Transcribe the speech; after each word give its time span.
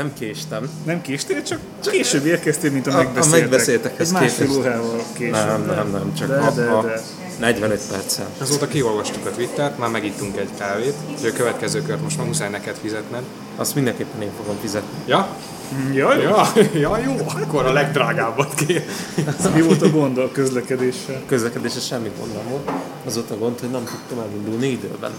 Nem 0.00 0.12
késtem. 0.18 0.68
Nem 0.84 1.00
késtél, 1.00 1.42
csak 1.42 1.58
később 1.90 2.26
érkeztél, 2.26 2.70
mint 2.70 2.86
a, 2.86 2.90
A- 2.90 2.94
a 2.94 2.96
megbeszéltek. 3.02 3.40
megbeszéltekhez 3.40 4.06
Egy 4.06 4.12
másfél 4.12 4.46
képest. 4.46 4.58
órával 4.58 5.02
később. 5.12 5.32
Nem, 5.32 5.64
nem, 5.66 5.90
nem, 5.90 6.14
csak 6.14 6.28
de, 6.28 6.38
ha, 6.40 6.50
de, 6.50 6.64
de. 6.82 7.00
45 7.38 7.80
perccel. 7.90 8.26
Azóta 8.40 8.66
kiolvastuk 8.66 9.26
a 9.26 9.30
Twittert, 9.30 9.78
már 9.78 9.90
megittunk 9.90 10.36
egy 10.36 10.48
kávét, 10.58 10.94
úgyhogy 11.10 11.28
a 11.28 11.32
következő 11.32 11.82
kört 11.82 12.02
most 12.02 12.16
már 12.16 12.26
muszáj 12.26 12.50
neked 12.50 12.76
fizetned. 12.82 13.22
Azt 13.56 13.74
mindenképpen 13.74 14.22
én 14.22 14.30
fogom 14.40 14.56
fizetni. 14.60 14.88
Ja? 15.06 15.28
Mm, 15.74 15.92
Jaj, 15.92 16.20
Ja, 16.22 16.46
ja 16.84 16.98
jó, 16.98 17.16
akkor 17.42 17.66
a 17.66 17.72
legdrágábbat 17.72 18.54
kér. 18.54 18.84
mi 19.54 19.60
volt 19.62 19.82
a 19.82 19.90
gond 19.90 20.18
a 20.18 20.30
közlekedéssel? 20.32 21.22
Közlekedésre 21.26 21.80
semmi 21.80 22.10
gond 22.18 22.32
nem 22.34 22.48
volt. 22.50 22.70
Az 23.06 23.16
ott 23.16 23.30
a 23.30 23.36
gond, 23.38 23.60
hogy 23.60 23.70
nem 23.70 23.84
tudtam 23.84 24.24
elindulni 24.28 24.66
időben. 24.68 25.10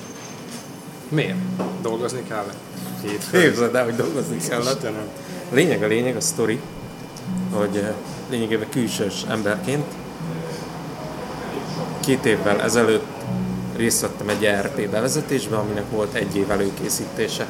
Miért? 1.12 1.36
Dolgozni 1.82 2.24
kell? 2.28 2.46
Hétfőn. 3.02 3.42
Képzeld 3.42 3.76
el, 3.76 3.84
hogy 3.84 3.96
dolgozni 3.96 4.38
kellett. 4.38 4.76
Istenem. 4.76 5.08
Lényeg, 5.52 5.84
a 5.84 5.88
lényeg, 5.88 6.16
a 6.16 6.22
sztori, 6.22 6.60
hogy 7.54 7.76
eh, 7.78 7.94
lényegében 8.30 8.70
külsős 8.70 9.24
emberként 9.30 9.86
két 12.00 12.26
évvel 12.26 12.62
ezelőtt 12.62 13.06
részt 13.76 14.02
vettem 14.02 14.30
egy 14.30 14.46
ERP 14.46 14.90
bevezetésben, 14.90 15.60
aminek 15.60 15.90
volt 15.92 16.14
egy 16.14 16.36
év 16.36 16.52
előkészítése. 16.52 17.46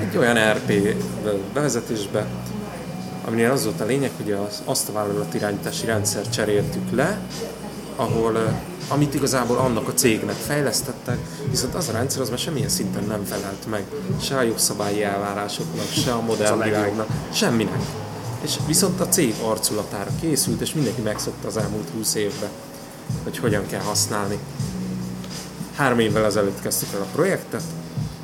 Egy 0.00 0.16
olyan 0.16 0.52
RP 0.52 0.96
bevezetésbe, 1.52 2.26
aminél 3.24 3.50
az 3.50 3.64
volt 3.64 3.80
a 3.80 3.84
lényeg, 3.84 4.10
hogy 4.16 4.32
az, 4.32 4.62
azt 4.64 4.88
a 4.88 4.92
vállalatirányítási 4.92 5.86
rendszer 5.86 6.28
cseréltük 6.28 6.90
le, 6.90 7.18
ahol, 7.96 8.38
eh, 8.38 8.54
amit 8.90 9.14
igazából 9.14 9.58
annak 9.58 9.88
a 9.88 9.94
cégnek 9.94 10.34
fejlesztettek, 10.34 11.18
viszont 11.50 11.74
az 11.74 11.88
a 11.88 11.92
rendszer 11.92 12.20
az 12.20 12.28
már 12.28 12.38
semmilyen 12.38 12.68
szinten 12.68 13.04
nem 13.04 13.24
felelt 13.24 13.66
meg, 13.70 13.84
se 14.20 14.36
a 14.36 14.42
jogszabályi 14.42 15.02
elvárásoknak, 15.02 15.90
se 16.04 16.12
a 16.12 16.20
modern 16.20 16.62
világnak, 16.62 17.06
semminek. 17.32 17.80
És 18.42 18.56
viszont 18.66 19.00
a 19.00 19.08
cég 19.08 19.34
arculatára 19.42 20.10
készült, 20.20 20.60
és 20.60 20.74
mindenki 20.74 21.00
megszokta 21.00 21.48
az 21.48 21.56
elmúlt 21.56 21.88
20 21.96 22.14
évben, 22.14 22.48
hogy 23.22 23.38
hogyan 23.38 23.66
kell 23.66 23.80
használni. 23.80 24.38
Három 25.74 25.98
évvel 25.98 26.24
ezelőtt 26.24 26.60
kezdtük 26.60 26.94
el 26.94 27.00
a 27.00 27.10
projektet, 27.12 27.62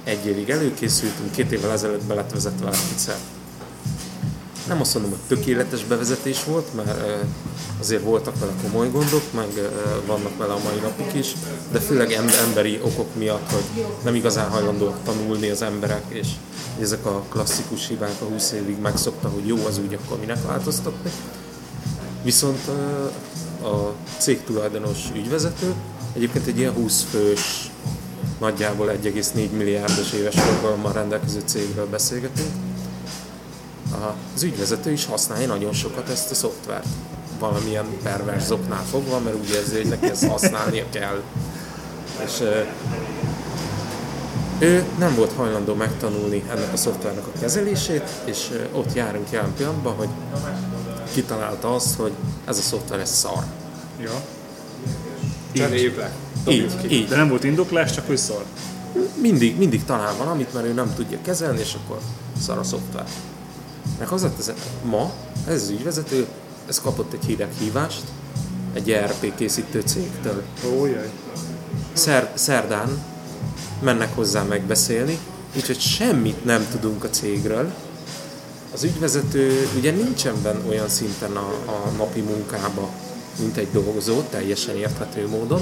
egy 0.05 0.27
évig 0.27 0.51
előkészültünk, 0.51 1.31
két 1.31 1.53
évvel 1.53 1.71
ezelőtt 1.71 2.05
be 2.05 2.15
lett 2.15 2.31
vezetve 2.31 2.67
a 2.67 2.71
rendszer. 2.71 3.17
Nem 4.67 4.81
azt 4.81 4.95
mondom, 4.95 5.13
hogy 5.13 5.37
tökéletes 5.37 5.85
bevezetés 5.85 6.45
volt, 6.45 6.75
mert 6.75 6.99
ö, 6.99 7.15
azért 7.81 8.03
voltak 8.03 8.39
vele 8.39 8.53
komoly 8.63 8.91
gondok, 8.91 9.33
meg 9.35 9.49
ö, 9.57 9.69
vannak 10.07 10.37
vele 10.37 10.53
a 10.53 10.59
mai 10.65 10.77
napig 10.83 11.21
is, 11.21 11.33
de 11.73 11.79
főleg 11.79 12.13
em- 12.13 12.35
emberi 12.47 12.81
okok 12.83 13.15
miatt, 13.15 13.51
hogy 13.51 13.85
nem 14.05 14.15
igazán 14.15 14.51
hajlandóak 14.51 14.97
tanulni 15.05 15.49
az 15.51 15.63
emberek, 15.63 16.03
és 16.09 16.29
ezek 16.81 17.07
a 17.07 17.23
klasszikus 17.29 17.89
hibák 17.89 18.21
a 18.21 18.25
20 18.25 18.53
évig 18.53 18.79
megszokta, 18.79 19.29
hogy 19.29 19.47
jó 19.47 19.57
az 19.67 19.79
úgy, 19.79 19.99
akkor 20.05 20.19
minek 20.19 20.47
változtatni. 20.47 21.11
Viszont 22.23 22.61
ö, 22.69 23.05
a 23.67 23.95
cég 24.19 24.45
tulajdonos 24.45 24.99
ügyvezető, 25.15 25.75
egyébként 26.13 26.47
egy 26.47 26.59
ilyen 26.59 26.73
20 26.73 27.05
fős, 27.11 27.71
nagyjából 28.41 28.91
1,4 29.03 29.51
milliárdos 29.51 30.13
éves 30.13 30.35
forgalommal 30.35 30.93
rendelkező 30.93 31.43
cégről 31.45 31.87
beszélgetünk, 31.87 32.66
az 34.35 34.43
ügyvezető 34.43 34.91
is 34.91 35.07
használja 35.07 35.47
nagyon 35.47 35.73
sokat 35.73 36.09
ezt 36.09 36.31
a 36.31 36.35
szoftvert. 36.35 36.87
Valamilyen 37.39 37.87
pervers 38.03 38.51
oknál 38.51 38.85
fogva, 38.91 39.19
mert 39.19 39.37
úgy 39.37 39.51
érzi, 39.51 39.77
hogy 39.77 39.87
neki 39.87 40.07
ezt 40.07 40.27
használnia 40.27 40.85
kell. 40.91 41.23
És 42.25 42.43
ő 44.59 44.85
nem 44.99 45.15
volt 45.15 45.33
hajlandó 45.33 45.75
megtanulni 45.75 46.45
ennek 46.51 46.73
a 46.73 46.77
szoftvernek 46.77 47.27
a 47.27 47.39
kezelését, 47.41 48.09
és 48.25 48.67
ott 48.73 48.95
járunk 48.95 49.31
jelen 49.31 49.55
pillanatban, 49.57 49.95
hogy 49.95 50.09
kitalálta 51.13 51.75
azt, 51.75 51.95
hogy 51.95 52.13
ez 52.45 52.59
a 52.59 52.63
szoftver 52.63 52.99
ez 52.99 53.15
szar. 53.15 53.45
Ja. 54.01 54.23
Cseréljük 55.53 55.97
le. 55.97 56.11
Így, 56.49 56.93
így. 56.93 57.09
De 57.09 57.17
nem 57.17 57.29
volt 57.29 57.45
indoklás, 57.45 57.93
csak 57.93 58.07
hogy 58.07 58.17
szar. 58.17 58.45
mindig, 59.21 59.59
mindig 59.59 59.85
talál 59.85 60.17
valamit, 60.17 60.53
mert 60.53 60.67
ő 60.67 60.73
nem 60.73 60.95
tudja 60.95 61.19
kezelni, 61.23 61.61
és 61.61 61.75
akkor 61.75 61.99
szar 62.41 62.59
a 62.59 62.65
szoftver. 62.65 63.05
Meg 63.99 64.09
az 64.09 64.23
lett 64.23 64.39
ez, 64.39 64.53
ma, 64.85 65.13
ez 65.47 65.63
az 65.63 65.69
ügyvezető, 65.69 66.27
ez 66.69 66.81
kapott 66.81 67.13
egy 67.13 67.25
hideg 67.25 67.53
hívást 67.59 68.03
egy 68.77 68.91
ERP 68.91 69.35
készítő 69.37 69.81
cégtől. 69.81 70.43
Ó, 70.71 70.87
jaj. 70.87 71.11
Szer, 71.93 72.33
szerdán 72.35 73.05
mennek 73.81 74.15
hozzá 74.15 74.43
megbeszélni, 74.43 75.19
úgyhogy 75.57 75.81
semmit 75.81 76.45
nem 76.45 76.67
tudunk 76.71 77.05
a 77.05 77.11
cégről. 77.11 77.73
Az 78.73 78.85
ügyvezető 78.85 79.69
ugye 79.77 79.91
nincsen 79.91 80.35
benne 80.43 80.69
olyan 80.69 80.89
szinten 80.89 81.37
a, 81.37 81.49
a 81.67 81.91
napi 81.97 82.21
munkába, 82.21 82.91
mint 83.39 83.57
egy 83.57 83.69
dolgozó, 83.73 84.21
teljesen 84.21 84.77
érthető 84.77 85.29
módon. 85.29 85.61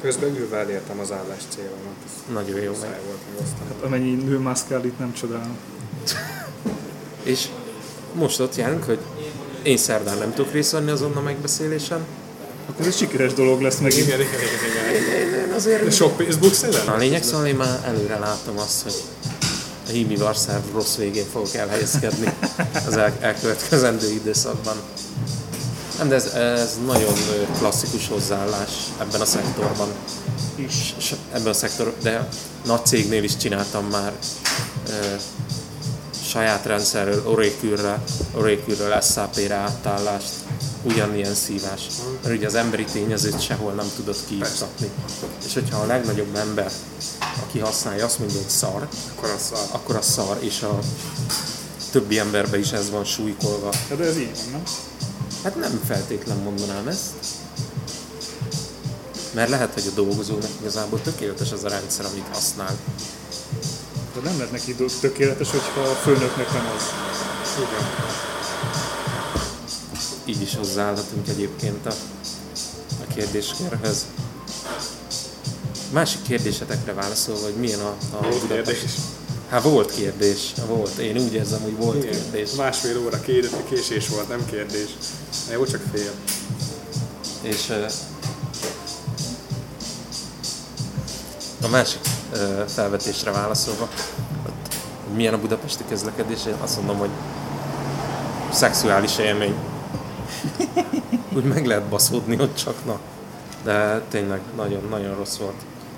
Közben 0.00 0.36
ülve 0.36 0.56
elértem 0.56 0.98
az 0.98 1.12
állás 1.12 1.42
célomat. 1.48 1.94
Nagyon 2.32 2.60
jó 2.60 2.72
meg. 2.80 3.00
volt 3.06 3.42
aztán. 3.42 3.84
Amennyi 3.84 4.14
nő 4.14 4.38
mászkál 4.38 4.84
itt 4.84 4.98
nem 4.98 5.12
csodálom. 5.12 5.56
És 7.24 7.48
most 8.12 8.40
ott 8.40 8.56
járunk, 8.56 8.84
hogy 8.84 8.98
én 9.62 9.76
szerdán 9.76 10.18
nem 10.18 10.34
tudok 10.34 10.52
részt 10.52 10.70
venni 10.70 10.90
azon 10.90 11.12
a 11.16 11.20
megbeszélésen. 11.20 12.04
Akkor 12.68 12.86
ez 12.86 12.96
sikeres 12.96 13.32
dolog 13.32 13.60
lesz 13.60 13.78
megint. 13.78 14.06
Igen, 14.06 14.20
igen, 14.20 14.32
igen, 14.32 15.02
igen. 15.02 15.46
Én 15.46 15.52
azért... 15.52 15.92
Sok 15.92 16.20
Facebook 16.22 16.54
szelen? 16.54 16.86
A 16.86 16.96
lényeg 16.96 17.22
szóval 17.22 17.46
én 17.46 17.54
már 17.54 17.80
előre 17.84 18.18
látom 18.18 18.58
azt, 18.58 18.82
hogy 18.82 19.02
a 19.86 19.90
hími 19.90 20.16
varszerv 20.16 20.62
rossz 20.74 20.96
végén 20.96 21.24
fogok 21.32 21.54
elhelyezkedni 21.54 22.32
az 22.86 22.96
el- 22.96 23.16
elkövetkezendő 23.20 24.10
időszakban. 24.10 24.76
Nem, 25.98 26.08
de 26.08 26.14
ez, 26.14 26.26
ez 26.26 26.78
nagyon 26.86 27.12
klasszikus 27.58 28.08
hozzáállás 28.08 28.70
ebben 29.00 29.20
a 29.20 29.24
szektorban. 29.24 29.88
Is. 30.54 30.94
És 30.98 31.14
ebben 31.32 31.46
a 31.46 31.52
szektor, 31.52 31.94
de 32.02 32.28
nagy 32.64 32.86
cégnél 32.86 33.24
is 33.24 33.36
csináltam 33.36 33.86
már 33.90 34.12
saját 36.34 36.66
rendszerről, 36.66 37.22
Oracle-re, 37.26 38.02
Oracle-ről 38.32 39.00
SAP-re 39.00 39.54
átállást, 39.54 40.32
ugyanilyen 40.82 41.34
szívás. 41.34 41.86
Mert 42.22 42.36
ugye 42.36 42.46
az 42.46 42.54
emberi 42.54 42.84
tényezőt 42.84 43.40
sehol 43.40 43.72
nem 43.72 43.86
tudod 43.96 44.16
kiiktatni. 44.28 44.90
És 45.46 45.54
hogyha 45.54 45.80
a 45.80 45.86
legnagyobb 45.86 46.34
ember, 46.36 46.70
aki 47.42 47.58
használja, 47.58 48.04
azt 48.04 48.18
mondja, 48.18 48.36
hogy 48.38 48.48
szar, 48.48 48.88
Akkor 49.16 49.30
az 49.30 49.42
szar. 49.42 49.58
akkor 49.70 49.96
az 49.96 50.06
szar, 50.06 50.36
és 50.40 50.62
a 50.62 50.78
többi 51.90 52.18
emberben 52.18 52.60
is 52.60 52.70
ez 52.70 52.90
van 52.90 53.04
súlykolva. 53.04 53.72
Hát 53.88 53.98
de 53.98 54.04
ez 54.04 54.16
így 54.18 54.30
van, 54.36 54.50
nem? 54.52 54.62
Hát 55.42 55.56
nem 55.56 55.80
feltétlen 55.86 56.36
mondanám 56.36 56.88
ezt. 56.88 57.10
Mert 59.34 59.48
lehet, 59.48 59.72
hogy 59.72 59.90
a 59.90 59.94
dolgozónak 59.94 60.50
igazából 60.60 61.02
tökéletes 61.02 61.52
az 61.52 61.64
a 61.64 61.68
rendszer, 61.68 62.04
amit 62.04 62.26
használ. 62.32 62.76
De 64.14 64.20
nem 64.20 64.36
lehet 64.36 64.50
neki 64.52 64.74
tökéletes, 65.00 65.50
hogyha 65.50 65.80
a 65.80 65.94
főnöknek 65.94 66.52
nem 66.52 66.66
az. 66.76 66.82
Igen. 67.56 67.90
Így 70.24 70.42
is 70.42 70.54
hozzáállhatunk 70.54 71.28
egyébként 71.28 71.86
a, 71.86 71.94
a 73.00 73.14
kérdéskörhöz. 73.14 74.06
Másik 75.92 76.22
kérdésetekre 76.22 76.92
válaszolva, 76.92 77.42
hogy 77.44 77.54
milyen 77.54 77.80
a, 77.80 77.96
a 78.12 78.22
Volt 78.22 78.40
Budapest- 78.40 78.66
kérdés. 78.66 78.90
Hát 79.48 79.62
volt 79.62 79.94
kérdés, 79.94 80.52
volt. 80.66 80.98
Én 80.98 81.18
úgy 81.18 81.32
érzem, 81.32 81.60
hogy 81.60 81.76
volt 81.76 82.04
kérdés. 82.04 82.50
Másfél 82.50 82.98
óra 82.98 83.20
kérdés, 83.20 83.50
késés 83.68 84.08
volt, 84.08 84.28
nem 84.28 84.46
kérdés. 84.46 84.88
Jó, 85.52 85.66
csak 85.66 85.82
fél. 85.92 86.12
És 87.42 87.72
a 91.62 91.68
másik 91.68 92.00
felvetésre 92.66 93.30
válaszolva, 93.30 93.88
hogy 94.42 95.16
milyen 95.16 95.34
a 95.34 95.38
budapesti 95.40 95.84
közlekedés, 95.88 96.46
én 96.46 96.54
azt 96.62 96.76
mondom, 96.76 96.96
hogy 96.98 97.10
szexuális 98.52 99.18
élmény. 99.18 99.54
Úgy 101.36 101.44
meg 101.44 101.66
lehet 101.66 101.84
baszódni 101.88 102.40
ott 102.40 102.56
csak, 102.56 102.74
na. 102.86 102.98
De 103.64 104.02
tényleg 104.10 104.40
nagyon-nagyon 104.56 105.16
rossz 105.16 105.36
volt. 105.36 105.54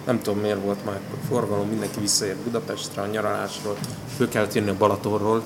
Nem 0.06 0.22
tudom 0.22 0.40
miért 0.40 0.62
volt 0.64 0.84
már 0.84 1.00
forgalom, 1.28 1.68
mindenki 1.68 2.00
visszaért 2.00 2.36
Budapestre 2.36 3.02
a 3.02 3.06
nyaralásról, 3.06 3.76
föl 4.16 4.28
kellett 4.28 4.54
jönni 4.54 4.70
a 4.70 4.76
Balatonról, 4.76 5.42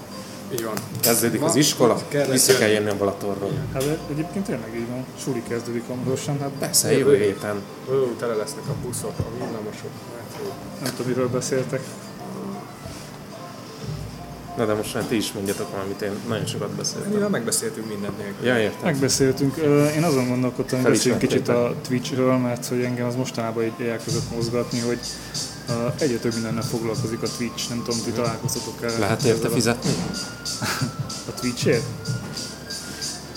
Így 0.53 0.65
van. 0.65 0.75
kezdődik 1.01 1.43
az 1.43 1.53
Ma- 1.53 1.59
iskola, 1.59 1.99
kellett 2.09 2.31
vissza 2.31 2.57
kell 2.59 2.69
jönni. 2.69 2.89
a 2.91 2.97
Balatonról. 2.97 3.51
Hát 3.73 3.85
de 3.85 3.99
egyébként 4.11 4.45
tényleg 4.47 4.75
így 4.75 4.89
van. 4.89 5.05
Suli 5.25 5.43
kezdődik 5.49 5.87
hamarosan, 5.89 6.39
hát 6.41 6.51
Persze, 6.59 6.93
jövő 6.93 7.17
héten. 7.17 7.63
Ó, 7.91 7.93
tele 8.19 8.35
lesznek 8.35 8.65
a 8.69 8.73
buszok, 8.87 9.13
a 9.19 9.23
villamosok. 9.37 9.91
Nem 10.83 10.93
tudom, 10.97 11.07
miről 11.07 11.29
beszéltek. 11.29 11.81
Na 14.57 14.67
de 14.67 14.75
most 14.75 14.95
már 14.95 15.05
ti 15.05 15.17
is 15.17 15.33
mondjatok 15.33 15.71
valamit, 15.71 16.03
én 16.03 16.13
nagyon 16.29 16.47
sokat 16.47 16.71
beszéltem. 16.71 17.11
Mivel 17.11 17.29
megbeszéltünk 17.29 17.89
mindent 17.89 18.19
nélkül. 18.19 18.47
Ja, 18.47 18.59
értem. 18.59 18.81
Megbeszéltünk. 18.83 19.57
Én 19.97 20.03
azon 20.03 20.29
gondolkodtam, 20.29 20.81
hogy 20.83 20.91
beszéljünk 20.91 21.23
kicsit 21.23 21.49
a 21.49 21.75
Twitchről, 21.89 22.37
mert 22.37 22.67
hogy 22.67 22.83
engem 22.83 23.07
az 23.07 23.15
mostanában 23.15 23.65
így 23.65 23.87
elkezdett 23.87 24.31
mozgatni, 24.35 24.79
hogy 24.81 24.99
egyre 25.99 26.19
több 26.19 26.35
mindennel 26.35 26.63
foglalkozik 26.63 27.23
a 27.23 27.27
Twitch, 27.37 27.69
nem 27.69 27.83
tudom, 27.85 28.01
ti 28.05 28.11
találkoztatok 28.11 28.83
el. 28.83 28.99
Lehet 28.99 29.23
érte 29.23 29.49
fizetni? 29.49 29.91
A 31.29 31.41
Twitchért? 31.41 31.85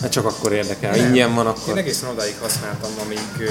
Hát 0.01 0.11
csak 0.11 0.25
akkor 0.25 0.51
érdekel. 0.51 0.91
Ha 0.91 0.97
ingyen 0.97 1.35
van, 1.35 1.45
Én 1.45 1.51
akkor... 1.51 1.77
egészen 1.77 2.09
odáig 2.09 2.35
használtam, 2.41 2.91
amíg 3.05 3.49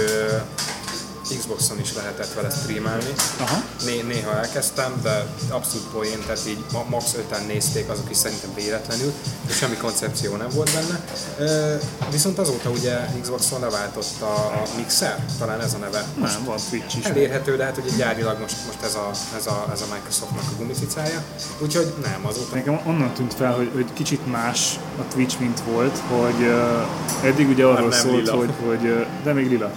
Xboxon 1.38 1.80
is 1.80 1.94
lehetett 1.94 2.32
vele 2.32 2.50
streamelni. 2.50 3.12
Aha. 3.40 3.62
Né- 3.84 4.06
néha 4.06 4.36
elkezdtem, 4.36 5.00
de 5.02 5.26
abszolút 5.50 5.86
poén, 5.86 6.18
tehát 6.26 6.40
így 6.48 6.64
ma- 6.72 6.86
max 6.88 7.14
5 7.14 7.46
nézték, 7.46 7.88
azok 7.88 8.10
is 8.10 8.16
szerintem 8.16 8.54
véletlenül, 8.54 9.12
és 9.48 9.56
semmi 9.56 9.76
koncepció 9.76 10.36
nem 10.36 10.48
volt 10.54 10.70
benne. 10.72 11.04
Ö, 11.38 11.74
viszont 12.10 12.38
azóta 12.38 12.70
ugye 12.70 12.98
Xboxon 13.20 13.60
leváltott 13.60 14.20
a, 14.20 14.34
a 14.34 14.62
Mixer, 14.76 15.24
talán 15.38 15.60
ez 15.60 15.74
a 15.74 15.78
neve. 15.78 16.04
Nem, 16.20 16.44
van 16.44 16.58
Twitch 16.70 16.98
is. 16.98 17.04
Elérhető, 17.04 17.56
de 17.56 17.64
hát 17.64 17.76
ugye 17.76 17.96
gyárilag 17.96 18.40
most, 18.40 18.56
most 18.66 18.82
ez, 18.82 18.94
a, 18.94 19.10
ez, 19.36 19.46
a, 19.46 19.68
ez 19.72 19.80
a 19.80 19.84
Microsoftnak 19.94 20.44
a 20.52 20.56
gumicicája. 20.58 21.22
Úgyhogy 21.58 21.92
nem, 22.02 22.26
azóta 22.26 22.54
Nekem 22.54 22.80
onnan 22.86 23.12
tűnt 23.12 23.34
fel, 23.34 23.52
hogy, 23.52 23.70
hogy 23.74 23.86
kicsit 23.92 24.30
más 24.30 24.78
a 24.98 25.02
Twitch, 25.14 25.40
mint 25.40 25.60
volt, 25.60 25.98
hogy 26.08 26.46
uh, 26.46 27.26
eddig 27.26 27.48
ugye 27.48 27.64
arról 27.64 27.88
nem 27.88 27.98
szólt, 27.98 28.14
lila. 28.24 28.36
hogy, 28.36 28.50
hogy 28.66 28.84
uh, 28.84 29.06
de 29.24 29.32
még 29.32 29.48
lila, 29.48 29.72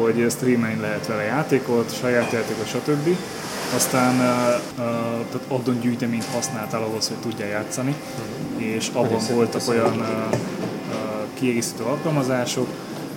hogy 0.00 0.26
streamelni 0.30 0.80
lehet 0.80 1.06
vele 1.06 1.22
játékot, 1.22 1.98
saját 1.98 2.32
játékot, 2.32 2.68
stb. 2.68 3.16
Aztán 3.74 4.14
uh, 4.14 4.22
tehát 4.76 5.46
addon 5.48 5.80
gyűjteményt 5.80 6.24
használtál 6.24 6.82
ahhoz, 6.82 7.08
hogy 7.08 7.16
tudjál 7.16 7.48
játszani, 7.48 7.94
és 8.56 8.90
abban 8.92 9.20
voltak 9.32 9.68
olyan 9.68 9.98
uh, 9.98 10.06
kiegészítő 11.34 11.82
alkalmazások, 11.82 12.68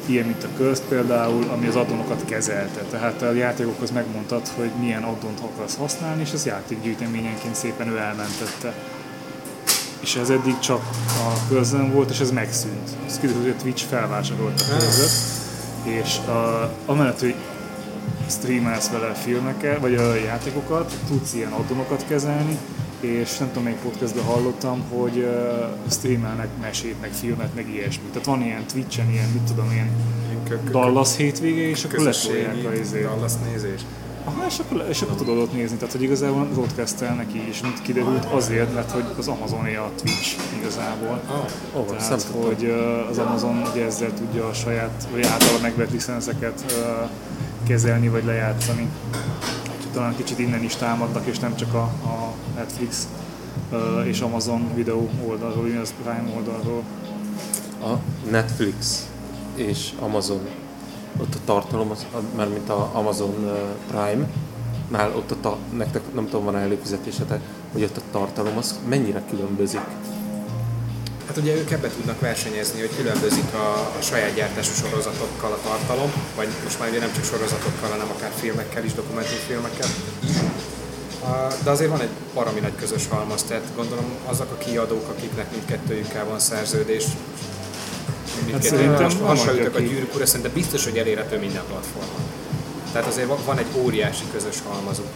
ilyen, 0.06 0.26
mint 0.26 0.44
a 0.44 0.48
Curse 0.58 0.82
például, 0.90 1.44
ami 1.52 1.68
az 1.68 1.76
addonokat 1.76 2.26
kezelte. 2.26 2.82
Tehát 2.82 3.22
a 3.22 3.32
játékokhoz 3.32 3.92
megmondtad, 3.92 4.48
hogy 4.56 4.70
milyen 4.80 5.04
addont 5.04 5.40
akarsz 5.40 5.76
használni, 5.76 6.22
és 6.22 6.34
az 6.34 6.46
játékgyűjteményenként 6.46 7.56
szépen 7.56 7.88
ő 7.88 7.98
elmentette. 7.98 8.74
És 10.00 10.16
ez 10.16 10.30
eddig 10.30 10.60
csak 10.60 10.82
a 11.08 11.54
közön 11.54 11.92
volt, 11.92 12.10
és 12.10 12.20
ez 12.20 12.32
megszűnt. 12.32 12.90
Ez 13.06 13.20
kiderült, 13.20 13.44
hogy 13.44 13.56
a 13.58 13.62
Twitch 13.62 13.86
felvásárolta 13.86 14.64
a 14.64 14.78
közöt, 14.78 15.12
és 15.90 16.18
a, 16.18 16.72
amellett, 16.86 17.20
hogy 17.20 17.36
streamelsz 18.30 18.90
vele 18.90 19.14
filmeket, 19.14 19.80
vagy 19.80 19.96
a 19.96 20.16
játékokat, 20.16 20.94
tudsz 21.08 21.34
ilyen 21.34 21.52
addonokat 21.52 22.06
kezelni, 22.08 22.58
és 23.00 23.38
nem 23.38 23.48
tudom, 23.48 23.64
melyik 23.64 23.80
podcastben 23.80 24.24
hallottam, 24.24 24.84
hogy 24.90 25.18
uh, 25.18 25.92
streamelnek 25.92 26.48
mesét, 26.62 27.02
meg 27.02 27.12
filmet, 27.12 27.56
meg 27.56 27.70
ilyesmit. 27.70 28.10
Tehát 28.10 28.28
van 28.28 28.42
ilyen 28.42 28.66
Twitchen, 28.66 29.12
ilyen, 29.12 29.30
mit 29.30 29.42
tudom, 29.42 29.72
ilyen 29.72 29.90
Dallas 30.72 31.16
hétvége, 31.16 31.70
és 31.70 31.84
akkor 31.84 32.00
letolják 32.00 32.66
a 32.66 32.74
izét. 32.74 33.04
Dallas 33.04 33.32
nézés. 33.52 33.82
Aha, 34.30 34.46
és 34.48 34.60
akkor, 34.60 34.86
és 34.90 35.02
akkor 35.02 35.16
tudod 35.16 35.38
ott 35.38 35.54
nézni, 35.54 35.78
tehát 35.78 35.92
hogy 35.92 36.04
igazából 36.04 36.46
broadcastelnek 36.46 37.34
így 37.34 37.48
is, 37.48 37.62
mint 37.62 37.82
kiderült, 37.82 38.26
azért, 38.26 38.74
mert 38.74 38.92
hogy 38.92 39.04
az 39.18 39.28
Amazoné 39.28 39.76
a 39.76 39.92
Twitch 39.96 40.38
igazából. 40.60 41.22
Ezt 41.98 42.10
nem 42.10 42.18
Tehát, 42.18 42.46
hogy 42.48 42.74
az 43.10 43.18
Amazon 43.18 43.62
ugye 43.72 43.86
ezzel 43.86 44.14
tudja 44.14 44.48
a 44.48 44.54
saját, 44.54 45.08
vagy 45.12 45.24
általa 45.24 45.60
megvett 45.62 45.92
licenszeket 45.92 46.76
kezelni, 47.68 48.10
vagy 48.10 48.26
lejátszani. 48.26 48.88
Úgyhogy 49.76 49.92
talán 49.94 50.16
kicsit 50.16 50.40
innen 50.40 50.64
is 50.64 50.76
támadnak, 50.76 51.26
és 51.26 51.40
nem 51.40 51.56
csak 51.56 51.74
a, 51.74 51.84
a 51.84 52.34
Netflix 52.56 53.08
és 54.06 54.22
Amazon 54.22 54.74
videó 54.76 55.10
oldalról, 55.28 55.68
az 55.82 55.94
Prime 56.04 56.32
oldalról. 56.36 56.84
A 57.82 57.94
Netflix 58.30 59.08
és 59.56 59.92
Amazon, 60.00 60.48
ott 61.22 61.36
a 61.36 61.38
tartalom, 61.46 61.92
az, 61.92 62.06
a- 62.14 62.36
mármint 62.36 62.70
a 62.70 62.90
Amazon 62.94 63.52
Prime, 63.88 64.28
nál 64.88 65.12
ott 65.16 65.32
a 65.32 65.36
ta, 65.42 65.58
nektek 65.74 66.02
nem 66.14 66.26
tudom, 66.26 66.44
van-e 66.46 66.60
előfizetésetek, 66.60 67.40
hogy 67.74 67.84
ott 67.84 67.98
a 67.98 68.02
tartalom 68.12 68.58
az 68.58 68.80
mennyire 68.90 69.24
különbözik. 69.30 69.82
Hát 71.28 71.38
ugye 71.38 71.56
ők 71.56 71.72
ebbe 71.72 71.90
tudnak 71.90 72.20
versenyezni, 72.20 72.80
hogy 72.80 72.96
különbözik 72.96 73.54
a, 73.54 73.98
a 74.00 74.02
saját 74.02 74.34
gyártású 74.34 74.72
sorozatokkal 74.74 75.52
a 75.52 75.60
tartalom, 75.68 76.12
vagy 76.36 76.48
most 76.64 76.80
már 76.80 76.90
ugye 76.90 77.00
nem 77.00 77.14
csak 77.14 77.24
sorozatokkal, 77.24 77.90
hanem 77.90 78.08
akár 78.16 78.32
filmekkel 78.36 78.84
is, 78.84 78.94
dokumentumfilmekkel 78.94 79.88
is. 80.24 80.36
De 81.64 81.70
azért 81.70 81.90
van 81.90 82.02
egy 82.02 82.10
parami 82.34 82.60
nagy 82.60 82.76
közös 82.76 83.08
halmaz, 83.08 83.44
tehát 83.44 83.64
gondolom 83.76 84.06
azok 84.26 84.52
a 84.52 84.58
kiadók, 84.58 85.08
akiknek 85.10 85.52
mindkettőjükkel 85.52 86.26
van 86.26 86.40
szerződés, 86.40 87.04
mindkettőjükkel 88.46 88.98
szerintem 89.10 89.28
hasonlítok 89.28 89.76
a 89.76 89.80
gyűrűk 89.80 90.16
ura, 90.16 90.26
szerintem 90.26 90.54
biztos, 90.54 90.84
hogy 90.84 90.98
elérhető 90.98 91.40
minden 91.40 91.64
platformon. 91.70 92.24
Tehát 92.92 93.08
azért 93.08 93.28
van- 93.46 93.58
egy 93.58 93.72
óriási 93.84 94.24
közös 94.34 94.56
halmazuk. 94.68 95.08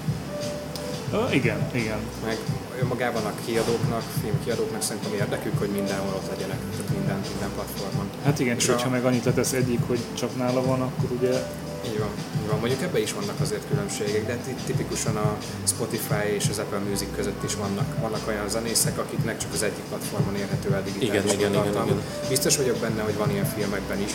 Ö, 1.13 1.31
igen, 1.31 1.69
igen. 1.74 1.98
meg 2.25 2.38
önmagában 2.81 3.25
a 3.25 3.31
kiadóknak, 3.45 4.01
filmkiadóknak 4.21 4.81
szerintem 4.81 5.13
érdekük, 5.13 5.57
hogy 5.60 5.69
mindenhol 5.69 6.13
ott 6.13 6.30
legyenek, 6.30 6.57
tehát 6.71 6.89
minden, 6.98 7.19
minden 7.31 7.50
platformon. 7.56 8.06
Hát 8.24 8.39
igen, 8.39 8.56
És 8.56 8.65
csak 8.65 8.77
a- 8.80 8.81
ha 8.81 8.89
meg 8.89 9.06
annyit 9.06 9.25
letesz 9.25 9.51
egyik, 9.54 9.80
hogy 9.88 10.00
csak 10.13 10.38
nála 10.38 10.62
van, 10.65 10.81
akkor 10.81 11.10
ugye 11.19 11.31
Így 11.85 12.00
van, 12.00 12.09
így 12.41 12.47
van. 12.50 12.59
Mondjuk 12.59 12.81
ebben 12.81 13.01
is 13.01 13.13
vannak 13.13 13.39
azért 13.39 13.68
különbségek, 13.69 14.25
de 14.25 14.35
ti- 14.35 14.63
tipikusan 14.65 15.15
a 15.15 15.38
Spotify 15.63 16.25
és 16.35 16.47
az 16.50 16.57
Apple 16.59 16.77
Music 16.89 17.07
között 17.15 17.44
is 17.44 17.56
vannak, 17.56 18.00
vannak 18.01 18.27
olyan 18.27 18.50
zenészek, 18.50 18.97
akiknek 18.97 19.38
csak 19.38 19.53
az 19.53 19.63
egyik 19.63 19.83
platformon 19.89 20.35
érhető 20.35 20.74
el 20.74 20.83
digitális 20.83 21.09
Igen, 21.33 21.39
igen, 21.39 21.65
igen, 21.65 21.83
igen. 21.83 22.01
Biztos 22.30 22.57
vagyok 22.57 22.77
benne, 22.77 23.01
hogy 23.01 23.18
van 23.18 23.30
ilyen 23.31 23.45
filmekben 23.45 24.01
is. 24.01 24.12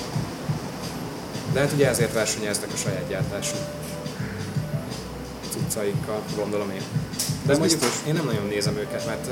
De 1.52 1.60
hát 1.60 1.72
ugye 1.72 1.88
ezért 1.88 2.12
versenyeznek 2.12 2.72
a 2.72 2.76
saját 2.76 3.08
gyártású 3.08 3.56
cuccaikkal, 5.50 6.22
gondolom 6.36 6.70
én. 6.70 6.82
De 7.48 7.54
Ez 7.54 7.60
mondjuk 7.60 7.80
biztos. 7.80 8.06
én 8.06 8.14
nem 8.14 8.24
nagyon 8.24 8.46
nézem 8.46 8.76
őket, 8.76 9.06
mert 9.06 9.26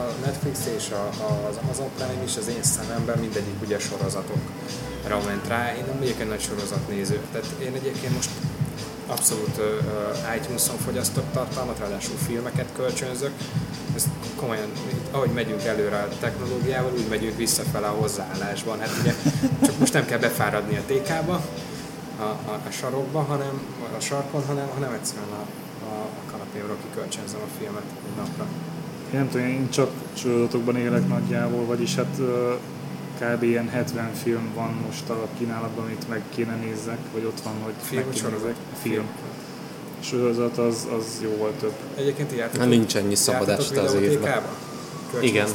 a 0.00 0.14
Netflix 0.24 0.58
és 0.76 0.90
a, 0.90 1.08
az 1.48 1.56
Amazon 1.62 1.90
Prime 1.96 2.22
is 2.24 2.36
az 2.36 2.48
én 2.48 2.62
szememben 2.62 3.18
mindegyik 3.18 3.54
ugye 3.62 3.78
sorozatokra 3.78 5.20
ment 5.26 5.48
rá. 5.48 5.74
Én 5.76 5.84
nem 5.86 5.98
vagyok 5.98 6.20
egy 6.20 6.28
nagy 6.28 6.40
sorozatnéző. 6.40 7.20
Tehát 7.32 7.46
én 7.62 7.72
egyébként 7.74 8.14
most 8.14 8.30
abszolút 9.06 9.58
ö, 9.58 9.76
iTunes-on 10.36 10.76
fogyasztok 10.76 11.24
tartalmat, 11.32 11.78
ráadásul 11.78 12.16
filmeket 12.26 12.68
kölcsönzök. 12.76 13.32
Ez 13.94 14.04
komolyan, 14.36 14.68
ahogy 15.10 15.30
megyünk 15.30 15.64
előre 15.64 15.96
a 15.96 16.08
technológiával, 16.20 16.92
úgy 16.92 17.08
megyünk 17.08 17.36
visszafele 17.36 17.86
a 17.86 17.96
hozzáállásban. 18.00 18.78
Hát 18.78 18.90
ugye 19.00 19.14
csak 19.66 19.78
most 19.78 19.92
nem 19.92 20.06
kell 20.06 20.18
befáradni 20.18 20.76
a 20.76 20.92
TK-ba, 20.92 21.42
a, 22.18 22.22
a, 22.22 22.60
a 22.68 22.70
sarokba, 22.70 23.20
hanem 23.20 23.60
a 23.96 24.00
sarkon, 24.00 24.44
hanem, 24.46 24.68
hanem 24.74 24.92
egyszerűen 24.92 25.28
a, 25.30 25.44
a, 25.84 26.02
a 26.02 26.21
kanapémról 26.52 26.76
kikölcsönzöm 26.84 27.40
a 27.40 27.50
filmet 27.58 27.82
egy 28.06 28.16
napra. 28.16 28.46
Én 29.12 29.18
nem 29.18 29.28
tudom, 29.30 29.46
én 29.46 29.70
csak 29.70 29.90
sorozatokban 30.14 30.76
élek 30.76 31.08
nagyjából, 31.08 31.64
vagyis 31.64 31.94
hát 31.94 32.20
kb. 33.20 33.42
ilyen 33.42 33.68
70 33.68 34.10
film 34.22 34.50
van 34.54 34.76
most 34.86 35.08
a 35.08 35.28
kínálatban, 35.38 35.84
amit 35.84 36.08
meg 36.08 36.22
kéne 36.34 36.54
nézzek, 36.54 36.98
vagy 37.12 37.24
ott 37.24 37.40
van, 37.40 37.52
hogy 37.62 37.72
Film 37.82 38.04
meg 38.04 38.14
kéne 38.14 38.28
nézzek. 38.28 38.54
Film. 38.82 39.06
A 40.00 40.04
sorozat 40.04 40.58
az, 40.58 40.86
az 40.98 41.04
jóval 41.22 41.52
több. 41.60 41.74
Egyébként 41.94 42.28
ti 42.28 42.36
jártatok, 42.36 42.60
Hát 42.60 42.70
nincs 42.70 42.96
ennyi 42.96 43.14
szabad 43.14 43.48
este 43.48 43.80
az 43.80 43.94
évben. 43.94 44.42
Igen. 45.20 45.48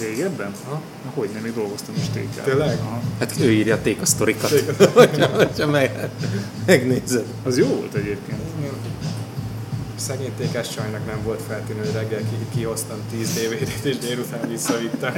Régebben? 0.00 0.52
Aha. 0.66 0.80
Na, 1.04 1.10
hogy 1.14 1.28
nem, 1.32 1.42
még 1.42 1.54
dolgoztam 1.54 1.94
is 1.96 2.08
tékában. 2.08 2.44
Tényleg? 2.44 2.78
Aha. 2.80 3.00
Hát 3.18 3.40
ő 3.40 3.52
írja 3.52 3.74
a 3.74 3.82
téka 3.82 4.06
sztorikat, 4.06 4.50
hogyha 5.36 5.66
meg, 5.66 6.08
megnézed. 6.66 7.24
Az 7.44 7.58
jó 7.58 7.66
volt 7.66 7.94
egyébként. 7.94 8.40
Igen. 8.58 8.72
Szegény 10.06 10.32
tékás 10.38 10.68
csajnak 10.68 11.06
nem 11.06 11.22
volt 11.22 11.42
feltűnő, 11.48 11.80
hogy 11.80 11.92
reggel 11.92 12.18
ki, 12.18 12.36
kihoztam 12.54 12.96
10 13.10 13.32
DVD-t 13.32 13.84
és 13.84 13.98
délután 13.98 14.48
visszavittem. 14.48 15.14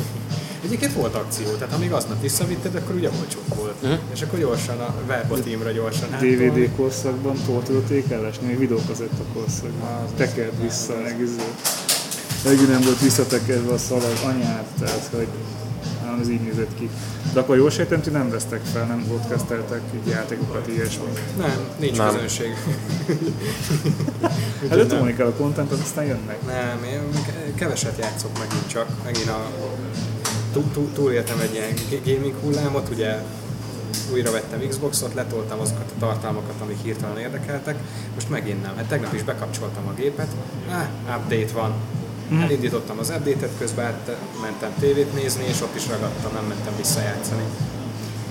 Egyébként 0.64 0.92
volt 0.92 1.14
akció, 1.14 1.50
tehát 1.52 1.74
amíg 1.74 1.92
aznap 1.92 2.20
visszavitted, 2.22 2.74
akkor 2.74 2.94
ugye 2.94 3.08
olcsó 3.20 3.38
volt. 3.56 3.82
Mhm. 3.82 3.92
És 4.12 4.22
akkor 4.22 4.38
gyorsan 4.38 4.80
a 4.80 4.94
verbatimra 5.06 5.70
gyorsan 5.70 6.10
hát 6.10 6.20
DVD 6.20 6.68
korszakban 6.76 7.36
a 7.48 7.86
tékázás, 7.88 8.34
még 8.46 8.58
videókazetta 8.58 9.22
korszakban. 9.34 9.88
Az- 10.04 10.10
Tekert 10.16 10.62
vissza, 10.62 10.94
meg 11.02 11.20
izé. 11.20 12.66
Nem 12.66 12.80
volt 12.80 13.00
visszatekerve 13.00 13.72
a 13.72 13.78
szalag 13.78 14.16
anyát, 14.24 14.66
tehát 14.78 15.08
hogy 15.14 15.28
nem, 16.16 16.24
ez 16.24 16.30
így 16.30 16.40
nézett 16.40 16.74
ki. 16.74 16.90
De 17.32 17.40
akkor 17.40 17.56
jól 17.56 17.70
sejtem, 17.70 18.00
ti 18.00 18.10
nem 18.10 18.30
vesztek 18.30 18.60
fel, 18.72 18.84
nem 18.86 19.04
podcasteltek 19.08 19.80
így 19.94 20.10
játékokat, 20.10 20.66
ilyesmi. 20.66 21.04
Nem, 21.38 21.68
nincs 21.78 21.96
Nem. 21.96 22.08
közönség. 22.08 22.54
Hát 24.70 24.86
tolni 24.86 25.14
kell 25.14 25.26
a 25.26 25.32
kontentet, 25.32 25.78
aztán 25.80 26.04
jönnek. 26.04 26.46
Nem, 26.46 26.84
én 26.84 27.00
ke- 27.26 27.54
keveset 27.54 27.98
játszok 27.98 28.38
megint 28.38 28.68
csak. 28.68 28.86
Megint 29.04 29.28
a, 29.28 29.46
túl, 30.52 30.70
túl, 30.72 30.88
túléltem 30.94 31.40
egy 31.40 31.54
ilyen 31.54 31.74
gaming 32.04 32.34
hullámot, 32.42 32.88
ugye 32.88 33.18
újra 34.12 34.30
vettem 34.30 34.68
Xboxot, 34.68 35.14
letoltam 35.14 35.60
azokat 35.60 35.90
a 35.96 35.98
tartalmakat, 35.98 36.60
amik 36.60 36.76
hirtelen 36.82 37.18
érdekeltek, 37.18 37.76
most 38.14 38.30
megint 38.30 38.62
nem. 38.62 38.76
Hát 38.76 38.84
tegnap 38.84 39.14
is 39.14 39.22
bekapcsoltam 39.22 39.86
a 39.86 39.94
gépet, 39.94 40.28
ah, 40.70 41.16
update 41.16 41.52
van. 41.52 41.72
Elindítottam 42.42 42.98
az 42.98 43.08
update-et, 43.08 43.50
közben 43.58 43.94
mentem 44.42 44.70
tévét 44.80 45.14
nézni, 45.14 45.44
és 45.48 45.60
ott 45.60 45.76
is 45.76 45.86
ragadtam, 45.88 46.32
nem 46.34 46.44
mentem 46.44 46.72
visszajátszani. 46.76 47.42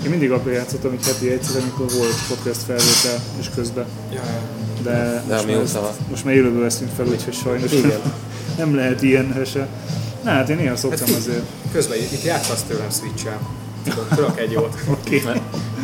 Én 0.04 0.10
mindig 0.10 0.30
akkor 0.30 0.52
játszottam, 0.52 0.90
hogy 0.90 1.06
heti 1.06 1.30
egyszer, 1.32 1.62
amikor 1.62 1.86
volt 1.98 2.26
podcast 2.28 2.62
felvétel 2.62 3.24
és 3.40 3.46
közben. 3.54 3.86
Ja, 4.12 4.20
De, 4.82 5.22
De 5.28 5.34
most, 5.34 5.46
már 5.46 5.56
ezt, 5.60 5.78
most 6.10 6.24
már 6.24 6.34
élőből 6.34 6.62
veszünk 6.62 6.90
fel, 6.96 7.06
úgyhogy 7.06 7.34
sajnos 7.34 7.72
Igen. 7.72 8.00
nem 8.56 8.74
lehet 8.74 9.02
ilyen 9.02 9.42
se. 9.52 9.68
Na 10.24 10.30
hát 10.30 10.48
én 10.48 10.56
néha 10.56 10.76
szoktam 10.76 11.06
Hát 11.08 11.16
azért. 11.16 11.42
közben 11.72 11.98
itt 11.98 12.22
játszasz 12.24 12.62
tőlem 12.62 12.90
Switch-el. 12.90 13.40
Tudok, 13.84 14.08
tudok 14.14 14.38
egy 14.40 14.50
jót. 14.52 14.74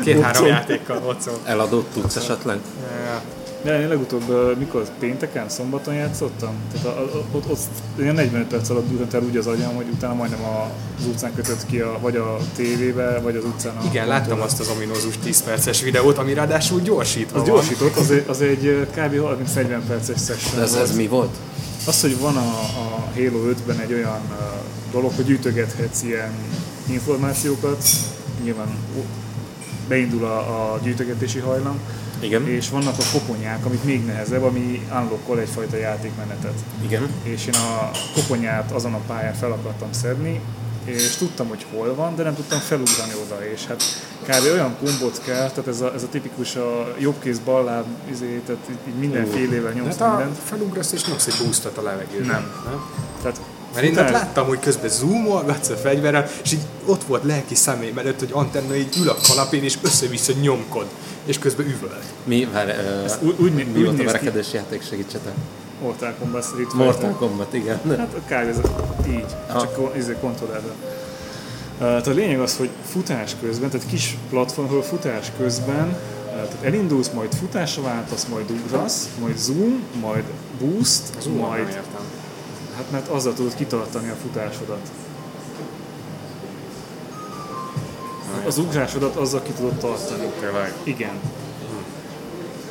Két-három 0.05 0.47
játékkal, 0.47 1.03
otthon. 1.07 1.35
Eladót 1.45 1.87
tudsz 1.93 2.17
esetleg? 2.17 2.59
Ja. 3.07 3.23
De 3.63 3.81
én 3.81 3.89
legutóbb, 3.89 4.57
mikor 4.59 4.89
pénteken, 4.99 5.49
szombaton 5.49 5.95
játszottam, 5.95 6.55
tehát 6.73 6.87
a, 6.87 7.01
a, 7.01 7.25
ott, 7.33 7.51
ott 7.51 7.59
ilyen 7.99 8.15
45 8.15 8.47
perc 8.47 8.69
alatt 8.69 8.89
durrant 8.89 9.15
el 9.15 9.23
úgy 9.23 9.37
az 9.37 9.47
agyam, 9.47 9.75
hogy 9.75 9.87
utána 9.93 10.15
majdnem 10.15 10.41
az 10.45 11.07
utcán 11.07 11.35
kötött 11.35 11.67
ki, 11.67 11.79
a, 11.79 11.99
vagy 12.01 12.17
a 12.17 12.39
tévébe, 12.57 13.21
vagy 13.21 13.37
az 13.37 13.45
utcán 13.45 13.77
a 13.77 13.85
Igen, 13.85 14.07
láttam 14.07 14.41
azt 14.41 14.61
az 14.61 14.69
ominózus 14.77 15.19
10 15.19 15.43
perces 15.43 15.83
videót, 15.83 16.19
ami 16.19 16.35
ráadásul 16.35 16.81
gyorsítva 16.81 17.41
Az 17.41 17.49
van. 17.49 17.55
gyorsított, 17.57 17.97
az 17.97 18.11
egy, 18.11 18.25
az 18.29 18.41
egy 18.41 18.87
kb. 18.91 19.15
30-40 19.55 19.79
perces 19.89 20.25
session 20.25 20.57
De 20.57 20.63
ez, 20.63 20.75
ez 20.75 20.97
mi 20.97 21.07
volt? 21.07 21.37
Az, 21.87 22.01
hogy 22.01 22.19
van 22.19 22.37
a, 22.37 22.49
a 22.61 23.11
Halo 23.15 23.51
5-ben 23.53 23.81
egy 23.81 23.93
olyan 23.93 24.21
dolog, 24.91 25.13
hogy 25.17 25.25
gyűjtögethetsz 25.25 26.03
ilyen 26.03 26.33
információkat, 26.87 27.85
nyilván 28.45 28.69
beindul 29.89 30.25
a, 30.25 30.39
a 30.73 30.79
gyűjtögetési 30.83 31.39
hajlam, 31.39 31.79
Igen. 32.23 32.47
és 32.49 32.69
vannak 32.69 32.95
a 32.99 33.03
koponyák, 33.13 33.65
amik 33.65 33.85
még 33.85 34.05
nehezebb, 34.05 34.43
ami 34.43 34.87
unlockol 35.01 35.39
egyfajta 35.41 35.77
játékmenetet. 35.77 36.55
Igen. 36.83 37.11
És 37.23 37.47
én 37.47 37.55
a 37.55 37.91
koponyát 38.15 38.71
azon 38.71 38.95
a 38.95 39.01
pályán 39.07 39.35
fel 39.35 39.53
akartam 39.53 39.93
szedni, 39.93 40.41
és 40.85 41.17
tudtam, 41.17 41.49
hogy 41.49 41.67
hol 41.75 41.95
van, 41.95 42.17
de 42.17 42.23
nem 42.23 42.35
tudtam 42.35 42.59
felugrani 42.59 43.13
oda, 43.25 43.47
és 43.53 43.67
hát 43.67 43.83
kb. 44.23 44.45
olyan 44.53 44.77
kombot 44.85 45.21
kell, 45.25 45.49
tehát 45.49 45.67
ez 45.67 45.81
a, 45.81 45.93
ez 45.95 46.03
a 46.03 46.09
tipikus 46.09 46.57
a 46.57 46.95
jobbkéz 46.99 47.39
balláb, 47.39 47.85
izé, 48.11 48.41
tehát 48.47 48.63
így- 48.71 48.95
mindenfélével 48.99 49.73
nyomsz 49.73 49.97
Hát 49.99 50.09
mindent. 50.17 50.39
felugrasz 50.45 50.93
és 50.93 51.07
nyomsz 51.07 51.27
egy 51.27 51.35
boostot 51.43 51.77
a 51.79 51.83
levegőben. 51.83 52.27
Nem. 52.27 52.51
nem? 52.65 52.81
Tehát 53.23 53.41
Mert 53.75 53.87
én 53.87 53.99
ott 53.99 54.11
láttam, 54.11 54.47
hogy 54.47 54.59
közben 54.59 54.89
zoomolgatsz 54.91 55.69
a 55.69 55.77
fegyverrel, 55.77 56.29
és 56.43 56.53
így 56.53 56.61
ott 56.87 57.03
volt 57.05 57.25
lelki 57.25 57.55
személy 57.55 57.93
előtt, 57.97 58.19
hogy 58.19 58.31
Antenna 58.33 58.75
így 58.77 58.97
ül 59.01 59.09
a 59.09 59.17
kanapén, 59.29 59.63
és 59.63 59.79
össze-vissza 59.83 60.33
nyomkod, 60.41 60.87
és 61.25 61.39
közben 61.39 61.67
üvöl. 61.67 61.99
Mi, 62.25 62.49
várj, 62.53 62.71
ö, 62.71 63.05
úgy- 63.23 63.35
úgy 63.41 63.55
né- 63.55 63.73
mi 63.73 63.79
úgy 63.79 63.85
volt 63.85 63.89
a 63.89 63.91
néz 63.93 63.99
ki. 64.01 64.05
verekedős 64.05 64.53
játék, 64.53 64.83
segítsetek? 64.89 65.33
Mortal 65.83 66.15
Kombat 66.21 66.45
Street 66.45 66.67
Fighter. 66.71 66.87
Mortal 66.87 67.11
Kombat, 67.17 67.55
igen. 67.55 67.81
Hát 67.99 68.09
kb. 68.27 68.33
ez 68.49 68.57
így, 69.09 69.25
Aha. 69.49 69.61
csak 69.61 69.97
izé, 69.97 70.17
kontrollerben. 70.21 70.73
Uh, 71.73 71.79
tehát 71.79 72.07
a 72.07 72.11
lényeg 72.11 72.41
az, 72.41 72.57
hogy 72.57 72.71
futás 72.91 73.37
közben, 73.43 73.71
tehát 73.71 73.87
kis 73.87 74.17
platformról 74.31 74.83
futás 74.83 75.33
közben, 75.39 75.87
uh, 75.89 76.33
tehát 76.33 76.57
elindulsz, 76.63 77.11
majd 77.15 77.35
futásra 77.35 77.83
váltasz, 77.83 78.27
majd 78.31 78.51
ugrasz, 78.51 79.09
majd 79.21 79.39
zoom, 79.39 79.83
majd 80.01 80.23
boost, 80.61 81.03
Az 81.19 81.27
majd... 81.27 81.81
Hát 82.83 82.91
mert 82.91 83.09
azzal 83.09 83.33
tudod 83.33 83.55
kitartani 83.55 84.09
a 84.09 84.15
futásodat. 84.15 84.91
Az 88.47 88.59
ugrásodat 88.59 89.17
azzal 89.17 89.43
ki 89.43 89.53
tudod 89.53 89.75
tartani. 89.75 90.33
Tényleg. 90.41 90.75
Igen. 90.83 91.21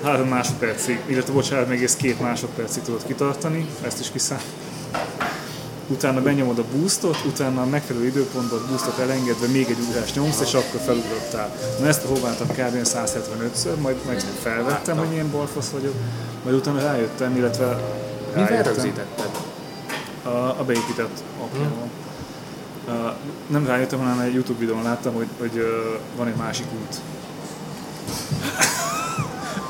Három 0.04 0.28
másodpercig, 0.28 1.00
illetve 1.06 1.34
bocsánat, 1.34 1.68
még 1.68 1.84
ez 1.84 1.96
két 1.96 2.22
másodpercig 2.22 2.84
tudod 2.84 3.06
kitartani, 3.06 3.68
ezt 3.82 4.00
is 4.00 4.12
kiszám. 4.12 4.42
Utána 5.88 6.22
benyomod 6.22 6.60
a 6.60 6.64
boostot, 6.76 7.18
utána 7.26 7.62
a 7.62 7.66
megfelelő 7.66 8.06
időpontban 8.06 8.66
boostot 8.70 9.00
elengedve 9.00 9.48
még 9.48 9.70
egy 9.70 9.80
ugrást 9.88 10.16
nyomsz, 10.16 10.42
és 10.42 10.54
akkor 10.54 10.80
felugrottál. 10.86 11.56
Na 11.80 11.88
ezt 11.88 12.02
próbáltam 12.02 12.48
kb. 12.48 12.76
175-ször, 12.84 13.76
majd 13.82 13.96
meg 14.08 14.20
felvettem, 14.20 14.98
hogy 14.98 15.10
milyen 15.10 15.32
balfasz 15.32 15.70
vagyok, 15.70 15.94
majd 16.44 16.56
utána 16.56 16.82
rájöttem, 16.82 17.36
illetve 17.36 17.82
Mivel 18.36 18.64
rögzítetted? 18.64 19.41
A, 20.24 20.60
a 20.60 20.64
beépített 20.66 21.24
apjával. 21.42 21.90
Uh, 22.88 23.12
nem 23.48 23.66
rájöttem, 23.66 24.00
hanem 24.00 24.20
egy 24.20 24.34
YouTube 24.34 24.60
videón 24.60 24.84
láttam, 24.84 25.14
hogy, 25.14 25.28
hogy 25.40 25.52
uh, 25.56 25.64
van 26.16 26.28
egy 26.28 26.36
másik 26.36 26.66
út. 26.82 26.96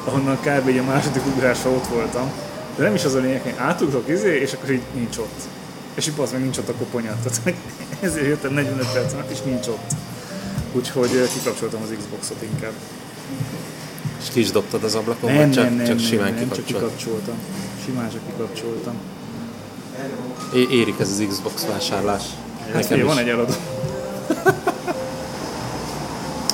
Ahonnan 0.05 0.38
kb. 0.39 0.67
egy 0.67 0.77
a 0.77 0.84
második 0.84 1.22
ugrásra 1.36 1.70
ott 1.70 1.88
voltam. 1.88 2.31
De 2.75 2.84
nem 2.84 2.93
is 2.93 3.03
az 3.03 3.13
a 3.13 3.20
lényeg, 3.20 3.41
hogy 3.41 3.55
átugrok 3.58 4.08
izé, 4.08 4.39
és 4.39 4.53
akkor 4.53 4.72
így 4.72 4.81
nincs 4.93 5.17
ott. 5.17 5.41
És 5.93 6.08
így 6.08 6.13
az 6.17 6.31
meg 6.31 6.41
nincs 6.41 6.58
ott 6.58 6.70
a 6.70 6.74
koponya. 6.74 7.17
Tehát 7.24 7.41
ezért 8.00 8.25
jöttem 8.25 8.53
45 8.53 8.91
percen, 8.93 9.20
át, 9.20 9.29
és 9.29 9.41
nincs 9.41 9.67
ott. 9.67 9.91
Úgyhogy 10.72 11.12
uh, 11.13 11.27
kikapcsoltam 11.27 11.81
az 11.81 11.93
Xboxot 11.98 12.41
inkább. 12.41 12.74
És 14.22 14.29
ki 14.29 14.39
is 14.39 14.51
dobtad 14.51 14.84
az 14.84 14.96
ablakon, 14.96 15.31
Nem, 15.31 15.39
vagy 15.39 15.51
csak, 15.51 15.63
nem, 15.63 15.74
nem, 15.74 15.86
csak 15.86 15.96
nem, 15.96 16.05
simán 16.05 16.34
nem, 16.34 16.50
csak 16.50 16.65
kikapcsolt? 16.65 16.65
kikapcsoltam. 16.65 17.36
Simán 17.86 18.10
csak 18.10 18.25
kikapcsoltam. 18.25 18.93
É- 20.53 20.72
érik 20.72 21.00
ez 21.00 21.10
az 21.10 21.24
Xbox 21.29 21.65
vásárlás. 21.65 22.24
Hát 22.74 22.86
figyelj, 22.86 23.01
van 23.08 23.17
egy 23.17 23.29
eladó. 23.29 23.53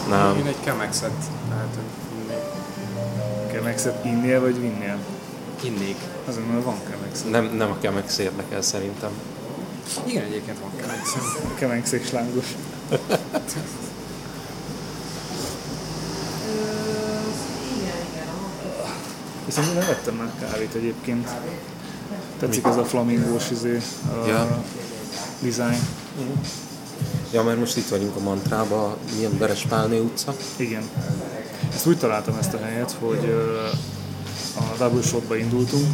Nem, 0.09 0.37
Én 0.37 0.45
egy 0.45 0.55
Chemexet 0.63 1.11
lehet, 1.49 1.67
hogy 1.75 1.83
innék. 4.03 4.03
Innél 4.03 4.41
vagy 4.41 4.59
vinnél? 4.59 4.97
Innék. 5.63 5.95
Azért, 6.27 6.47
mert 6.51 6.63
van 6.63 6.75
Chemex. 6.89 7.23
nem, 7.29 7.55
nem 7.57 7.71
a 7.71 7.75
Chemex 7.81 8.17
érdekel 8.17 8.61
szerintem. 8.61 9.09
Igen, 10.03 10.23
egyébként 10.23 10.57
van 10.59 10.69
Chemexem. 10.81 11.21
Chemex 11.57 11.91
és 11.91 12.11
lángos. 12.11 12.45
Viszont 19.45 19.67
én 19.67 19.73
nem 19.73 19.85
vettem 19.87 20.15
már 20.15 20.31
kávét 20.39 20.73
egyébként. 20.73 21.29
Tetszik 22.39 22.65
ez 22.65 22.77
a 22.77 22.85
flamingós 22.85 23.51
izé, 23.51 23.81
a 24.23 24.27
Ja. 24.27 24.63
design. 25.39 25.79
Ja, 27.31 27.43
mert 27.43 27.59
most 27.59 27.77
itt 27.77 27.87
vagyunk 27.87 28.15
a 28.15 28.19
Mantrába, 28.19 28.97
milyen 29.15 29.37
Verespálné 29.37 29.99
utca. 29.99 30.35
Igen. 30.55 30.83
Ezt 31.73 31.85
úgy 31.85 31.97
találtam 31.97 32.35
ezt 32.39 32.53
a 32.53 32.57
helyet, 32.57 32.95
hogy 32.99 33.35
a 34.57 34.77
double 34.77 35.01
shotba 35.01 35.37
indultunk, 35.37 35.85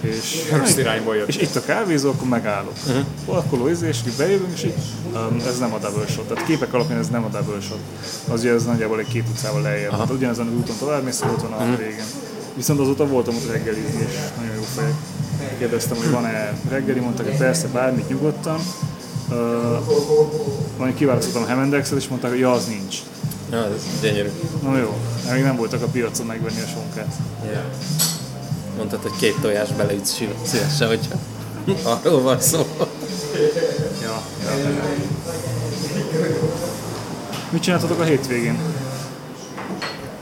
és, 0.00 0.48
Rossz 0.52 0.76
irányból 0.76 1.16
jött. 1.16 1.28
és 1.28 1.36
itt 1.36 1.56
a 1.56 1.60
kávézó, 1.60 2.10
akkor 2.10 2.28
megállok. 2.28 2.72
Uh-huh. 2.86 3.04
Parkoló 3.24 3.68
izé, 3.68 3.88
és 3.88 3.98
bejövünk, 4.16 4.52
és 4.52 4.64
így, 4.64 4.74
um, 5.12 5.40
ez 5.46 5.58
nem 5.58 5.74
a 5.74 5.78
double 5.78 6.06
shot. 6.06 6.28
Tehát 6.28 6.44
képek 6.44 6.74
alapján 6.74 6.98
ez 6.98 7.08
nem 7.08 7.24
a 7.24 7.28
double 7.28 7.60
shot. 7.60 7.78
Az 8.28 8.40
ugye 8.40 8.52
ez 8.52 8.64
nagyjából 8.64 8.98
egy 8.98 9.08
két 9.08 9.24
utcával 9.28 9.62
lejjebb. 9.62 9.90
Tehát 9.90 10.10
ugyanezen 10.10 10.46
az 10.46 10.52
úton 10.52 10.76
tovább 10.78 11.04
mész, 11.04 11.20
ott 11.20 11.42
van 11.42 11.52
a 11.52 11.56
uh-huh. 11.56 11.78
régen. 11.78 12.06
Viszont 12.56 12.80
azóta 12.80 13.06
voltam 13.06 13.34
ott 13.34 13.50
reggelizni, 13.50 14.06
és 14.08 14.14
nagyon 14.36 14.54
jó 14.54 14.62
fejek. 14.62 14.94
Kérdeztem, 15.58 15.96
hogy 15.96 16.10
van-e 16.10 16.52
reggeli, 16.68 17.00
mondták, 17.00 17.26
hogy 17.26 17.36
persze, 17.36 17.66
bármit 17.68 18.08
nyugodtan. 18.08 18.60
Uh, 19.28 19.36
majd 20.78 20.94
kiválasztottam 20.94 21.42
a 21.42 21.46
Hemendexet, 21.46 21.98
és 21.98 22.08
mondták, 22.08 22.30
hogy 22.30 22.40
ja, 22.40 22.52
az 22.52 22.66
nincs. 22.66 22.96
Ja, 23.50 23.64
ez 23.64 23.82
gyönyörű. 24.02 24.28
Na 24.62 24.76
jó, 24.76 24.94
még 25.32 25.42
nem 25.42 25.56
voltak 25.56 25.82
a 25.82 25.86
piacon 25.86 26.26
megvenni 26.26 26.60
a 26.60 26.66
sonkát. 26.66 27.14
Yeah. 27.44 27.62
Mondtad, 28.76 29.02
hogy 29.02 29.16
két 29.18 29.36
tojás 29.40 29.72
beleütsz 29.72 30.14
szí- 30.14 30.34
szívesen, 30.46 30.88
hogyha 30.88 31.14
arról 31.82 32.22
van 32.22 32.40
szó. 32.40 32.66
Ja, 34.02 34.22
ja. 34.44 34.50
Mit 37.50 37.62
csináltatok 37.62 38.00
a 38.00 38.04
hétvégén? 38.04 38.58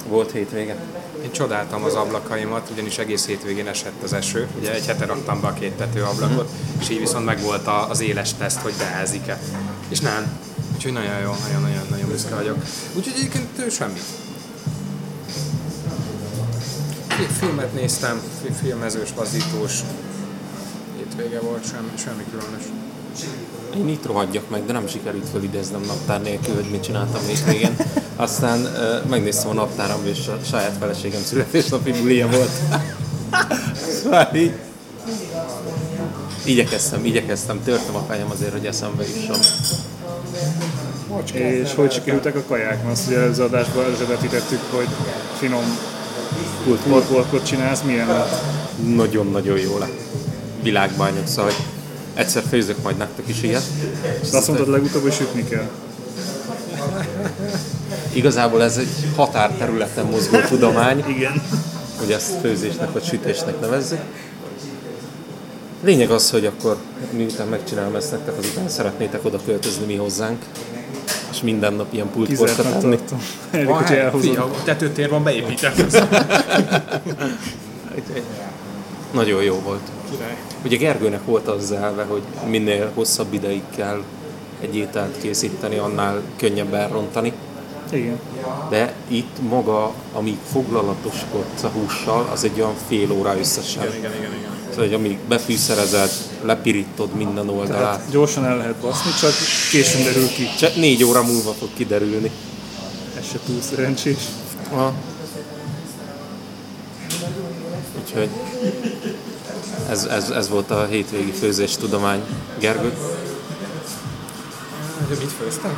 Volt 0.08 0.32
hétvége. 0.32 0.76
Én 1.28 1.34
csodáltam 1.34 1.84
az 1.84 1.94
ablakaimat, 1.94 2.68
ugyanis 2.72 2.98
egész 2.98 3.26
hétvégén 3.26 3.66
esett 3.66 4.02
az 4.02 4.12
eső. 4.12 4.48
Ugye 4.58 4.74
egy 4.74 4.86
hete 4.86 5.04
raktam 5.06 5.40
be 5.40 5.46
a 5.46 5.52
két 5.52 5.72
tetőablakot, 5.72 6.50
és 6.80 6.88
így 6.90 6.98
viszont 6.98 7.24
megvolt 7.24 7.66
az 7.88 8.00
éles 8.00 8.34
teszt, 8.34 8.58
hogy 8.58 8.72
beázik-e. 8.78 9.40
És 9.88 10.00
nem. 10.00 10.38
Úgyhogy 10.74 10.92
nagyon 10.92 11.18
jó, 11.22 11.34
nagyon-nagyon-nagyon 11.42 12.08
büszke 12.08 12.34
vagyok. 12.34 12.56
Úgyhogy 12.94 13.12
egyébként. 13.16 13.46
Fi- 17.08 17.32
Filmet 17.38 17.74
néztem, 17.74 18.20
fi- 18.42 18.56
filmezős, 18.62 19.08
lazítós. 19.16 19.72
Hétvége 20.96 21.40
volt, 21.40 21.68
semmi, 21.70 21.90
semmi 22.04 22.24
különös. 22.30 22.62
Én 23.76 23.88
itt 23.88 24.06
rohadjak 24.06 24.50
meg, 24.50 24.66
de 24.66 24.72
nem 24.72 24.86
sikerült 24.86 25.28
felidéznem 25.32 25.80
naptár 25.86 26.22
nélkül, 26.22 26.54
hogy 26.54 26.70
mit 26.70 26.82
csináltam 26.82 27.20
hétvégén. 27.26 27.76
Aztán 28.20 28.60
uh, 28.60 29.08
megnéztem 29.08 29.50
a 29.50 29.52
naptáram, 29.52 30.06
és 30.06 30.26
a 30.26 30.38
saját 30.50 30.76
feleségem 30.78 31.22
születésnapi 31.22 31.92
bulia 31.92 32.28
volt. 32.28 32.50
Szóval 34.02 34.30
így, 34.34 34.52
igyekeztem, 36.44 37.04
igyekeztem, 37.04 37.62
törtem 37.64 37.96
a 37.96 38.04
fejem 38.08 38.30
azért, 38.30 38.52
hogy 38.52 38.66
eszembe 38.66 39.04
jusson. 39.04 39.38
És 41.32 41.74
hogy 41.74 41.92
sikerültek 41.92 42.36
a 42.36 42.42
kaják? 42.48 42.84
Mert 42.84 42.98
azt 42.98 43.06
ugye 43.06 43.18
előző 43.18 43.42
adásban 43.42 43.84
előzettítettük, 43.84 44.60
hogy 44.70 44.88
finom 45.38 45.64
kultporkot 46.64 47.46
csinálsz, 47.46 47.82
milyen 47.82 48.06
lett? 48.06 48.42
Nagyon-nagyon 48.94 49.58
jó 49.58 49.78
lett. 49.78 50.00
Világbajnok, 50.62 51.26
szóval 51.26 51.52
egyszer 52.14 52.42
főzök 52.48 52.82
majd 52.82 52.96
nektek 52.96 53.28
is 53.28 53.42
ilyet. 53.42 53.64
De 54.30 54.36
azt 54.36 54.46
mondtad 54.46 54.68
legutóbb, 54.68 55.02
hogy 55.02 55.12
sütni 55.12 55.44
kell. 55.44 55.68
Igazából 58.18 58.62
ez 58.62 58.76
egy 58.76 58.88
határterületen 59.16 60.06
mozgó 60.06 60.38
tudomány, 60.48 61.04
Igen. 61.08 61.42
hogy 61.98 62.12
ezt 62.12 62.40
főzésnek 62.40 62.92
vagy 62.92 63.04
sütésnek 63.04 63.60
nevezzük. 63.60 64.00
Lényeg 65.84 66.10
az, 66.10 66.30
hogy 66.30 66.46
akkor 66.46 66.76
miután 67.10 67.46
megcsinálom 67.46 67.94
ezt 67.94 68.10
nektek, 68.10 68.38
azután 68.38 68.68
szeretnétek 68.68 69.24
oda 69.24 69.38
költözni 69.44 69.86
mi 69.86 69.94
hozzánk, 69.94 70.44
és 71.30 71.42
minden 71.42 71.74
nap 71.74 71.92
ilyen 71.92 72.10
pultportra 72.10 72.78
tenni. 72.78 72.98
Erik, 73.50 73.68
hogy 73.68 73.96
elhozom. 73.96 74.50
tetőtér 74.64 75.08
van 75.08 75.22
beépítve. 75.22 75.72
Nagyon 79.12 79.42
jó 79.42 79.60
volt. 79.64 79.90
Király. 80.10 80.36
Ugye 80.64 80.76
Gergőnek 80.76 81.24
volt 81.24 81.48
az 81.48 81.72
elve, 81.72 82.02
hogy 82.02 82.22
minél 82.46 82.90
hosszabb 82.94 83.32
ideig 83.32 83.62
kell 83.76 84.02
egy 84.60 84.76
ételt 84.76 85.18
készíteni, 85.20 85.76
annál 85.76 86.22
könnyebb 86.36 86.74
elrontani. 86.74 87.32
Igen. 87.92 88.20
De 88.70 88.94
itt 89.08 89.36
maga, 89.48 89.92
amíg 90.12 90.36
foglalatoskodsz 90.52 91.62
a 91.62 91.68
hússal, 91.68 92.28
az 92.32 92.44
egy 92.44 92.60
olyan 92.60 92.74
fél 92.88 93.12
óra 93.12 93.38
összesen. 93.38 93.82
Igen, 93.82 93.96
igen, 93.96 94.12
igen, 94.12 94.32
igen. 94.32 94.50
Szóval, 94.68 94.84
hogy 94.84 94.94
amíg 94.94 95.18
befűszerezed, 95.28 96.10
lepirítod 96.42 97.14
minden 97.14 97.48
oldalát. 97.48 97.80
Tehát 97.80 98.10
gyorsan 98.10 98.44
el 98.44 98.56
lehet 98.56 98.76
baszni, 98.76 99.10
csak 99.20 99.32
későn 99.70 100.04
derül 100.04 100.28
ki. 100.28 100.46
Csak 100.58 100.76
négy 100.76 101.04
óra 101.04 101.22
múlva 101.22 101.52
fog 101.52 101.68
kiderülni. 101.76 102.30
Ez 103.18 103.24
se 103.24 103.38
túl 103.46 103.60
szerencsés. 103.60 104.18
Aha. 104.72 104.92
Úgyhogy 108.00 108.28
ez, 109.90 110.04
ez, 110.04 110.30
ez 110.30 110.48
volt 110.48 110.70
a 110.70 110.86
hétvégi 110.90 111.30
főzés 111.30 111.76
tudomány. 111.76 112.22
Gergő? 112.58 112.92
Mit 115.08 115.32
főztem? 115.32 115.74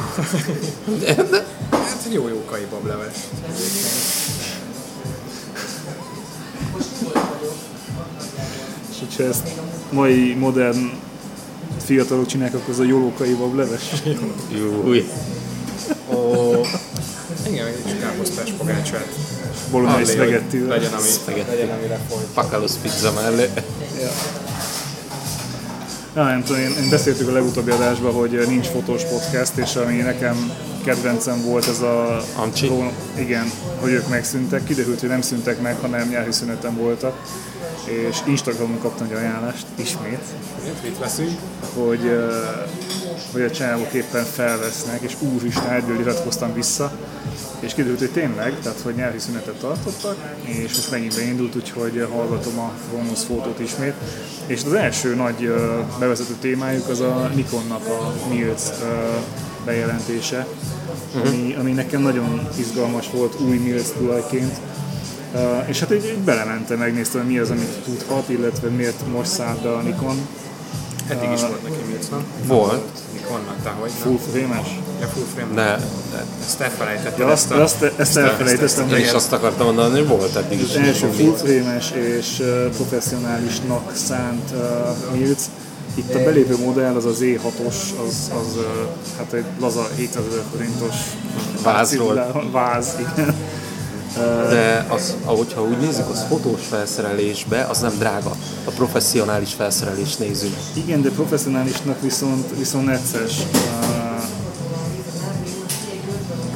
Hát 2.02 2.12
jó 2.12 2.28
jó 2.28 2.44
kai 2.44 2.66
bableves. 2.70 3.14
És 8.90 8.96
hogyha 8.98 9.24
ezt 9.24 9.48
mai 9.90 10.34
modern 10.34 10.90
fiatalok 11.84 12.26
csinálják, 12.26 12.54
akkor 12.54 12.74
az 12.74 12.78
a 12.78 12.84
jólókai 12.84 13.34
bableves. 13.34 13.82
Jó. 14.58 14.84
Ó, 16.14 16.60
igen, 17.50 17.66
egy 17.66 17.98
káposztás 18.00 18.50
pogácsát. 18.50 19.08
Bolognese 19.70 19.98
hogy 19.98 20.06
spagettivel. 20.06 20.68
Legyen, 20.68 20.92
ami, 20.92 21.08
Spagetti. 21.08 21.50
legyen, 21.50 21.78
amire 21.78 22.00
folyt. 22.08 22.26
Pakalos 22.34 22.72
pizza 22.82 23.12
mellé. 23.12 23.48
Ja. 24.00 24.10
Ja, 26.14 26.24
nem 26.24 26.42
tudom, 26.42 26.60
én, 26.60 26.70
én 26.82 26.90
beszéltük 26.90 27.28
a 27.28 27.32
legutóbbi 27.32 27.70
adásban, 27.70 28.12
hogy 28.12 28.44
nincs 28.48 28.66
fotós 28.66 29.02
podcast, 29.04 29.56
és 29.56 29.74
ami 29.74 29.96
nekem 29.96 30.52
kedvencem 30.84 31.42
volt 31.42 31.68
ez 31.68 31.80
a... 31.80 32.22
Amcsi? 32.36 32.66
Ró- 32.66 32.92
Igen, 33.18 33.50
hogy 33.80 33.90
ők 33.90 34.08
megszűntek. 34.08 34.64
Kiderült, 34.64 35.00
hogy 35.00 35.08
nem 35.08 35.20
szűntek 35.20 35.60
meg, 35.60 35.76
hanem 35.80 36.08
nyári 36.08 36.32
szüneten 36.32 36.76
voltak. 36.76 37.22
És 37.84 38.16
Instagramon 38.26 38.78
kaptam 38.78 39.06
egy 39.06 39.16
ajánlást, 39.16 39.66
ismét, 39.74 40.24
Mit, 40.82 40.98
veszünk? 40.98 41.38
hogy, 41.74 42.18
hogy 43.32 43.42
a 43.42 43.50
csávok 43.50 43.92
éppen 43.92 44.24
felvesznek, 44.24 45.00
és 45.00 45.16
úristen, 45.20 45.70
egyből 45.70 46.00
iratkoztam 46.00 46.54
vissza, 46.54 46.92
és 47.60 47.74
kiderült, 47.74 47.98
hogy 47.98 48.10
tényleg, 48.10 48.58
tehát 48.62 48.80
hogy 48.80 48.94
nyári 48.94 49.18
szünetet 49.18 49.54
tartottak, 49.54 50.16
és 50.44 50.74
most 50.74 50.90
megint 50.90 51.14
beindult, 51.14 51.56
úgyhogy 51.56 52.06
hallgatom 52.12 52.58
a 52.58 52.72
Vonus 52.92 53.20
fotót 53.20 53.58
ismét. 53.58 53.94
És 54.46 54.64
az 54.64 54.72
első 54.72 55.14
nagy 55.14 55.54
bevezető 55.98 56.34
témájuk 56.40 56.88
az 56.88 57.00
a 57.00 57.30
Nikonnak 57.34 57.86
a 57.86 58.12
Mills 58.28 58.62
bejelentése, 59.64 60.46
ami, 61.26 61.54
ami 61.58 61.72
nekem 61.72 62.02
nagyon 62.02 62.48
izgalmas 62.56 63.10
volt 63.12 63.40
új 63.40 63.56
Mills 63.56 63.88
tulajként. 63.98 64.56
Uh, 65.34 65.68
és 65.68 65.80
hát 65.80 65.92
így, 65.92 66.04
így 66.04 66.18
belementem, 66.24 66.78
megnéztem, 66.78 67.20
hogy 67.22 67.30
mi 67.30 67.38
az, 67.38 67.50
amit 67.50 67.78
tudhat, 67.84 68.28
illetve 68.28 68.68
miért 68.68 69.02
most 69.12 69.30
szállt 69.30 69.62
be 69.62 69.72
a 69.72 69.80
Nikon. 69.80 70.26
Eddig 71.08 71.30
is 71.34 71.40
volt 71.40 71.62
neki 71.62 71.82
Mills, 71.90 72.08
nem? 72.08 72.24
Volt, 72.46 72.88
Nikonnak, 73.12 73.56
te 73.62 73.68
hogy 73.70 73.90
Full 74.02 74.18
frame-es? 74.32 74.66
Ja, 75.00 75.06
full 75.06 75.24
frame. 75.34 75.54
de, 75.54 75.76
de 76.12 76.24
Ezt 76.44 76.60
elfelejtetted. 76.60 77.18
Ja, 77.18 77.26
azt, 77.26 77.50
a- 77.50 77.62
azt, 77.62 77.82
ezt 77.96 78.16
elfelejtettem. 78.16 78.88
én 78.88 78.96
is 78.96 79.10
azt 79.12 79.32
akartam 79.32 79.66
mondani, 79.66 79.98
hogy 79.98 80.08
volt 80.08 80.36
eddig 80.36 80.60
is. 80.60 80.68
Az 80.68 80.76
első 80.76 81.06
full 81.06 81.34
frame-es 81.34 81.90
és 81.90 82.38
uh, 82.40 82.64
professzionálisnak 82.66 83.94
szánt 83.96 84.50
uh, 84.52 85.16
Mills. 85.18 85.38
Itt 85.94 86.14
a 86.14 86.24
belépő 86.24 86.56
modell 86.64 86.94
az 86.94 87.04
az 87.04 87.18
E6-os, 87.20 87.76
az, 88.06 88.30
az 88.40 88.58
hát 89.18 89.32
egy 89.32 89.44
laza 89.60 89.88
700 89.96 90.22
ezer 90.30 90.42
forintos 90.52 90.94
Vázról. 91.62 92.48
Váz, 92.52 92.96
igen. 92.98 93.34
De 94.48 94.86
az, 94.88 95.16
ahogyha 95.24 95.62
úgy 95.62 95.78
nézzük, 95.78 96.08
az 96.08 96.24
fotós 96.28 96.66
felszerelésbe, 96.68 97.62
az 97.62 97.80
nem 97.80 97.92
drága. 97.98 98.30
A 98.64 98.70
professzionális 98.70 99.52
felszerelést 99.52 100.18
nézzük. 100.18 100.56
Igen, 100.74 101.02
de 101.02 101.10
professzionálisnak 101.10 102.00
viszont, 102.00 102.58
viszont 102.58 102.84
necces. 102.84 103.36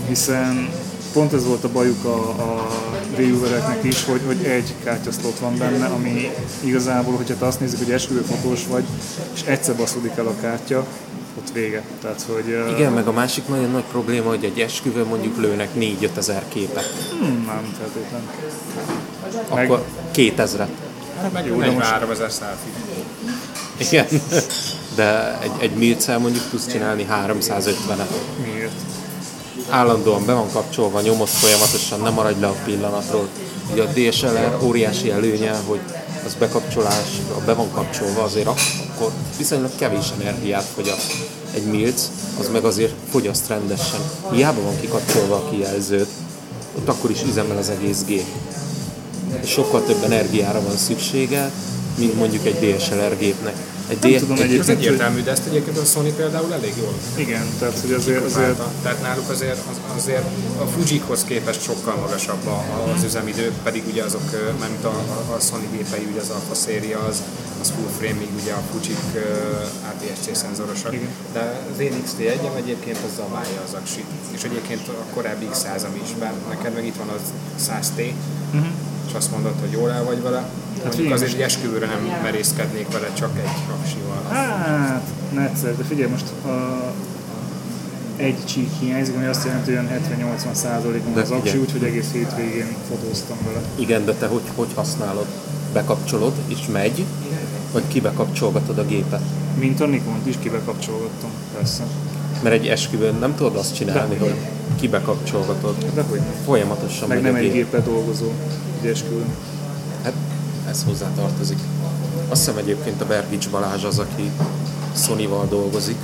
Hiszen 0.09 0.69
pont 1.13 1.33
ez 1.33 1.47
volt 1.47 1.65
a 1.65 1.69
bajuk 1.73 2.05
a, 2.05 2.29
a 2.29 2.67
reviewereknek 3.17 3.85
is, 3.85 4.05
hogy, 4.05 4.21
hogy 4.27 4.45
egy 4.45 4.75
kártyaszlot 4.85 5.39
van 5.39 5.59
benne, 5.59 5.87
ami 5.87 6.31
igazából, 6.61 7.17
hogyha 7.17 7.35
te 7.37 7.47
azt 7.47 7.61
nézzük, 7.61 7.79
hogy 7.79 7.91
esküvőfotós 7.93 8.61
vagy, 8.69 8.85
és 9.35 9.43
egyszer 9.47 9.77
baszódik 9.77 10.13
el 10.17 10.27
a 10.27 10.35
kártya, 10.41 10.87
ott 11.39 11.53
vége. 11.53 11.83
Tehát, 12.03 12.25
hogy 12.33 12.45
uh, 12.69 12.79
Igen, 12.79 12.93
meg 12.93 13.07
a 13.07 13.13
másik 13.13 13.49
nagyon 13.49 13.71
nagy 13.71 13.83
probléma, 13.91 14.29
hogy 14.29 14.45
egy 14.45 14.61
esküvőn 14.61 15.07
mondjuk 15.07 15.37
lőnek 15.41 15.69
4-5 15.79 16.17
ezer 16.17 16.43
képet. 16.49 16.93
hmm, 17.21 17.45
nem 17.47 17.75
feltétlen. 17.79 18.21
Meg- 19.55 19.65
Akkor 19.71 19.85
2000 20.11 20.69
Hát 21.23 21.33
meg 21.33 21.47
Jó, 21.47 21.59
de 21.59 21.65
most- 21.67 21.77
43 21.77 22.11
ezer 22.11 22.31
selfie. 22.31 22.73
Igen. 23.77 24.07
De 24.97 25.39
egy, 25.43 25.51
egy 25.59 25.71
milcel 25.71 26.19
mondjuk 26.19 26.45
tudsz 26.51 26.67
csinálni 26.67 27.07
350-et. 27.11 28.09
Állandóan 29.75 30.27
be 30.27 30.33
van 30.33 30.51
kapcsolva, 30.53 31.01
nyomod 31.01 31.29
folyamatosan, 31.29 32.01
nem 32.01 32.13
maradj 32.13 32.41
le 32.41 32.47
a 32.47 32.55
pillanatról. 32.65 33.29
Ugye 33.73 33.83
a 33.83 33.87
DSLR 33.87 34.59
óriási 34.63 35.11
előnye, 35.11 35.57
hogy 35.67 35.81
az 36.27 36.35
bekapcsolás, 36.39 37.09
ha 37.35 37.41
be 37.45 37.53
van 37.55 37.71
kapcsolva, 37.73 38.23
azért 38.23 38.47
ak- 38.47 38.61
akkor 38.95 39.13
viszonylag 39.37 39.71
kevés 39.79 40.07
energiát 40.21 40.65
fogyaszt. 40.75 41.13
Egy 41.55 41.65
milc, 41.65 42.11
az 42.41 42.49
meg 42.49 42.65
azért 42.65 42.95
fogyaszt 43.11 43.49
rendesen. 43.49 44.01
Hiába 44.33 44.61
van 44.63 44.81
kikapcsolva 44.81 45.35
a 45.35 45.51
kijelzőt, 45.51 46.09
ott 46.79 46.89
akkor 46.89 47.11
is 47.11 47.23
üzemel 47.23 47.57
az 47.57 47.69
egész 47.69 48.05
gép. 48.07 48.27
Sokkal 49.45 49.85
több 49.85 50.03
energiára 50.05 50.63
van 50.63 50.77
szüksége, 50.77 51.51
mint 51.99 52.15
mondjuk 52.15 52.45
egy 52.47 52.59
DSLR 52.77 53.17
gépnek. 53.19 53.55
Egy 53.89 53.99
Nem 54.01 54.11
D- 54.11 54.19
tudom, 54.19 54.37
egy- 54.37 54.43
Ez 54.43 54.49
egyébként, 54.51 54.79
egyértelmű, 54.79 55.23
de 55.23 55.31
ezt 55.31 55.47
egyébként 55.47 55.79
a 55.79 55.85
Sony 55.85 56.17
például 56.17 56.53
elég 56.53 56.75
jól 56.81 56.95
igen, 57.17 57.47
tehát 57.59 57.79
hogy 57.81 57.93
azért, 57.93 58.25
azért. 58.25 58.61
Tehát 58.83 59.03
náluk 59.03 59.31
azért, 59.31 59.59
az, 59.71 59.97
azért 59.97 60.25
a 60.59 60.65
Fujikhoz 60.65 61.25
képest 61.25 61.63
sokkal 61.63 61.95
magasabb 61.97 62.47
a, 62.47 62.65
az 62.97 63.03
üzemidő, 63.05 63.53
pedig 63.63 63.83
ugye 63.91 64.03
azok, 64.03 64.23
mármint 64.61 64.85
a, 64.85 64.89
a, 64.89 65.35
a 65.35 65.41
Sony 65.41 65.69
gépei, 65.73 66.07
ugye 66.11 66.21
az 66.21 66.29
Alpha 66.31 66.55
széria, 66.55 66.99
az, 66.99 67.23
az 67.61 67.73
full 67.77 67.91
frame, 67.99 68.19
míg 68.19 68.29
ugye 68.43 68.53
a 68.53 68.63
Fujik 68.73 69.05
uh, 69.15 69.89
APS-C 69.91 70.37
szenzorosak. 70.37 70.93
Igen. 70.93 71.09
De 71.33 71.61
az 71.75 71.81
én 71.81 71.93
XT1-em 72.07 72.57
egyébként 72.57 72.99
az 73.07 73.15
zabálja 73.17 73.61
az 73.67 73.75
aksit. 73.81 74.05
És 74.37 74.43
egyébként 74.43 74.89
a 74.89 75.05
korábbi 75.15 75.47
x 75.51 75.59
100 75.59 75.87
is, 76.05 76.11
bár 76.19 76.33
neked 76.49 76.75
meg 76.75 76.87
itt 76.87 76.97
van 76.97 77.09
az 77.09 77.23
100T, 77.69 77.99
uh-huh. 78.55 78.67
és 79.09 79.13
azt 79.15 79.31
mondod, 79.31 79.55
hogy 79.61 79.71
jól 79.73 79.91
el 79.91 80.05
vagy 80.05 80.23
vele. 80.23 80.49
Hát 80.85 80.97
Mondjuk 80.97 81.17
figyelj, 81.17 81.23
azért 81.23 81.35
egy 81.35 81.41
esküvőre 81.41 81.87
nem 81.87 82.21
merészkednék 82.23 82.93
vele 82.93 83.13
csak 83.13 83.31
egy 83.37 83.75
aksival. 83.81 84.23
Hát, 84.31 85.07
necces, 85.35 85.77
de 85.77 85.85
figyelj 85.85 86.11
most 86.11 86.27
uh, 86.45 86.51
egy 88.17 88.45
csík 88.45 88.71
hiányzik, 88.81 89.15
ami 89.17 89.25
azt 89.25 89.45
jelenti, 89.45 89.75
hogy 89.75 89.87
olyan 89.87 90.03
70-80 90.53 90.53
százalékon 90.53 91.15
De 91.15 91.21
az 91.21 91.31
aksi, 91.31 91.57
úgyhogy 91.59 91.83
egész 91.83 92.11
hétvégén 92.13 92.67
fotóztam 92.89 93.37
vele. 93.47 93.61
Igen, 93.75 94.05
de 94.05 94.13
te 94.13 94.27
hogy, 94.27 94.43
hogy 94.55 94.69
használod? 94.75 95.27
Bekapcsolod 95.73 96.33
és 96.47 96.59
megy, 96.73 97.05
vagy 97.73 97.83
kibekapcsolgatod 97.89 98.79
a 98.79 98.85
gépet? 98.85 99.23
Mint 99.59 99.81
a 99.81 99.87
Nikont 99.87 100.27
is 100.27 100.35
kibekapcsolgattam, 100.43 101.31
persze. 101.57 101.83
Mert 102.43 102.55
egy 102.55 102.67
esküvőn 102.67 103.15
nem 103.15 103.35
tudod 103.35 103.57
azt 103.57 103.75
csinálni, 103.75 104.17
hogy 104.17 104.35
kibekapcsolgatod. 104.81 105.75
De 105.95 106.03
hogy 106.03 106.21
Folyamatosan 106.45 107.09
meg 107.09 107.23
nem 107.23 107.35
a 107.35 107.37
egy 107.37 107.43
gép. 107.43 107.53
géppel 107.53 107.83
dolgozó, 107.83 108.33
egy 108.83 108.89
esküvőn. 108.91 109.35
Ez 110.75 110.85
hozzá 110.85 111.07
tartozik. 111.17 111.59
Azt 112.29 112.45
hiszem 112.45 112.59
egyébként 112.59 113.01
a 113.01 113.07
Bergics 113.07 113.51
Balázs 113.51 113.85
az, 113.85 113.99
aki 113.99 114.31
Sony-val 114.97 115.47
dolgozik. 115.49 115.97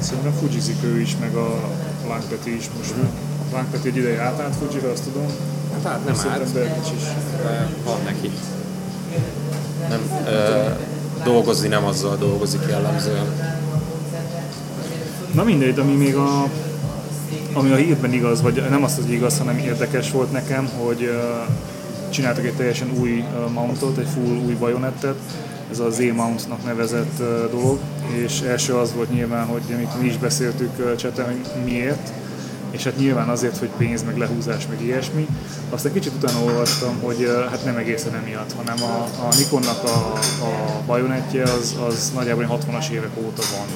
Szerintem 0.00 0.32
Fujizik 0.32 0.76
ő 0.84 1.00
is, 1.00 1.16
meg 1.20 1.34
a 1.34 1.60
Langpeti 2.08 2.56
is 2.56 2.70
most. 2.78 2.94
A 3.52 3.54
Langpeti 3.54 3.88
egy 3.88 3.96
ideje 3.96 4.20
átállt 4.20 4.54
Fujira, 4.56 4.90
azt 4.90 5.02
tudom. 5.02 5.26
Hát 5.72 5.92
át, 5.92 6.04
nem 6.04 6.14
Szerintem 6.14 6.42
át, 6.42 6.52
Bergics 6.52 6.92
is. 6.96 7.02
de 7.42 7.68
van 7.84 7.98
neki. 8.04 8.30
Nem, 9.88 10.00
ö, 10.26 10.68
dolgozni 11.24 11.68
nem 11.68 11.84
azzal 11.84 12.16
dolgozik 12.16 12.60
jellemzően. 12.68 13.26
Na 15.34 15.42
mindegy, 15.42 15.78
ami 15.78 15.94
még 15.94 16.16
a 16.16 16.48
ami 17.52 17.70
a 17.70 17.76
hírben 17.76 18.12
igaz, 18.12 18.42
vagy 18.42 18.62
nem 18.70 18.84
azt, 18.84 19.00
hogy 19.00 19.10
igaz, 19.10 19.38
hanem 19.38 19.58
érdekes 19.58 20.10
volt 20.10 20.32
nekem, 20.32 20.70
hogy 20.78 21.10
csináltak 22.10 22.44
egy 22.44 22.54
teljesen 22.54 22.90
új 23.00 23.24
mountot, 23.52 23.98
egy 23.98 24.08
full 24.14 24.36
új 24.46 24.54
bajonettet, 24.54 25.16
ez 25.70 25.78
a 25.78 25.90
Z-mountnak 25.90 26.64
nevezett 26.64 27.18
dolog, 27.50 27.78
és 28.24 28.40
első 28.40 28.74
az 28.74 28.94
volt 28.94 29.10
nyilván, 29.10 29.46
hogy 29.46 29.62
amit 29.74 30.00
mi 30.00 30.06
is 30.06 30.16
beszéltük 30.16 30.96
cseten, 30.96 31.24
hogy 31.24 31.64
miért, 31.64 32.12
és 32.70 32.84
hát 32.84 32.96
nyilván 32.96 33.28
azért, 33.28 33.58
hogy 33.58 33.68
pénz, 33.76 34.02
meg 34.02 34.16
lehúzás, 34.16 34.66
meg 34.66 34.82
ilyesmi. 34.82 35.26
Aztán 35.70 35.92
kicsit 35.92 36.12
utána 36.14 36.44
olvastam, 36.44 36.98
hogy 37.00 37.30
hát 37.50 37.64
nem 37.64 37.76
egészen 37.76 38.14
emiatt, 38.14 38.52
hanem 38.52 38.82
a, 38.82 39.02
a 39.02 39.34
Nikonnak 39.36 39.84
a, 39.84 40.12
a 40.44 40.82
bajonettje 40.86 41.42
az, 41.42 41.76
az 41.86 42.12
nagyjából 42.14 42.60
60-as 42.68 42.90
évek 42.90 43.10
óta 43.16 43.42
van. 43.56 43.66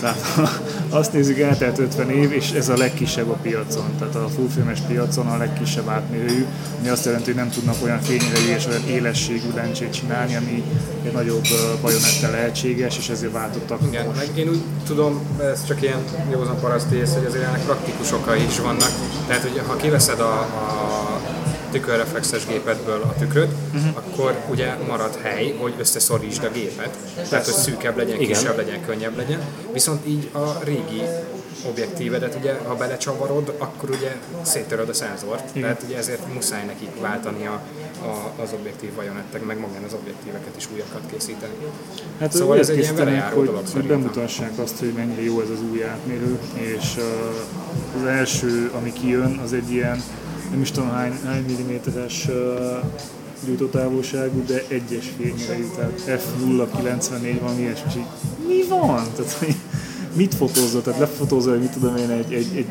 Tehát 0.00 0.60
azt 0.90 1.12
nézzük, 1.12 1.38
eltelt 1.38 1.78
50 1.78 2.10
év, 2.10 2.32
és 2.32 2.50
ez 2.50 2.68
a 2.68 2.76
legkisebb 2.76 3.28
a 3.28 3.38
piacon. 3.42 3.84
Tehát 3.98 4.14
a 4.14 4.28
fullfilmes 4.28 4.80
piacon 4.80 5.26
a 5.26 5.36
legkisebb 5.36 5.88
átmérőjű, 5.88 6.46
ami 6.78 6.88
azt 6.88 7.04
jelenti, 7.04 7.24
hogy 7.24 7.34
nem 7.34 7.50
tudnak 7.50 7.74
olyan 7.82 8.00
fényerejű 8.00 8.54
és 8.56 8.66
olyan 8.66 8.86
élességű 8.88 9.48
lencsét 9.54 9.92
csinálni, 9.92 10.36
ami 10.36 10.62
egy 11.04 11.12
nagyobb 11.12 11.46
bajonettel 11.82 12.30
lehetséges, 12.30 12.98
és 12.98 13.08
ezért 13.08 13.32
váltottak. 13.32 13.80
Igen, 13.86 14.06
meg 14.16 14.28
én 14.34 14.48
úgy 14.48 14.62
tudom, 14.86 15.20
ez 15.40 15.66
csak 15.66 15.82
ilyen 15.82 15.98
józan 16.32 16.60
paraszti 16.60 16.96
ész, 16.96 17.12
hogy 17.12 17.24
azért 17.24 17.44
ennek 17.44 17.64
praktikus 17.64 18.12
okai 18.12 18.42
is 18.42 18.58
vannak. 18.58 18.90
Tehát, 19.26 19.42
hogy 19.42 19.62
ha 19.66 19.76
kiveszed 19.76 20.20
a, 20.20 20.32
a 20.40 20.97
tükörreflexes 21.70 22.46
gépedből 22.46 23.02
a 23.02 23.14
tükröt, 23.18 23.52
uh-huh. 23.74 23.96
akkor 23.96 24.36
ugye 24.50 24.74
marad 24.88 25.18
hely, 25.22 25.54
hogy 25.58 25.74
összeszorítsd 25.78 26.44
a 26.44 26.50
gépet. 26.50 26.96
Tehát, 27.28 27.44
hogy 27.44 27.54
szűkebb 27.54 27.96
legyen, 27.96 28.20
Igen. 28.20 28.28
kisebb 28.28 28.56
legyen, 28.56 28.84
könnyebb 28.86 29.16
legyen. 29.16 29.40
Viszont 29.72 30.06
így 30.06 30.30
a 30.32 30.64
régi 30.64 31.02
objektívedet, 31.66 32.36
ugye, 32.40 32.58
ha 32.66 32.74
belecsavarod, 32.74 33.54
akkor 33.58 33.90
ugye 33.90 34.16
széttöröd 34.42 34.88
a 34.88 34.92
szenzort. 34.92 35.48
Igen. 35.52 35.62
Tehát 35.62 35.82
ugye 35.86 35.96
ezért 35.96 36.34
muszáj 36.34 36.64
nekik 36.64 36.88
váltani 37.00 37.46
a, 37.46 37.62
a, 38.02 38.42
az 38.42 38.52
objektív 38.52 38.94
vajonettek, 38.94 39.44
meg 39.44 39.58
magán 39.58 39.82
az 39.82 39.92
objektíveket 39.92 40.56
is 40.56 40.68
újakat 40.74 41.00
készíteni. 41.10 41.52
Hát 42.20 42.32
szóval 42.32 42.58
ez 42.58 42.68
egy 42.68 42.78
ilyen 42.78 42.94
velejáró 42.94 43.44
dolog 43.44 43.62
hogy 43.72 43.86
bemutassák 43.86 44.58
azt, 44.58 44.78
hogy 44.78 44.92
mennyire 44.92 45.22
jó 45.22 45.40
ez 45.40 45.50
az 45.50 45.62
új 45.70 45.84
átmérő, 45.84 46.38
és 46.54 46.96
uh, 46.96 48.00
az 48.00 48.06
első, 48.06 48.70
ami 48.74 48.92
kijön, 48.92 49.40
az 49.44 49.52
egy 49.52 49.70
ilyen 49.70 50.02
nem 50.50 50.60
is 50.60 50.70
tudom 50.70 50.90
hány, 50.90 51.18
hány 51.24 51.44
milliméteres 51.46 52.28
gyújtótávolságú, 53.46 54.44
de 54.46 54.64
egyes 54.68 55.12
fényre 55.16 55.58
jut, 55.58 55.74
tehát 55.74 56.22
F094 56.22 57.38
van 57.40 57.58
ilyesmi, 57.58 58.06
mi 58.46 58.64
van? 58.68 59.06
Tehát, 59.16 59.44
mit 60.12 60.34
fotózott? 60.34 60.84
Tehát 60.84 61.00
lefotózol, 61.00 61.52
hogy 61.52 61.60
mit 61.60 61.70
tudom 61.70 61.96
én, 61.96 62.10
egy, 62.10 62.32
egy, 62.32 62.56
egy 62.56 62.66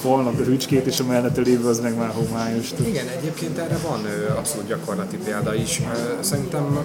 falnak 0.00 0.40
a 0.40 0.44
rücskét, 0.44 0.86
és 0.86 1.00
a 1.00 1.04
mellette 1.04 1.40
lévő 1.40 1.68
az 1.68 1.80
meg 1.80 1.96
már 1.96 2.10
homályos. 2.10 2.70
Igen, 2.86 3.08
egyébként 3.08 3.58
erre 3.58 3.78
van 3.88 4.00
abszolút 4.36 4.66
gyakorlati 4.66 5.16
példa 5.16 5.54
is. 5.54 5.82
Szerintem 6.20 6.78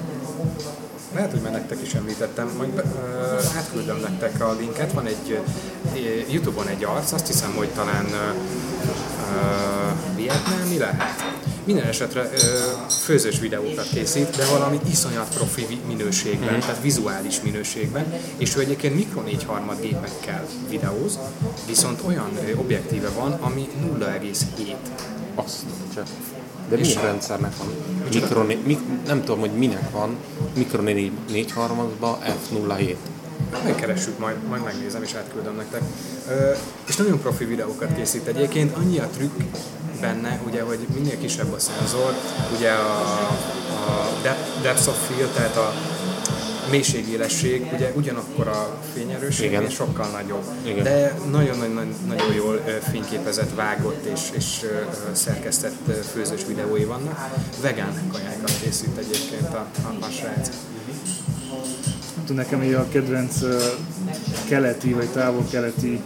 lehet, 1.14 1.32
hogy 1.32 1.42
már 1.42 1.52
nektek 1.52 1.82
is 1.82 1.94
említettem, 1.94 2.52
majd 2.58 2.72
uh, 2.76 3.58
átküldöm 3.58 4.00
nektek 4.00 4.42
a 4.42 4.56
linket, 4.60 4.92
van 4.92 5.06
egy 5.06 5.40
uh, 5.94 6.34
Youtube-on 6.34 6.68
egy 6.68 6.84
arc, 6.84 7.12
azt 7.12 7.28
hiszem, 7.28 7.54
hogy 7.56 7.70
talán 7.70 8.06
uh, 8.06 8.36
vietnámi 10.16 10.78
lehet. 10.78 11.40
Minden 11.64 11.86
esetre 11.86 12.22
uh, 12.22 12.30
főzős 12.90 13.40
videókat 13.40 13.90
készít, 13.94 14.38
de 14.38 14.46
valami 14.46 14.80
iszonyat 14.90 15.34
profi 15.34 15.80
minőségben, 15.88 16.56
mm. 16.56 16.60
tehát 16.60 16.82
vizuális 16.82 17.42
minőségben, 17.42 18.14
és 18.38 18.56
ő 18.56 18.60
egyébként 18.60 18.96
mikro 18.96 19.22
4 19.22 19.44
harmad 19.44 19.82
gépekkel 19.82 20.46
videóz, 20.70 21.20
viszont 21.68 22.02
olyan 22.06 22.30
uh, 22.34 22.60
objektíve 22.60 23.10
van, 23.10 23.32
ami 23.32 23.70
0,7. 24.00 24.76
Azt 25.36 25.64
csak. 25.94 26.06
De 26.72 26.78
és 26.78 26.88
milyen 26.88 27.04
rendszernek 27.04 27.58
van? 27.58 27.68
Mikro, 28.14 28.44
mik, 28.44 28.80
nem 29.06 29.20
tudom, 29.20 29.40
hogy 29.40 29.52
minek 29.52 29.92
van 29.92 30.18
Mikro 30.56 30.82
4 30.82 31.12
harmadba 31.54 32.20
F07. 32.26 32.96
Megkeressük, 33.64 34.20
majd, 34.20 34.36
majd 34.50 34.64
megnézem 34.64 35.04
és 35.04 35.14
átküldöm 35.14 35.56
nektek. 35.56 35.82
Ö, 36.30 36.52
és 36.88 36.96
nagyon 36.96 37.20
profi 37.20 37.46
videókat 37.46 37.96
készít 37.96 38.28
egyébként, 38.28 38.76
annyi 38.78 39.00
a 39.00 39.08
trükk 39.08 39.34
benne, 40.02 40.42
ugye, 40.48 40.62
hogy 40.62 40.80
minél 40.94 41.18
kisebb 41.20 41.54
a 41.54 41.60
szenzor, 41.60 42.14
ugye 42.58 42.72
a, 42.72 43.02
a 43.70 44.22
depth 44.62 44.88
of 44.88 45.08
field, 45.08 45.30
tehát 45.30 45.56
a 45.56 45.74
mélységélesség 46.72 47.68
ugye 47.74 47.92
ugyanakkor 47.96 48.48
a 48.48 48.80
fényerőség, 48.94 49.46
Igen. 49.46 49.64
és 49.64 49.74
sokkal 49.74 50.08
nagyobb. 50.08 50.44
Igen. 50.64 50.84
De 50.84 51.14
nagyon-nagyon 51.32 52.34
jól 52.36 52.64
fényképezett, 52.92 53.56
vágott 53.56 54.06
és, 54.06 54.20
és 54.36 54.66
szerkesztett 55.12 55.76
főzős 56.14 56.46
videói 56.48 56.84
vannak. 56.84 57.30
Vegán 57.62 57.94
kajákat 58.12 58.52
készít 58.64 58.98
egyébként 58.98 59.54
a, 59.54 59.68
a, 59.84 60.06
a 60.06 60.10
srác. 60.10 60.50
Nekem 62.36 62.76
a 62.78 62.92
kedvenc 62.92 63.42
uh, 63.42 63.62
keleti 64.48 64.94
vagy 64.94 65.08
távol-keleti 65.08 66.02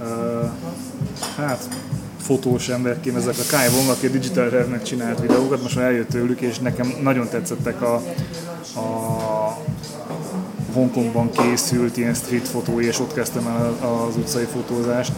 uh, 0.00 0.50
hát 1.36 1.68
fotós 2.20 2.68
emberként, 2.68 3.16
ezek 3.16 3.34
a 3.38 3.56
Kai 3.56 3.66
Wong, 3.66 3.88
aki 3.88 4.06
a 4.06 4.10
Digital 4.10 4.48
Revnek 4.48 4.82
csinált 4.82 5.20
videókat, 5.20 5.62
most 5.62 5.76
már 5.76 5.84
eljött 5.84 6.08
tőlük, 6.08 6.40
és 6.40 6.58
nekem 6.58 6.94
nagyon 7.02 7.28
tetszettek 7.28 7.82
a, 7.82 7.94
a 8.74 9.15
Hongkongban 10.76 11.30
készült 11.30 11.96
ilyen 11.96 12.14
street 12.14 12.48
fotói, 12.48 12.86
és 12.86 13.00
ott 13.00 13.12
kezdtem 13.14 13.46
el 13.46 13.88
az 13.88 14.16
utcai 14.16 14.44
fotózást. 14.44 15.12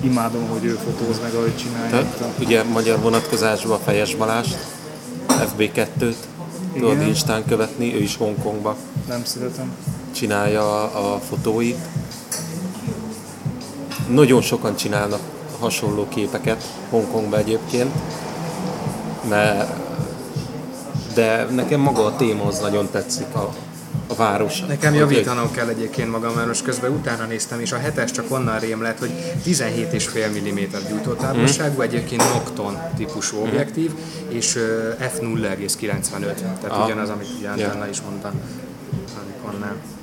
Imádom, 0.00 0.48
hogy 0.48 0.64
ő 0.64 0.78
fotóz 0.84 1.20
meg, 1.22 1.34
ahogy 1.34 1.56
csinálja. 1.56 1.90
Tehát, 1.90 2.34
ugye 2.40 2.62
magyar 2.62 3.00
vonatkozásban 3.00 3.78
Fejes 3.84 4.14
Balázs, 4.14 4.48
FB2-t 5.28 6.14
tudod 6.74 7.00
Instán 7.00 7.44
követni, 7.44 7.94
ő 7.94 7.98
is 7.98 8.16
Hongkongba. 8.16 8.76
Nem 9.08 9.24
szeretem. 9.24 9.72
Csinálja 10.14 10.82
a 10.82 11.18
fotóit. 11.18 11.78
Nagyon 14.08 14.40
sokan 14.42 14.76
csinálnak 14.76 15.20
hasonló 15.60 16.08
képeket 16.08 16.62
Hongkongba 16.90 17.38
egyébként, 17.38 17.90
mert 19.28 19.84
de 21.14 21.46
nekem 21.54 21.80
maga 21.80 22.04
a 22.04 22.16
téma 22.16 22.44
az 22.44 22.58
nagyon 22.58 22.88
tetszik, 22.90 23.34
a, 23.34 23.52
a 24.06 24.14
város. 24.14 24.60
Nekem 24.60 24.94
javítanom 24.94 25.50
kell 25.50 25.68
egyébként 25.68 26.10
magam, 26.10 26.34
mert 26.34 26.46
most 26.46 26.62
közben 26.62 26.90
utána 26.90 27.24
néztem, 27.24 27.60
és 27.60 27.72
a 27.72 27.76
hetes 27.76 28.10
csak 28.10 28.30
onnan 28.30 28.58
rém 28.58 28.82
lett, 28.82 28.98
hogy 28.98 29.10
17,5 29.46 30.42
mm 30.42 30.88
gyújtótávolságú, 30.88 31.78
mm. 31.78 31.82
egyébként 31.82 32.22
Nocton 32.32 32.78
típusú 32.96 33.36
mm. 33.36 33.42
objektív, 33.42 33.92
és 34.28 34.58
f0,95, 35.00 36.34
tehát 36.34 36.64
ah. 36.68 36.84
ugyanaz, 36.84 37.08
amit 37.08 37.28
ugye 37.38 37.48
ja. 37.56 37.86
is 37.90 38.00
mondtam. 38.00 38.40
Nikonnál. 39.26 39.95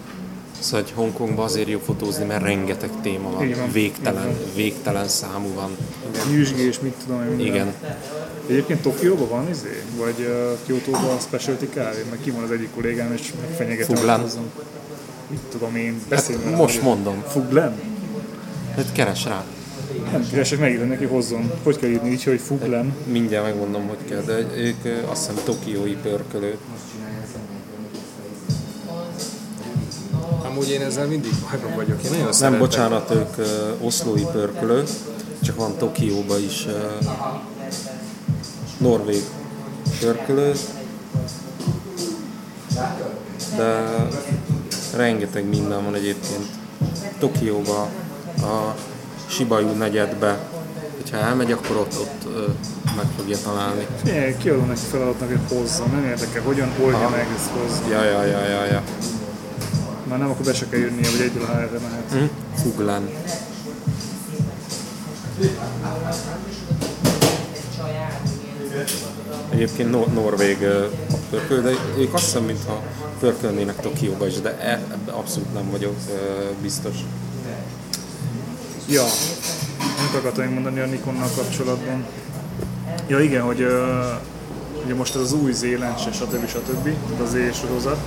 Szóval 0.63 0.81
hogy 0.81 0.91
Hongkongban 0.95 1.45
azért 1.45 1.67
jó 1.67 1.79
fotózni, 1.79 2.25
mert 2.25 2.43
rengeteg 2.43 2.89
téma 3.01 3.29
van, 3.29 3.53
van. 3.57 3.71
végtelen, 3.71 4.29
Igen. 4.29 4.37
végtelen 4.55 5.07
számú 5.07 5.53
van. 5.53 5.77
Nyűsgés, 6.31 6.79
mit 6.79 6.93
tudom 7.05 7.21
én. 7.31 7.45
Igen. 7.45 7.73
Egyébként 8.49 8.81
Tokióban 8.81 9.29
van 9.29 9.49
izé? 9.49 9.83
Vagy 9.97 10.15
uh, 10.19 10.57
Kyoto-ban 10.65 11.19
specialty 11.19 11.69
kávé? 11.69 12.05
Meg 12.09 12.19
ki 12.23 12.31
van 12.31 12.43
az 12.43 12.51
egyik 12.51 12.69
kollégám, 12.75 13.13
és 13.13 13.31
megfenyegetem. 13.41 13.95
Fuglen. 13.95 14.21
Mit 15.29 15.39
tudom 15.51 15.75
én, 15.75 16.01
beszélni 16.09 16.43
hát, 16.43 16.57
Most 16.57 16.81
mondom. 16.81 17.23
Fuglen? 17.27 17.79
Hát 18.75 18.91
keres 18.91 19.25
rá. 19.25 19.43
Nem 20.11 20.27
keresek, 20.31 20.59
megírom 20.59 20.87
neki, 20.87 21.05
hozzon. 21.05 21.51
Hogy 21.63 21.77
kell 21.79 21.89
írni 21.89 22.11
így, 22.11 22.23
hogy 22.23 22.39
Fuglen? 22.39 22.95
Mindjárt 23.11 23.45
megmondom, 23.45 23.87
hogy 23.87 23.97
kell, 24.09 24.21
de 24.21 24.37
ők 24.55 25.09
azt 25.09 25.27
hiszem 25.27 25.43
Tokiói 25.45 25.95
pörkölő. 25.95 26.57
Amúgy 30.53 30.69
én 30.69 30.81
ezzel 30.81 31.05
mindig 31.07 31.31
bajban 31.49 31.75
vagyok. 31.75 32.03
Én 32.03 32.09
nagyon 32.09 32.23
Nem, 32.23 32.33
szeretek. 32.33 32.59
bocsánat, 32.59 33.11
ők 33.11 33.37
uh, 33.37 33.85
oszlói 33.85 34.23
pörkölő, 34.31 34.83
csak 35.41 35.55
van 35.55 35.77
Tokióba 35.77 36.37
is 36.37 36.65
uh, 36.65 36.73
norvég 38.77 39.23
pörkölő, 39.99 40.53
de 43.55 43.85
rengeteg 44.95 45.49
minden 45.49 45.83
van 45.83 45.95
egyébként. 45.95 46.45
Tokióba, 47.19 47.89
a 48.37 48.75
Shibayu 49.27 49.71
negyedbe, 49.71 50.37
hogyha 51.01 51.17
elmegy, 51.17 51.51
akkor 51.51 51.75
ott, 51.75 51.99
ott 51.99 52.25
uh, 52.25 52.53
meg 52.95 53.05
fogja 53.17 53.37
találni. 53.43 53.87
Figyelj, 54.03 54.35
kiadom 54.37 54.67
neki 54.67 54.85
feladatnak, 54.91 55.29
hogy 55.29 55.57
hozza, 55.57 55.85
nem 55.85 56.05
érdekel, 56.05 56.41
hogyan 56.41 56.73
oldja 56.83 57.09
meg 57.09 57.27
ezt 57.35 57.49
hozzá. 57.49 57.89
Ja, 57.89 58.03
ja, 58.03 58.25
ja, 58.25 58.47
ja, 58.47 58.65
ja. 58.65 58.81
Már 60.03 60.19
nem, 60.19 60.29
akkor 60.29 60.45
be 60.45 60.53
se 60.53 60.69
kell 60.69 60.79
jönnie, 60.79 61.09
hogy 61.09 61.21
egyből 61.21 61.43
a 61.43 61.45
HR-re 61.47 61.79
mehet. 61.79 62.15
Mm. 62.15 62.25
Fuglán. 62.55 63.09
Egyébként 69.49 69.91
no- 69.91 70.13
norvég 70.13 70.57
pörköl, 71.29 71.61
de 71.61 71.71
ők 71.97 72.13
azt 72.13 72.23
hiszem, 72.23 72.43
mintha 72.43 72.81
pörkölnének 73.19 73.79
Tokióba 73.79 74.27
is, 74.27 74.41
de 74.41 74.57
e- 74.57 74.83
ebbe 74.91 75.11
abszolút 75.11 75.53
nem 75.53 75.69
vagyok 75.71 75.95
biztos. 76.61 76.95
Ja, 78.89 79.03
mit 79.79 80.15
akartam 80.15 80.53
mondani 80.53 80.79
a 80.79 80.85
Nikonnal 80.85 81.29
kapcsolatban? 81.35 82.05
Ja 83.07 83.19
igen, 83.19 83.41
hogy 83.41 83.67
ugye 84.85 84.95
most 84.95 85.15
ez 85.15 85.21
az 85.21 85.33
új 85.33 85.51
Zéland, 85.51 85.97
stb. 85.99 86.47
stb. 86.47 86.83
tehát 86.83 87.21
az 87.23 87.33
E 87.33 87.51
sorozat, 87.53 87.97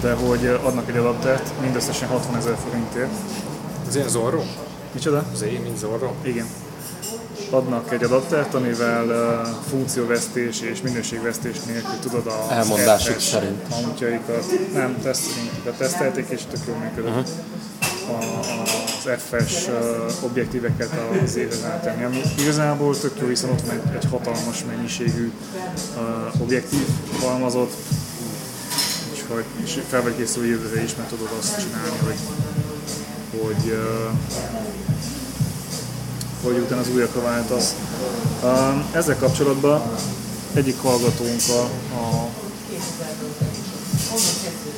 de 0.00 0.12
hogy 0.12 0.46
adnak 0.46 0.88
egy 0.88 0.96
adaptert 0.96 1.52
mindösszesen 1.60 2.08
60 2.08 2.36
ezer 2.36 2.56
forintért. 2.64 3.10
Az 3.88 3.96
ilyen 3.96 4.08
Zorro? 4.08 4.42
Micsoda? 4.92 5.24
Az 5.32 5.42
én, 5.42 5.60
mint 5.60 5.78
Zorro? 5.78 6.12
Igen. 6.22 6.46
Adnak 7.50 7.92
egy 7.92 8.04
adaptert, 8.04 8.54
amivel 8.54 9.04
uh, 9.06 9.48
funkcióvesztés 9.68 10.60
és 10.60 10.82
minőségvesztés 10.82 11.56
nélkül 11.66 11.98
tudod 12.00 12.26
a 12.26 12.52
Elmondásuk 12.52 13.20
szerint. 13.20 13.68
mountjaikat, 13.68 14.44
nem, 14.72 14.96
tesztjaikat 15.02 15.74
tesztelték 15.78 16.28
és 16.28 16.40
tök 16.50 16.60
jól 16.66 16.76
működött. 16.76 17.08
Uh-huh. 17.08 17.24
A, 18.10 18.40
az 18.40 19.22
FS 19.22 19.66
uh, 19.66 20.24
objektíveket 20.24 20.90
az 21.24 21.36
éven 21.36 21.64
áttenni, 21.64 22.04
ami 22.04 22.20
igazából 22.38 22.98
tök 22.98 23.18
jó, 23.20 23.26
hiszen 23.28 23.50
ott 23.50 23.60
van 23.60 23.70
egy, 23.74 23.94
egy 23.94 24.06
hatalmas 24.10 24.64
mennyiségű 24.64 25.32
uh, 25.96 26.40
objektív 26.42 26.86
halmazott, 27.22 27.72
úgyhogy 29.30 29.44
és 29.64 29.78
fel 29.88 30.02
vagy 30.02 30.16
készül 30.16 30.46
jövőre 30.46 30.82
is, 30.82 30.94
mert 30.96 31.08
tudod 31.08 31.28
azt 31.38 31.60
csinálni, 31.60 31.98
hogy, 32.04 32.18
hogy 33.40 33.72
uh, 33.72 34.10
hogy 36.42 36.58
utána 36.58 36.80
az 36.80 36.88
újakra 36.94 37.22
váltasz. 37.22 37.74
Ezzel 38.92 39.16
kapcsolatban 39.16 39.82
egyik 40.54 40.78
hallgatónk 40.80 41.40
a, 41.48 41.62
a 41.96 42.28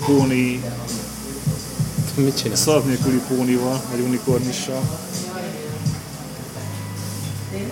Póni, 0.04 0.62
Mit 2.14 2.36
csinál? 2.40 2.56
szarv 2.56 2.86
nélküli 2.86 3.20
pónival, 3.28 3.82
vagy 3.90 4.00
unikornissal. 4.00 5.00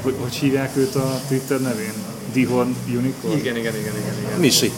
Hogy, 0.03 0.15
hogy 0.21 0.35
hívják 0.35 0.77
őt 0.77 0.95
a 0.95 1.21
Twitter 1.29 1.61
nevén? 1.61 1.93
Dihorn 2.33 2.77
Unicorn? 2.89 3.37
Igen, 3.37 3.57
igen, 3.57 3.77
igen, 3.77 3.97
igen, 3.97 4.19
igen. 4.19 4.39
Misi. 4.39 4.73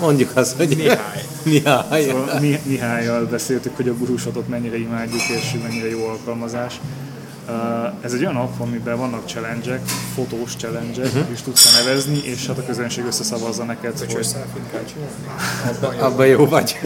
Mondjuk 0.00 0.36
azt, 0.36 0.56
hogy... 0.56 0.76
Mihály. 0.76 1.24
Mihály. 1.42 2.04
Szóval 2.08 2.40
Mi, 2.40 2.60
Mihályjal 2.62 3.24
beszéltük, 3.24 3.76
hogy 3.76 3.88
a 3.88 3.94
gurúsotot 3.94 4.48
mennyire 4.48 4.78
imádjuk, 4.78 5.20
és 5.28 5.54
mennyire 5.62 5.90
jó 5.90 6.06
alkalmazás. 6.08 6.80
Uh, 7.48 7.56
ez 8.00 8.12
egy 8.12 8.20
olyan 8.20 8.36
app, 8.36 8.60
amiben 8.60 8.96
vannak 8.96 9.28
challenge 9.28 9.80
fotós 10.14 10.56
challenge 10.56 11.02
uh-huh. 11.02 11.32
is 11.32 11.42
tudsz 11.42 11.84
nevezni, 11.84 12.20
és 12.24 12.46
hát 12.46 12.58
a 12.58 12.64
közönség 12.64 13.04
összeszavazza 13.04 13.64
neked, 13.64 13.98
Hogy 13.98 14.12
hogy 14.12 14.26
csinálni? 14.26 14.50
Abban 15.68 15.94
jó. 15.94 16.04
Abban 16.04 16.26
jó 16.26 16.46
vagy. 16.46 16.78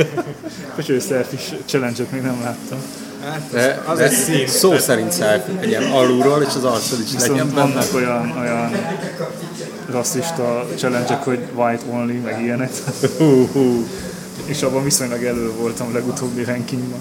Pöcső 0.77 1.01
selfie 1.01 1.59
challenge 1.65 2.05
még 2.11 2.23
nem 2.23 2.41
láttam. 2.43 2.79
Hát, 3.25 3.51
De, 3.51 3.83
az, 3.87 3.99
de 3.99 4.09
szín. 4.09 4.47
szó 4.47 4.79
szerint 4.79 5.17
selfie 5.17 5.55
legyen 5.61 5.83
alulról, 5.83 6.43
és 6.43 6.55
az 6.57 6.65
arcod 6.65 7.01
is 7.01 7.13
legyen 7.13 7.37
benne. 7.37 7.61
vannak 7.61 7.95
olyan, 7.95 8.37
olyan 8.39 8.71
rasszista 9.95 10.67
challenge 10.77 11.15
hogy 11.15 11.39
white 11.55 11.85
only, 11.91 12.13
meg 12.25 12.43
ilyenek. 12.43 12.73
És 14.45 14.63
abban 14.63 14.85
viszonylag 14.85 15.25
elő 15.25 15.53
voltam 15.59 15.87
a 15.91 15.93
legutóbbi 15.93 16.45
rankingban. 16.45 17.01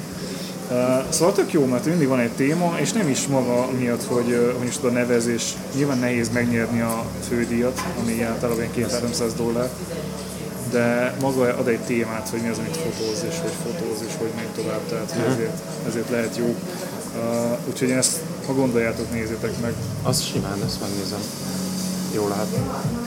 Uh, 0.69 0.77
szóval 1.09 1.33
tök 1.33 1.51
jó, 1.53 1.65
mert 1.65 1.85
mindig 1.85 2.07
van 2.07 2.19
egy 2.19 2.31
téma, 2.31 2.75
és 2.79 2.91
nem 2.91 3.09
is 3.09 3.27
maga 3.27 3.67
miatt, 3.79 4.03
hogy, 4.03 4.55
hogy 4.57 4.67
is 4.67 4.77
a 4.83 4.87
nevezés, 4.87 5.53
nyilván 5.75 5.97
nehéz 5.97 6.29
megnyerni 6.33 6.81
a 6.81 7.05
fődíjat, 7.29 7.81
ami 8.01 8.21
általában 8.21 8.63
ilyen 8.75 8.89
200-300 8.89 9.31
dollár, 9.37 9.69
de 10.71 11.15
maga 11.21 11.57
ad 11.57 11.67
egy 11.67 11.79
témát, 11.79 12.29
hogy 12.29 12.41
mi 12.41 12.49
az, 12.49 12.57
amit 12.57 12.77
fotóz, 12.77 13.25
és 13.29 13.35
hogy 13.41 13.51
fotóz, 13.63 14.03
és 14.07 14.13
hogy 14.17 14.31
megy 14.35 14.63
tovább, 14.63 14.81
tehát 14.89 15.11
hogy 15.11 15.33
ezért, 15.33 15.61
ezért 15.87 16.09
lehet 16.09 16.37
jó. 16.37 16.55
Uh, 17.15 17.57
úgyhogy 17.69 17.89
én 17.89 17.97
ezt, 17.97 18.19
ha 18.47 18.53
gondoljátok, 18.53 19.11
nézzétek 19.11 19.61
meg. 19.61 19.73
Azt 20.03 20.25
simán, 20.25 20.57
ezt 20.65 20.79
megnézem. 20.81 21.21
Jó 22.13 22.27
lehet. 22.27 22.47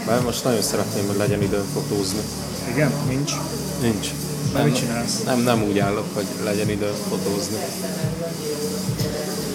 Bár 0.06 0.22
most 0.22 0.44
nagyon 0.44 0.62
szeretném, 0.62 1.06
hogy 1.06 1.16
legyen 1.16 1.42
időm 1.42 1.64
fotózni. 1.74 2.20
Igen? 2.70 2.92
Nincs? 3.08 3.32
Nincs. 3.80 4.10
Na, 4.52 4.64
mit 4.64 4.76
csinálsz? 4.76 5.22
Nem, 5.24 5.38
nem 5.40 5.62
úgy 5.62 5.78
állok, 5.78 6.06
hogy 6.14 6.26
legyen 6.44 6.70
időm 6.70 6.94
fotózni. 7.08 7.56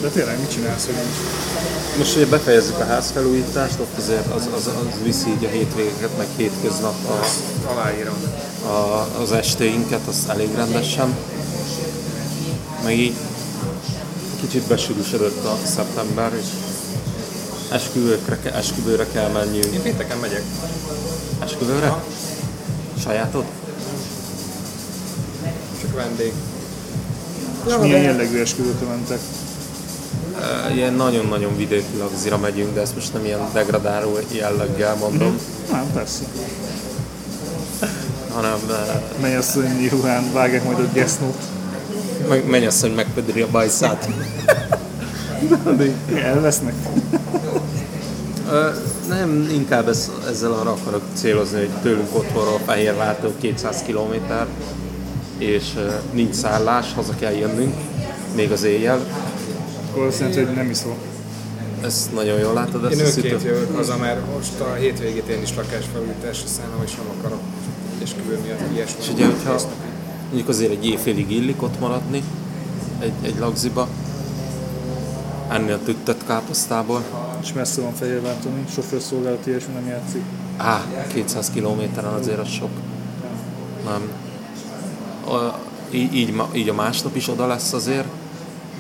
De 0.02 0.08
tényleg 0.08 0.40
mit 0.40 0.52
csinálsz, 0.52 0.86
hogy 0.86 0.96
nincs? 0.96 1.16
Most 1.98 2.16
ugye 2.16 2.26
befejezzük 2.26 2.80
a 2.80 2.86
házfelújítást, 2.86 3.80
ott 3.80 3.98
azért 3.98 4.34
az, 4.34 4.50
az, 4.56 4.68
az 4.68 5.04
viszi 5.04 5.30
így 5.30 5.46
a 5.46 5.50
hétvégeket, 5.50 6.18
meg 6.18 6.28
hétköznap 6.36 6.96
a, 7.08 7.26
Aláírom. 7.72 8.16
a, 8.66 9.08
az 9.22 9.32
estéinket, 9.32 10.08
az 10.08 10.26
elég 10.28 10.56
rendesen. 10.56 11.16
Meg 12.84 12.98
így 13.00 13.16
kicsit 14.42 14.62
besűrűsödött 14.62 15.46
a 15.46 15.58
szeptember, 15.66 16.34
és 16.34 16.46
esküvőkre, 17.72 18.54
esküvőre 18.54 19.06
kell 19.14 19.30
menjünk. 19.30 19.66
Én 19.74 19.82
pénteken 19.82 20.18
megyek. 20.18 20.42
Esküvőre? 21.44 21.94
Sajátod? 23.04 23.44
Csak 25.82 25.94
vendég. 25.96 26.34
És 27.68 27.74
milyen 27.82 28.02
jellegű 28.02 28.40
esküvőkre 28.40 28.86
mentek? 28.88 29.20
Ilyen 30.74 30.94
nagyon-nagyon 30.94 31.58
vidéki 31.58 31.98
lagzira 31.98 32.38
megyünk, 32.38 32.74
de 32.74 32.82
ezt 32.82 32.96
most 32.96 33.14
nem 33.14 33.26
ilyen 33.26 33.40
degradáló 33.54 34.18
jelleggel 34.32 34.96
mondom, 34.96 35.40
Nem, 35.72 35.92
persze. 35.94 36.24
hanem 38.34 38.60
Mennyasszony 39.22 39.88
ruhán 39.90 40.34
vágják 40.34 40.64
majd 40.64 40.80
a 40.80 40.90
gesznót. 40.94 41.38
meg, 42.30 42.46
menj 42.46 42.66
azt, 42.66 42.82
hogy 42.82 42.94
megpödri 42.94 43.42
a 43.42 43.48
bajszát. 43.52 44.10
Elvesznek. 46.24 46.74
Ö, 48.52 48.70
nem, 49.08 49.50
inkább 49.52 49.88
ez, 49.88 50.12
ezzel 50.30 50.52
arra 50.52 50.72
akarok 50.72 51.02
célozni, 51.14 51.58
hogy 51.58 51.70
tőlünk 51.82 52.16
otthonról 52.16 52.60
Fehérvártól 52.66 53.34
200 53.40 53.84
km, 53.88 54.14
és 55.38 55.64
ö, 55.78 55.90
nincs 56.12 56.34
szállás, 56.36 56.94
haza 56.94 57.14
kell 57.20 57.34
jönnünk, 57.34 57.74
még 58.36 58.52
az 58.52 58.64
éjjel. 58.64 59.00
Akkor 59.90 60.06
azt 60.06 60.20
jelenti, 60.20 60.44
hogy 60.44 60.56
nem 60.56 60.70
iszol. 60.70 60.96
Ezt 61.84 62.14
nagyon 62.14 62.40
jól 62.40 62.54
látod, 62.54 62.86
ezt 62.86 63.00
Én 63.00 63.06
a 63.06 63.10
önként 63.10 63.44
jövök 63.44 63.76
haza, 63.76 63.98
mert 63.98 64.20
most 64.36 64.60
a 64.60 64.74
hétvégét 64.74 65.28
én 65.28 65.42
is 65.42 65.56
lakásfelújításra 65.56 66.48
szállom, 66.48 66.82
és 66.86 66.96
nem 66.96 67.06
akarok 67.20 67.40
esküvő 68.04 68.40
miatt 68.44 68.74
ilyesmi. 68.74 69.00
És 69.02 69.10
ugye, 69.10 69.26
hogyha 69.26 69.60
mondjuk 70.28 70.50
azért 70.50 70.72
egy 70.72 70.86
éjfélig 70.86 71.32
illik 71.32 71.62
ott 71.64 71.80
maradni, 71.80 72.24
egy, 73.00 73.14
egy 73.22 73.40
lagziba, 73.40 73.88
enni 75.52 75.72
a 75.72 75.80
tüttet 75.86 76.26
káposztából, 76.26 77.04
És 77.42 77.54
messze 77.54 77.82
van 77.82 77.94
Fehérvártól, 77.94 78.52
nincs 78.52 78.70
sofőrszolgálat, 78.70 79.48
ilyesmi 79.48 79.74
nem 79.74 79.88
játszik. 79.88 80.22
Á, 80.58 80.84
200 81.14 81.50
kilométeren 81.50 82.14
azért 82.14 82.40
az 82.40 82.48
sok. 82.48 82.70
Nem. 83.86 84.12
A, 85.36 85.60
így, 85.92 86.14
így, 86.14 86.42
így 86.54 86.70
a 86.70 86.74
másnap 86.74 87.16
is 87.16 87.28
oda 87.28 87.48
lesz 87.48 87.74
azért. 87.74 88.08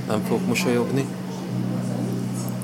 Nem 0.07 0.21
fogok 0.27 0.47
mosolyogni. 0.47 1.05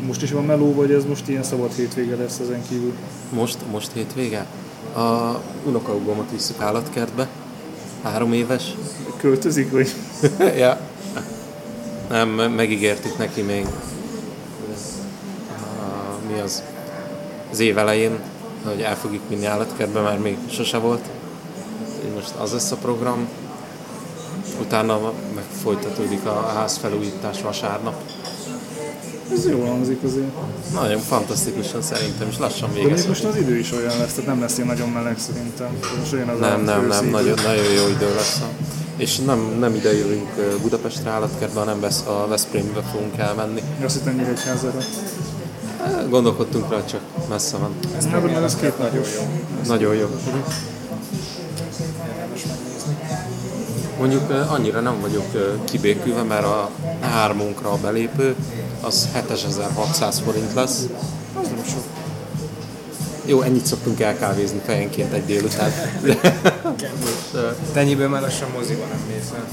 Most 0.06 0.22
is 0.22 0.32
van 0.32 0.46
meló, 0.46 0.74
vagy 0.74 0.92
ez 0.92 1.06
most 1.06 1.28
ilyen 1.28 1.44
szabad 1.44 1.74
hétvége 1.74 2.16
lesz 2.16 2.40
ezen 2.40 2.62
kívül? 2.70 2.94
Most, 3.30 3.58
most 3.72 3.92
hétvége. 3.94 4.46
A 4.96 5.40
unokaugomat 5.66 6.32
visszük 6.32 6.62
állatkertbe. 6.62 7.28
Három 8.04 8.34
éves. 8.34 8.76
Költözik, 9.18 9.72
vagy? 9.72 9.94
ja. 10.58 10.80
Nem, 12.10 12.30
me- 12.30 12.56
megígértük 12.56 13.18
neki 13.18 13.42
még 13.42 13.66
mi 16.38 16.44
az, 16.44 16.64
az 17.52 17.60
év 17.60 17.78
elején, 17.78 18.20
hogy 18.64 18.82
el 18.82 18.96
fogjuk 18.96 19.22
vinni 19.30 19.46
állatkertbe, 19.46 20.02
mert 20.02 20.24
még 20.24 20.38
sose 20.50 20.78
volt. 20.78 21.06
Így 22.06 22.14
most 22.14 22.34
az 22.38 22.52
lesz 22.52 22.72
a 22.72 22.76
program. 22.76 23.28
Utána 24.62 25.00
meg 25.36 25.44
folytatódik 25.62 26.26
a 26.26 26.52
házfelújítás 26.56 27.42
vasárnap. 27.42 28.02
Ez 29.34 29.46
jól 29.46 29.66
hangzik 29.66 30.04
azért. 30.04 30.32
Nagyon 30.74 31.00
fantasztikusan 31.00 31.82
szerintem, 31.82 32.28
és 32.28 32.38
lassan 32.38 32.70
De 32.70 32.74
vége 32.74 32.88
mondjuk 32.88 33.08
most 33.08 33.24
az 33.24 33.36
idő 33.36 33.58
is 33.58 33.72
olyan 33.72 33.98
lesz, 33.98 34.14
tehát 34.14 34.26
nem 34.26 34.40
lesz 34.40 34.56
ilyen 34.56 34.68
nagyon 34.68 34.90
meleg 34.90 35.20
szerintem. 35.20 35.78
Most 36.00 36.14
olyan 36.14 36.30
az 36.30 36.40
Nem, 36.40 36.62
nem, 36.62 36.88
nem, 36.88 37.06
nagyon, 37.06 37.38
nagyon 37.44 37.72
jó 37.72 37.88
idő 37.88 38.14
lesz. 38.16 38.42
És 38.98 39.18
nem, 39.18 39.56
nem 39.60 39.76
ide 39.76 39.94
jövünk 39.98 40.60
Budapestre 40.62 41.10
állatkertbe, 41.10 41.60
hanem 41.60 41.80
Vesz, 41.80 42.04
a 42.08 42.28
Veszprémbe 42.28 42.82
fogunk 42.92 43.18
elmenni. 43.18 43.62
Azt 43.84 43.96
hittem 43.98 44.16
Nyíregyházára. 44.16 44.80
Gondolkodtunk 46.10 46.72
rá, 46.72 46.86
csak 46.86 47.02
messze 47.30 47.58
van. 47.58 47.76
Hát, 48.12 48.24
mert 48.24 48.44
ez 48.44 48.56
két 48.56 48.78
napos. 48.78 49.08
Nagyon 49.68 49.96
jó. 49.96 50.08
Mondjuk 54.00 54.30
ö, 54.30 54.42
annyira 54.48 54.80
nem 54.80 55.02
vagyok 55.02 55.26
ö, 55.34 55.54
kibékülve, 55.64 56.24
mert 56.24 56.46
a 56.46 56.70
hármunkra 57.02 57.72
a 57.72 57.78
belépő 57.78 58.36
az 58.82 59.08
7600 59.14 60.20
forint 60.20 60.54
lesz. 60.54 60.88
Az 61.42 61.48
nem 61.48 61.64
sok. 61.66 61.84
Jó, 63.26 63.42
ennyit 63.42 63.66
szoktunk 63.66 64.00
elkávézni 64.00 64.62
fejenként 64.66 65.14
egy 65.14 65.26
délután. 65.26 65.72
Te 67.74 67.80
ennyiből 67.80 68.10
már 68.10 68.22
lassan 68.22 68.50
moziba 68.54 68.86
nem 68.86 69.00
mész 69.08 69.32
el. 69.36 69.46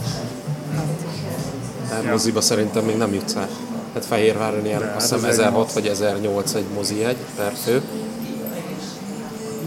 de 2.03 2.11
moziba 2.11 2.41
szerintem 2.41 2.85
még 2.85 2.97
nem 2.97 3.15
jutsz 3.15 3.35
el. 3.35 3.49
Hát 3.95 4.05
Fehérváron 4.05 4.67
ilyen, 4.67 4.79
De 4.81 4.93
azt 4.97 5.11
hát 5.11 5.21
hiszem 5.21 5.29
az 5.31 5.39
1006 5.39 5.73
vagy 5.73 5.87
1008 5.87 6.55
egy 6.55 6.65
mozi 6.75 7.05
egy 7.05 7.17
per 7.37 7.53
fő. 7.65 7.83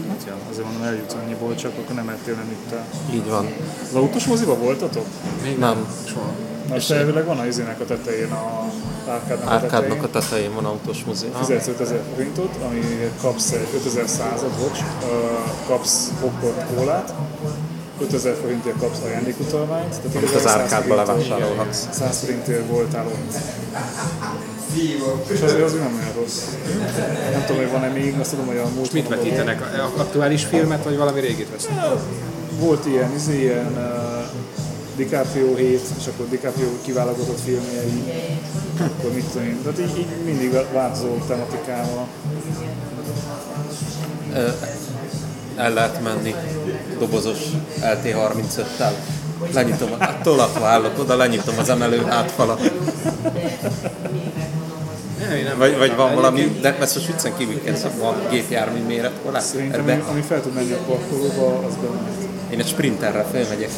Hát 0.08 0.22
ja, 0.26 0.34
azért 0.50 0.64
mondom, 0.64 0.82
eljutsz 0.82 1.14
annyiból, 1.24 1.54
csak 1.54 1.72
akkor 1.82 1.94
nem 1.94 2.08
ettél, 2.08 2.34
nem 2.34 2.50
ittál. 2.64 2.84
Így 3.14 3.28
van. 3.28 3.46
Az 3.88 3.94
autós 3.94 4.24
moziba 4.26 4.54
voltatok? 4.56 5.04
Még 5.42 5.58
Nem. 5.58 5.86
Soha. 6.06 6.30
Most 6.68 6.90
elvileg 6.90 7.24
van 7.24 7.38
a 7.38 7.46
izének 7.46 7.80
a 7.80 7.84
tetején, 7.84 8.30
a 8.30 8.64
árkádnak 9.10 9.48
a 9.48 9.52
Árkádnak 9.52 9.80
tetején. 9.80 10.04
a 10.04 10.08
tetején 10.18 10.54
van 10.54 10.64
autós 10.64 11.04
mozi. 11.04 11.26
Ah, 11.32 11.38
Fizetsz 11.40 11.66
5000 11.66 12.00
forintot, 12.14 12.54
ami 12.68 12.80
kapsz 13.20 13.52
egy 13.52 13.66
5100-at, 13.84 14.50
bocs, 14.60 14.78
ö, 15.02 15.26
kapsz 15.66 16.12
popcorn 16.20 16.76
kólát, 16.76 17.12
5000 18.00 18.34
forintért 18.40 18.78
kapsz 18.78 18.98
ajándékutalványt, 19.04 19.88
tehát 20.00 20.16
Amit 20.16 20.34
az 20.34 20.40
100 20.42 20.46
árkádba 20.46 20.94
levásárolhatsz. 20.94 21.86
100 21.90 22.18
forintért 22.18 22.66
voltál 22.68 23.06
ott. 23.06 23.34
És 25.32 25.40
azért 25.40 25.62
az 25.62 25.72
nem 25.72 25.94
olyan 26.00 26.12
rossz. 26.20 26.42
Nem 27.32 27.44
tudom, 27.46 27.62
hogy 27.62 27.70
van-e 27.70 27.88
még, 27.88 28.14
azt 28.20 28.30
tudom, 28.30 28.46
hogy 28.46 28.56
a 28.56 28.66
múlt 28.74 28.92
Mit 28.92 29.08
vetítenek? 29.08 29.60
A- 29.60 30.00
Aktuális 30.00 30.44
filmet, 30.44 30.84
vagy 30.84 30.96
valami 30.96 31.20
régit 31.20 31.50
vesznek? 31.50 31.74
Volt 32.58 32.86
ilyen, 32.86 33.14
izé, 33.14 33.40
ilyen 33.40 33.72
uh, 33.76 34.24
DiCaprio 34.96 35.54
hét, 35.54 35.80
és 35.98 36.06
akkor 36.06 36.28
DiCaprio 36.28 36.68
kiválogatott 36.82 37.40
filmjei, 37.44 38.02
akkor 38.80 39.12
mit 39.12 39.24
tudom 39.24 39.46
én. 39.46 39.58
Tehát 39.62 39.78
így, 39.78 39.98
így 39.98 40.24
mindig 40.24 40.52
változó 40.72 41.16
tematikával. 41.26 42.06
El 45.58 45.72
lehet 45.72 46.02
menni 46.02 46.34
dobozos 46.98 47.38
LT35-tel. 47.80 48.92
Lenyitom, 49.52 49.98
hát 49.98 50.22
tolatva 50.22 50.66
állok 50.66 50.98
oda, 50.98 51.16
lenyitom 51.16 51.58
az 51.58 51.68
emelő 51.68 52.02
hátfalat. 52.04 52.60
Nem, 55.18 55.58
Vagy, 55.58 55.78
vagy 55.78 55.96
van 55.96 56.14
valami, 56.14 56.58
de 56.60 56.76
ezt 56.78 56.94
most 56.94 57.06
viccen 57.06 57.36
kívül 57.36 57.62
kell, 57.62 57.74
van 57.98 58.14
gépjármű 58.30 58.82
méretkorlát. 58.86 59.42
Szerintem, 59.42 59.80
ami, 59.80 59.90
Ebbe 59.90 60.04
ami 60.10 60.20
fel 60.20 60.42
tud 60.42 60.52
menni 60.52 60.72
a 60.72 60.76
parkolóba, 60.86 61.66
az 61.66 61.74
bemehet. 61.74 62.28
én 62.50 62.58
egy 62.58 62.66
sprinterrel 62.68 63.26
fölmegyek. 63.30 63.70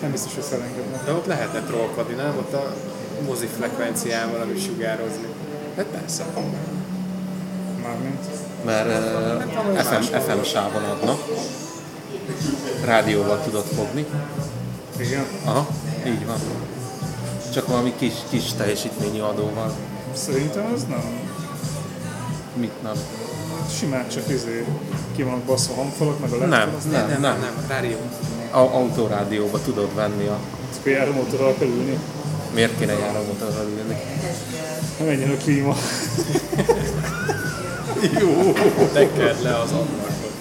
Nem 0.00 0.10
biztos, 0.10 0.34
hogy 0.34 0.44
felengednek. 0.44 1.04
De 1.04 1.12
ott 1.12 1.26
lehetne 1.26 1.60
trollkodni, 1.60 2.14
nem? 2.14 2.34
Ott 2.38 2.52
a 2.52 2.74
mozi 3.26 3.48
frekvenciával, 3.58 4.40
ami 4.40 4.58
sugározni. 4.58 5.26
Hát 5.76 5.84
persze. 5.84 6.24
Mármint. 7.82 8.24
Mert 8.64 8.88
uh, 8.88 9.78
FM, 9.78 10.02
FM 10.02 10.42
sávon 10.42 10.82
adnak. 10.82 11.18
Rádióval 12.84 13.42
tudod 13.44 13.64
fogni. 13.64 14.06
Igen. 14.96 15.26
Aha, 15.44 15.66
így 16.06 16.26
van. 16.26 16.38
Csak 17.52 17.66
valami 17.66 17.92
kis, 17.96 18.12
kis 18.28 18.52
teljesítményi 18.52 19.18
adóval. 19.20 19.72
Szerintem 20.12 20.72
ez 20.74 20.84
nem. 20.84 21.02
Mit 22.54 22.82
nem? 22.82 22.94
Simán 23.78 24.08
csak 24.08 24.28
izé 24.28 24.64
ki 25.16 25.22
vannak 25.22 25.42
basszva 25.42 25.72
a 25.72 25.76
hangfalak, 25.76 26.20
meg 26.20 26.32
a 26.32 26.36
Nem, 26.36 26.50
laptop, 26.50 26.76
az 26.76 26.84
nem, 26.84 27.08
Nem, 27.08 27.20
nem. 27.20 27.40
nem, 27.40 27.64
rádió. 27.68 27.96
A, 28.50 28.58
autórádióba 28.58 29.60
tudod 29.60 29.94
venni 29.94 30.26
a... 30.26 30.38
Akkor 30.78 30.92
járomótorral 30.92 31.54
kell 31.58 31.68
ülni. 31.68 31.98
Miért 32.54 32.78
kéne 32.78 32.92
járómotorral 32.92 33.66
ülni? 33.68 33.96
Nem 34.98 35.06
menjen 35.06 35.30
a 35.30 35.36
klíma. 35.36 35.74
Tekerd 38.92 39.42
le 39.42 39.54
az 39.58 39.70
ablakot. 39.70 40.32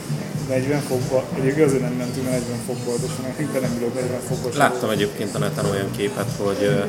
40 0.48 0.82
fokba. 0.82 1.24
Egyébként 1.40 1.68
azért 1.68 1.82
nem 1.82 1.94
mentünk 1.94 2.28
a 2.28 2.30
40 2.30 2.58
fokba, 2.68 2.92
de 2.92 3.08
sem 3.16 3.62
nem 3.62 3.76
ülök 3.78 3.94
40 3.94 4.20
fokba. 4.28 4.50
Láttam 4.58 4.90
egyébként 4.90 5.36
a 5.36 5.38
neten 5.38 5.66
olyan 5.66 5.92
képet, 5.98 6.30
hogy 6.38 6.86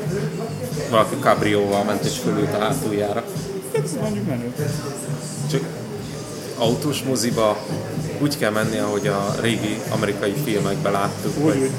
valaki 0.89 1.15
kabrióval 1.19 1.83
ment 1.83 2.03
és 2.03 2.17
fölült 2.17 2.53
a 2.53 2.57
hátuljára. 2.57 3.23
Hát 3.73 3.83
ez 3.83 3.91
mondjuk 4.01 4.27
menő. 4.27 4.53
Csak 5.51 5.61
autós 6.57 7.03
moziba 7.03 7.57
úgy 8.21 8.37
kell 8.37 8.51
menni, 8.51 8.77
ahogy 8.77 9.07
a 9.07 9.35
régi 9.41 9.79
amerikai 9.89 10.33
filmekben 10.43 10.91
láttuk, 10.91 11.33
Úgy, 11.37 11.43
hogy 11.43 11.69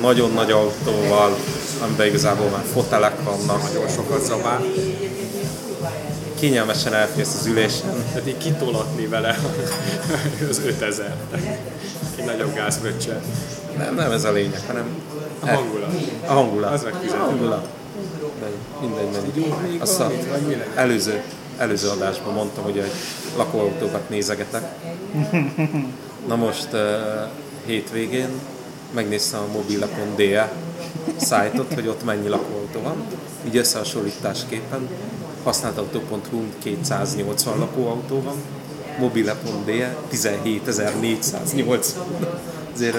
nagyon 0.00 0.32
nagy 0.32 0.50
autóval, 0.50 1.36
amiben 1.82 2.06
igazából 2.06 2.48
már 2.48 2.64
fotelek 2.72 3.22
vannak, 3.24 3.62
Nagyon 3.62 3.88
sokat 3.88 4.24
zabál. 4.24 4.60
Kényelmesen 6.42 6.94
elférsz 6.94 7.34
az 7.40 7.46
ülésen, 7.46 8.04
Tehát 8.12 8.28
így 8.28 8.36
kitolatni 8.36 9.06
vele 9.06 9.38
az 10.50 10.62
5000 10.66 11.16
Egy 12.16 12.24
nagyobb 12.24 12.54
gázböccsel. 12.54 13.20
nem, 13.76 13.94
nem 13.94 14.10
ez 14.10 14.24
a 14.24 14.32
lényeg, 14.32 14.60
hanem 14.66 14.84
A 15.40 15.46
hangulat. 15.46 15.94
a 16.26 16.32
hangulat. 16.32 16.72
Az 16.72 16.82
megfizető. 16.82 17.20
A 17.20 17.24
hangulat. 17.24 17.68
De 18.40 18.46
mindegy, 18.80 19.04
mindegy. 19.34 19.80
Azt 19.80 20.00
a 20.00 20.10
előző, 20.74 21.22
előző 21.58 21.88
adásban 21.88 22.34
mondtam, 22.34 22.64
hogy 22.64 22.78
egy 22.78 22.92
lakóautókat 23.36 24.08
nézegetek. 24.08 24.62
Na 26.28 26.36
most 26.36 26.68
uh, 26.72 26.80
hétvégén 27.66 28.28
megnéztem 28.94 29.40
a 29.40 29.52
mobile.de 29.52 30.52
szájtot, 31.16 31.74
hogy 31.74 31.86
ott 31.88 32.04
mennyi 32.04 32.28
lakóautó 32.28 32.80
van. 32.80 33.04
Így 33.46 33.56
összehasonlításképpen 33.56 34.88
használt 35.42 35.78
autó.hu 35.78 36.42
280 36.62 37.58
lakóautó 37.58 38.22
van, 38.22 38.36
mobile.de 38.98 39.96
17.480. 40.12 41.84
Azért 42.74 42.96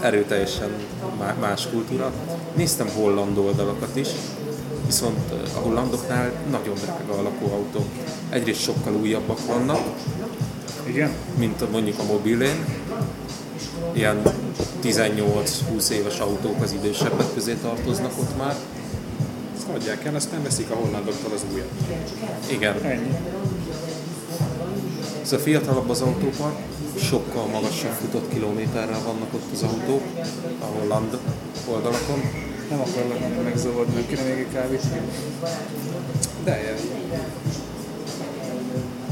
erőteljesen 0.00 0.70
má- 1.18 1.40
más 1.40 1.68
kultúra. 1.70 2.12
Néztem 2.54 2.88
holland 2.88 3.38
oldalakat 3.38 3.96
is, 3.96 4.08
viszont 4.86 5.32
a 5.56 5.58
hollandoknál 5.58 6.32
nagyon 6.50 6.74
drága 6.74 7.18
a 7.18 7.22
lakóautó. 7.22 7.84
Egyrészt 8.28 8.60
sokkal 8.60 8.94
újabbak 8.94 9.46
vannak, 9.46 9.80
Igen? 10.86 11.10
mint 11.38 11.70
mondjuk 11.70 11.98
a 11.98 12.04
mobilén. 12.04 12.64
Ilyen 13.92 14.22
18-20 14.82 15.88
éves 15.90 16.18
autók 16.18 16.62
az 16.62 16.72
idősebbek 16.72 17.34
közé 17.34 17.54
tartoznak 17.62 18.12
ott 18.18 18.36
már. 18.38 18.56
Ezt 19.62 19.74
adják 19.74 20.04
el, 20.04 20.14
azt 20.14 20.32
nem 20.32 20.42
veszik 20.42 20.70
a 20.70 20.74
hollandoktól 20.74 21.32
az 21.34 21.44
újat. 21.52 21.68
Igen, 22.50 22.82
Ennyi. 22.82 23.16
ez 25.22 25.32
a 25.32 25.38
fiatalabb 25.38 25.90
az 25.90 26.00
autópark, 26.00 26.56
sokkal 26.98 27.46
magasabb 27.46 27.90
futott 27.90 28.28
kilométerrel 28.32 29.00
vannak 29.04 29.34
ott 29.34 29.52
az 29.52 29.62
autók 29.62 30.02
a 30.60 30.64
holland 30.64 31.18
oldalakon. 31.68 32.20
Nem 32.70 32.80
akarlak 32.80 33.44
megzavarni, 33.44 33.94
nem 33.94 34.06
kéne 34.06 34.22
még 34.22 34.38
egy 34.38 34.52
kávét. 34.52 34.82
De 36.44 36.60
ilyen, 36.62 36.76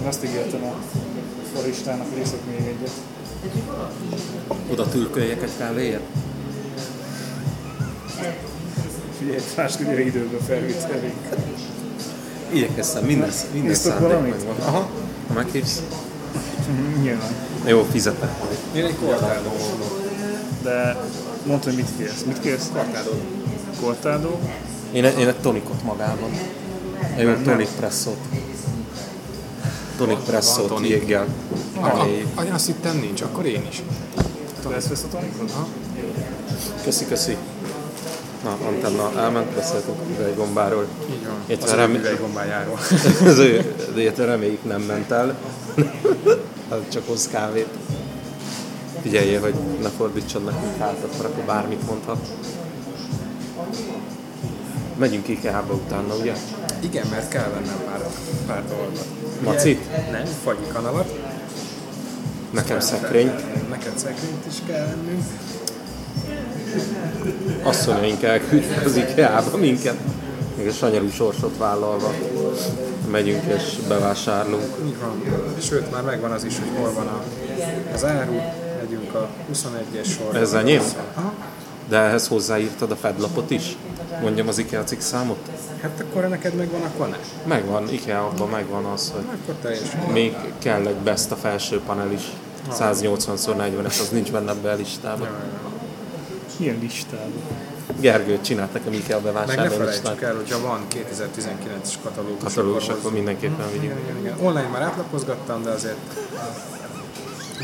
Én 0.01 0.07
azt 0.07 0.25
ígértem 0.25 0.63
a 0.65 0.75
foristának, 1.55 2.07
hogy 2.13 2.21
iszok 2.23 2.41
még 2.47 2.67
egyet. 2.67 2.93
Oda 4.71 4.89
tülköljek 4.89 5.43
egy 5.43 5.57
kávéért? 5.59 6.03
Figyelj, 9.21 9.41
máskor 9.57 9.87
gyere 9.87 10.05
időbe 10.05 10.37
felvételik. 10.47 11.15
Igyekeztem, 12.53 13.05
minden, 13.05 13.31
minden 13.53 13.73
Isztok 13.73 13.93
szándék 13.93 14.09
valamit? 14.09 14.47
megvan. 14.47 14.67
Aha, 14.67 14.89
ha 15.29 15.35
meghívsz. 15.35 15.83
Nyilván. 17.03 17.31
Jó, 17.67 17.87
fizetek. 17.91 18.31
én 18.75 18.85
egy 18.85 18.97
kortádó 18.97 19.53
De 20.63 20.97
mondd, 21.47 21.65
hogy 21.65 21.75
mit 21.75 21.89
kérsz. 21.99 22.23
Mit 22.27 22.41
kérsz? 22.41 22.69
Kortádó. 22.73 23.11
Cortado. 23.81 24.39
Én, 24.93 25.05
én 25.05 25.29
egy 25.29 25.41
tonikot 25.41 25.83
magában. 25.83 26.31
Egy 27.17 27.25
jó 27.27 27.35
tonik 27.45 27.69
presszót. 27.79 28.19
Tonik 29.97 30.19
presszót 30.19 30.87
jéggel. 30.87 31.27
Azt 32.53 32.67
hittem 32.67 32.97
nincs, 32.99 33.21
akkor 33.21 33.47
én 33.47 33.67
is. 33.71 33.83
Te 34.63 34.75
ezt 34.75 34.89
vesz 34.89 35.03
a 35.03 35.09
tonikot? 35.09 35.53
Köszi, 36.85 37.07
köszi. 37.07 37.37
Na, 38.45 38.57
Antenna 38.67 39.11
elment, 39.17 39.55
beszéltünk 39.55 39.99
a 40.01 40.21
üveggombáról. 40.21 40.87
Így 41.11 41.27
van. 41.27 41.35
Itt 41.47 41.63
Az 41.63 41.71
velem- 41.71 41.95
ő 41.95 41.99
üveggombájáról. 41.99 42.79
Az 43.25 43.39
ő, 43.49 43.75
de 43.95 44.25
reméljük 44.25 44.65
nem 44.65 44.81
ment 44.83 45.11
el. 45.11 45.35
Hát 46.71 46.91
csak 46.93 47.07
hoz 47.07 47.29
kávét. 47.29 47.69
Figyelje, 49.03 49.41
hogy 49.41 49.55
ne 49.83 49.89
fordítson 49.89 50.43
nekünk 50.43 50.79
hátat, 50.79 51.11
mert 51.11 51.25
akkor 51.25 51.45
bármit 51.45 51.87
mondhat. 51.87 52.19
Megyünk 54.97 55.29
IKEA-ba 55.29 55.73
utána, 55.73 56.15
ugye? 56.15 56.33
Igen, 56.81 57.07
mert 57.11 57.29
kell 57.29 57.49
vennem 57.49 57.83
pár, 57.87 58.01
pár 58.47 58.63
dolgot. 58.69 59.05
Macit? 59.45 60.11
Nem, 60.11 60.25
fagyi 60.45 60.65
kanalat. 60.73 61.19
Nekem 62.51 62.81
szekrényt. 62.81 63.69
Neked 63.69 63.99
szekrényt 63.99 64.47
is 64.49 64.57
kell 64.67 64.87
vennünk. 64.87 65.25
Asszonyaink 67.63 68.23
elküldtek 68.23 68.85
az 68.85 68.97
IKEA-ba 68.97 69.57
minket. 69.57 69.97
Még 70.57 70.67
a 70.69 70.73
sanyarú 70.73 71.11
sorsot 71.11 71.57
vállalva. 71.59 72.13
Megyünk 73.11 73.43
és 73.57 73.77
bevásárlunk. 73.89 74.63
Így 74.87 74.97
van. 75.01 75.23
Sőt, 75.61 75.91
már 75.91 76.03
megvan 76.03 76.31
az 76.31 76.45
is, 76.45 76.59
hogy 76.59 76.69
hol 76.77 76.93
van 76.93 77.07
a, 77.07 77.23
az 77.95 78.05
áru. 78.05 78.35
Megyünk 78.83 79.15
a 79.15 79.29
21-es 79.53 80.07
sorra. 80.19 80.39
Ez 80.39 80.53
enyém? 80.53 80.83
De 81.89 81.97
ehhez 81.99 82.29
hozzáírtad 82.29 82.91
a 82.91 82.97
fedlapot 82.97 83.51
is? 83.51 83.77
mondjam 84.23 84.49
az 84.49 84.59
IKEA 84.59 84.85
cikk 84.85 85.01
számot? 85.01 85.39
Hát 85.83 86.05
akkor 86.09 86.29
neked 86.29 86.55
megvan, 86.55 86.81
akkor 86.83 87.09
ne. 87.09 87.17
Megvan, 87.47 87.89
IKEA 87.89 88.27
abban 88.27 88.49
megvan 88.49 88.85
az, 88.85 89.13
hogy 89.15 89.25
Akkor 89.43 89.55
teljesen. 89.63 90.01
még 90.01 90.37
kell 90.59 90.87
egy 90.87 90.95
best 90.95 91.31
a 91.31 91.37
felső 91.37 91.81
panel 91.87 92.13
is. 92.13 92.23
180x40-es, 92.73 93.87
az 93.87 94.09
nincs 94.13 94.33
benne 94.33 94.51
ebbe 94.51 94.71
a 94.71 94.75
listában. 94.75 95.29
Milyen 96.57 96.79
listában? 96.81 97.33
Gergő 98.01 98.41
csinált 98.41 98.73
nekem 98.73 98.93
IKEA 98.93 99.21
Meg 99.21 99.57
ne 99.57 99.69
felejtsük 99.71 100.23
el, 100.23 100.35
hogyha 100.35 100.61
van 100.61 100.87
2019-es 100.95 101.95
katalógus, 102.03 102.43
Katalógus, 102.43 102.87
hozzuk. 102.87 102.99
akkor 102.99 103.13
mindenképpen 103.13 103.67
vigyük. 103.73 103.83
Igen, 103.85 103.99
igen, 103.99 104.17
igen. 104.19 104.39
Online 104.47 104.69
már 104.69 104.83
átlapozgattam, 104.83 105.63
de 105.63 105.71
azért 105.71 105.97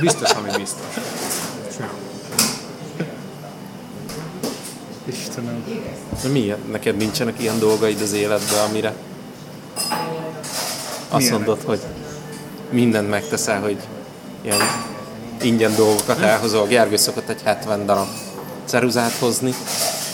biztos, 0.00 0.30
ami 0.30 0.48
biztos. 0.56 0.86
Istenem. 5.04 5.64
De 6.22 6.28
miért? 6.28 6.70
Neked 6.70 6.96
nincsenek 6.96 7.40
ilyen 7.40 7.58
dolgaid 7.58 8.00
az 8.00 8.12
életben, 8.12 8.64
amire 8.68 8.94
azt 11.08 11.18
Milyenek? 11.18 11.46
mondod, 11.46 11.64
hogy 11.64 11.80
mindent 12.70 13.10
megteszel, 13.10 13.60
hogy 13.60 13.76
ilyen 14.42 14.60
ingyen 15.42 15.74
dolgokat 15.74 16.18
elhozol. 16.20 16.66
Gergő 16.66 16.96
szokott 16.96 17.28
egy 17.28 17.40
70 17.44 17.86
darab 17.86 18.06
ceruzát 18.66 19.12
hozni. 19.12 19.54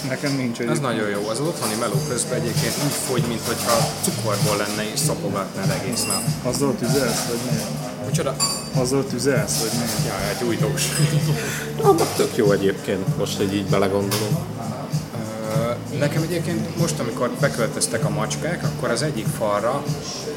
Nekem 0.08 0.36
nincs 0.36 0.58
egy. 0.58 0.68
Ez 0.68 0.78
nagyon 0.78 1.08
jó. 1.08 1.28
Az 1.28 1.40
otthoni 1.40 1.74
meló 1.80 1.94
közben 2.08 2.40
egyébként 2.40 2.74
úgy 2.84 2.92
fogy, 2.92 3.24
mintha 3.28 3.88
cukorból 4.02 4.56
lenne 4.56 4.90
és 4.92 4.98
szopogatnád 4.98 5.70
egész 5.80 6.04
nap. 6.06 6.22
Azzal 6.42 6.74
tüzelsz, 6.78 7.26
vagy 7.26 7.38
miért? 7.50 8.06
Micsoda? 8.06 8.36
Azzal 8.74 9.04
tüzelsz, 9.06 9.60
vagy 9.60 9.70
miért? 9.78 10.06
Ja, 10.06 10.28
egy 10.28 10.48
újtós. 10.48 10.82
Annak 11.82 12.14
tök 12.20 12.36
jó 12.36 12.52
egyébként, 12.52 13.16
most, 13.18 13.36
hogy 13.36 13.54
így 13.54 13.66
belegondolom. 13.66 14.60
Nekem 15.98 16.22
egyébként 16.22 16.78
most, 16.78 16.98
amikor 16.98 17.30
beköltöztek 17.40 18.04
a 18.04 18.08
macskák, 18.08 18.64
akkor 18.64 18.90
az 18.90 19.02
egyik 19.02 19.26
falra 19.38 19.82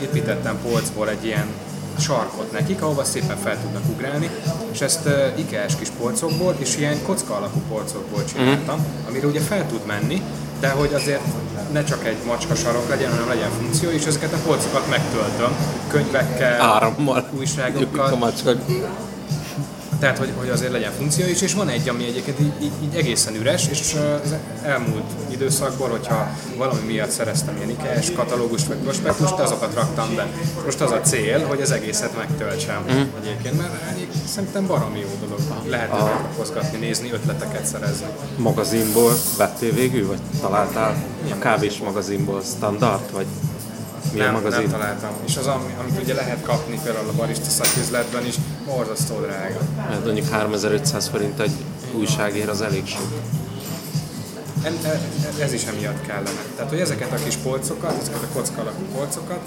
építettem 0.01 0.59
polcból 0.61 1.09
egy 1.09 1.25
ilyen 1.25 1.47
sarkot 1.99 2.51
nekik, 2.51 2.81
ahova 2.81 3.03
szépen 3.03 3.37
fel 3.37 3.61
tudnak 3.61 3.83
ugrálni, 3.89 4.29
és 4.71 4.81
ezt 4.81 5.05
uh, 5.05 5.39
IKEA-s 5.39 5.75
kis 5.75 5.89
polcokból 5.89 6.55
és 6.57 6.77
ilyen 6.77 7.03
kocka 7.03 7.35
alakú 7.35 7.59
polcokból 7.69 8.23
csináltam, 8.25 8.85
amire 9.07 9.27
ugye 9.27 9.39
fel 9.39 9.67
tud 9.67 9.85
menni, 9.85 10.21
de 10.59 10.69
hogy 10.69 10.93
azért 10.93 11.21
ne 11.71 11.83
csak 11.83 12.05
egy 12.05 12.17
macska 12.25 12.55
sarok 12.55 12.89
legyen, 12.89 13.11
hanem 13.11 13.27
legyen 13.27 13.49
funkció, 13.49 13.89
és 13.89 14.05
ezeket 14.05 14.33
a 14.33 14.37
polcokat 14.45 14.89
megtöltöm 14.89 15.55
könyvekkel, 15.87 16.61
Árammal. 16.61 17.15
Jökik 17.15 17.33
a 17.33 17.37
újságokkal, 17.37 18.15
macskak. 18.15 18.57
Tehát, 19.99 20.17
hogy, 20.17 20.31
hogy 20.37 20.49
azért 20.49 20.71
legyen 20.71 20.91
funkció 20.91 21.27
is, 21.27 21.41
és 21.41 21.53
van 21.53 21.69
egy, 21.69 21.89
ami 21.89 22.05
egyébként 22.05 22.39
így, 22.39 22.53
így, 22.61 22.71
így 22.83 22.95
egészen 22.95 23.35
üres, 23.35 23.67
és 23.67 23.95
az 24.23 24.35
elmúlt 24.63 25.11
időszakból, 25.27 25.89
hogyha 25.89 26.27
valami 26.57 26.79
miatt 26.85 27.09
szereztem 27.09 27.55
ilyen 27.57 27.69
IKEA-s 27.69 28.11
katalógust 28.11 28.67
vagy 28.67 28.77
prospektust, 28.77 29.33
azokat 29.33 29.73
raktam 29.73 30.15
be. 30.15 30.27
Most 30.65 30.81
az 30.81 30.91
a 30.91 31.01
cél, 31.01 31.45
hogy 31.45 31.61
az 31.61 31.71
egészet 31.71 32.17
megtöltsem 32.17 32.83
mm. 32.91 33.01
egyébként, 33.21 33.57
mert 33.57 33.91
egyébként 33.93 34.25
szerintem 34.27 34.67
baromi 34.67 34.99
jó 34.99 35.27
dolog. 35.27 35.39
Lehet 35.69 35.89
megkozgatni, 36.35 36.77
nézni, 36.77 37.11
ötleteket 37.11 37.65
szerezni. 37.65 38.05
Magazinból 38.37 39.13
vettél 39.37 39.73
végül, 39.73 40.07
vagy 40.07 40.19
találtál 40.41 41.03
a 41.31 41.37
kávés 41.39 41.77
magazinból 41.77 42.41
standard, 42.41 43.11
vagy 43.11 43.25
mi 44.15 44.21
a 44.21 44.23
Nem, 44.23 44.33
magazin? 44.33 44.59
nem 44.61 44.69
találtam. 44.71 45.09
És 45.25 45.37
az, 45.37 45.47
ami, 45.47 45.73
amit 45.81 46.01
ugye 46.01 46.13
lehet 46.13 46.41
kapni 46.41 46.79
például 46.83 47.09
a 47.09 47.13
barista 47.15 47.49
szaküzletben 47.49 48.25
is, 48.25 48.35
borzasztó 48.65 49.15
drága. 49.19 49.59
Mert 49.89 50.05
mondjuk 50.05 50.29
3500 50.29 51.07
forint 51.07 51.39
egy 51.39 51.51
újságér 51.97 52.49
az 52.49 52.61
elég 52.61 52.87
sok. 52.87 53.07
En- 54.63 54.85
e- 54.85 55.01
Ez 55.39 55.53
is 55.53 55.63
emiatt 55.63 56.05
kellene. 56.07 56.41
Tehát, 56.55 56.69
hogy 56.69 56.79
ezeket 56.79 57.11
a 57.11 57.23
kis 57.23 57.35
polcokat, 57.35 57.95
ezeket 58.01 58.21
a 58.23 58.27
kocka 58.33 58.61
alakú 58.61 58.81
polcokat, 58.95 59.39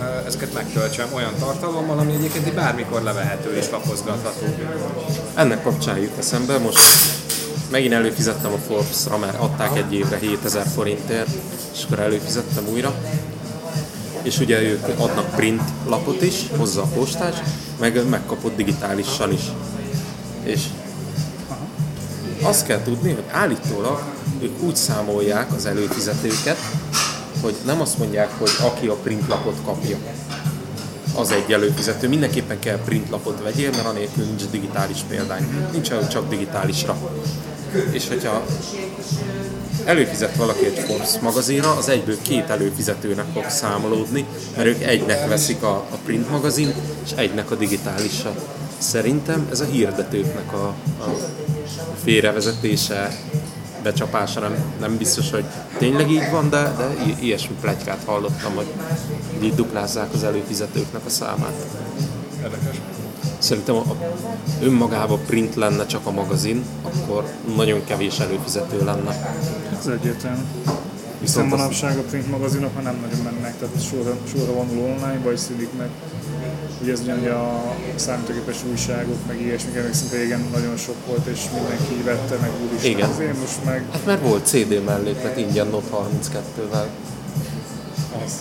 e, 0.00 0.22
ezeket 0.26 0.52
megtöltsem 0.54 1.08
olyan 1.14 1.32
tartalommal, 1.38 1.98
ami 1.98 2.12
egyébként 2.14 2.54
bármikor 2.54 3.02
levehető 3.02 3.56
és 3.56 3.70
lapozgatható. 3.70 4.46
Ennek 5.34 5.62
kapcsán 5.62 5.98
jut 5.98 6.18
eszembe, 6.18 6.58
most 6.58 6.78
megint 7.70 7.92
előfizettem 7.92 8.52
a 8.52 8.58
Forbes-ra, 8.66 9.18
mert 9.18 9.38
adták 9.38 9.76
egy 9.76 9.94
évre 9.94 10.16
7000 10.16 10.66
forintért, 10.74 11.28
és 11.74 11.84
akkor 11.84 11.98
előfizettem 11.98 12.64
újra. 12.72 12.94
És 14.26 14.38
ugye 14.38 14.62
ők 14.62 14.88
adnak 14.96 15.30
print 15.34 15.62
lapot 15.88 16.22
is, 16.22 16.34
hozzá 16.56 16.80
a 16.80 16.86
postás, 16.86 17.34
meg 17.80 18.08
megkapod 18.08 18.56
digitálisan 18.56 19.32
is. 19.32 19.40
És 20.42 20.60
azt 22.42 22.66
kell 22.66 22.82
tudni, 22.82 23.12
hogy 23.12 23.24
állítólag 23.30 24.02
ők 24.40 24.62
úgy 24.62 24.76
számolják 24.76 25.52
az 25.52 25.66
előfizetőket, 25.66 26.56
hogy 27.42 27.54
nem 27.64 27.80
azt 27.80 27.98
mondják, 27.98 28.30
hogy 28.38 28.50
aki 28.60 28.86
a 28.86 28.94
printlapot 28.94 29.56
kapja, 29.64 29.96
az 31.14 31.30
egy 31.30 31.52
előfizető. 31.52 32.08
Mindenképpen 32.08 32.58
kell 32.58 32.78
printlapot 32.84 33.42
vegyél, 33.42 33.70
mert 33.70 33.86
anélkül 33.86 34.24
nincs 34.24 34.42
digitális 34.50 35.00
példány. 35.08 35.68
Nincs 35.72 35.88
csak 36.08 36.28
digitálisra. 36.28 36.96
És 37.90 38.08
hogyha 38.08 38.44
előfizet 39.86 40.36
valaki 40.36 40.64
egy 40.64 40.78
Forbes 40.78 41.18
magazinra, 41.20 41.70
az 41.76 41.88
egyből 41.88 42.16
két 42.22 42.50
előfizetőnek 42.50 43.24
fog 43.32 43.44
számolódni, 43.48 44.24
mert 44.56 44.68
ők 44.68 44.82
egynek 44.82 45.28
veszik 45.28 45.62
a, 45.62 45.70
a 45.74 45.96
print 46.04 46.30
magazint, 46.30 46.74
és 47.04 47.10
egynek 47.16 47.50
a 47.50 47.54
digitálisat. 47.54 48.46
Szerintem 48.78 49.46
ez 49.50 49.60
a 49.60 49.64
hirdetőknek 49.64 50.52
a, 50.52 50.66
a 51.00 51.16
félrevezetése, 52.04 53.16
becsapása, 53.82 54.40
nem, 54.40 54.56
nem 54.80 54.96
biztos, 54.96 55.30
hogy 55.30 55.44
tényleg 55.78 56.10
így 56.10 56.30
van, 56.30 56.50
de, 56.50 56.62
de 56.76 57.04
i- 57.06 57.24
ilyesmi 57.26 57.54
plegykát 57.60 58.02
hallottam, 58.04 58.54
hogy 58.54 58.66
így 59.42 59.54
duplázzák 59.54 60.12
az 60.14 60.24
előfizetőknek 60.24 61.04
a 61.06 61.10
számát. 61.10 61.54
Érdekes. 62.42 62.76
Szerintem 63.38 63.74
a, 63.74 63.84
önmagában 64.62 65.18
print 65.26 65.54
lenne 65.54 65.86
csak 65.86 66.06
a 66.06 66.10
magazin, 66.10 66.64
akkor 66.82 67.24
nagyon 67.56 67.84
kevés 67.84 68.18
előfizető 68.18 68.84
lenne. 68.84 69.34
Ez 69.78 69.86
egyértelmű. 69.86 70.40
Hiszen 71.20 71.42
Viszont 71.42 71.52
az- 71.52 71.58
manapság 71.58 71.98
a 71.98 72.02
print 72.02 72.30
magazinok 72.30 72.74
már 72.74 72.82
nem 72.82 72.96
nagyon 73.00 73.24
mennek, 73.24 73.58
tehát 73.58 73.82
sorra, 73.82 74.16
sorra 74.32 74.52
vonul 74.52 74.78
online, 74.84 75.20
vagy 75.24 75.36
szülik 75.36 75.68
meg. 75.78 75.88
Ugye 76.82 76.92
ez 76.92 77.00
ugyanúgy 77.00 77.26
a 77.26 77.74
számítógépes 77.94 78.56
újságok, 78.70 79.16
meg 79.26 79.40
ilyesmik, 79.40 79.74
emlékszem 79.76 80.08
régen 80.18 80.44
nagyon 80.52 80.76
sok 80.76 80.94
volt, 81.06 81.26
és 81.26 81.40
mindenki 81.54 82.02
vette, 82.04 82.36
meg 82.40 82.50
úristen. 82.68 82.90
Igen. 82.90 83.10
Azért 83.10 83.40
most 83.40 83.64
meg 83.64 83.84
Hát 83.92 84.06
mert 84.06 84.22
volt 84.28 84.46
CD 84.46 84.84
melléklet 84.84 85.36
ingyen 85.36 85.66
Note 85.66 85.86
32-vel. 85.96 86.86
az. 88.24 88.32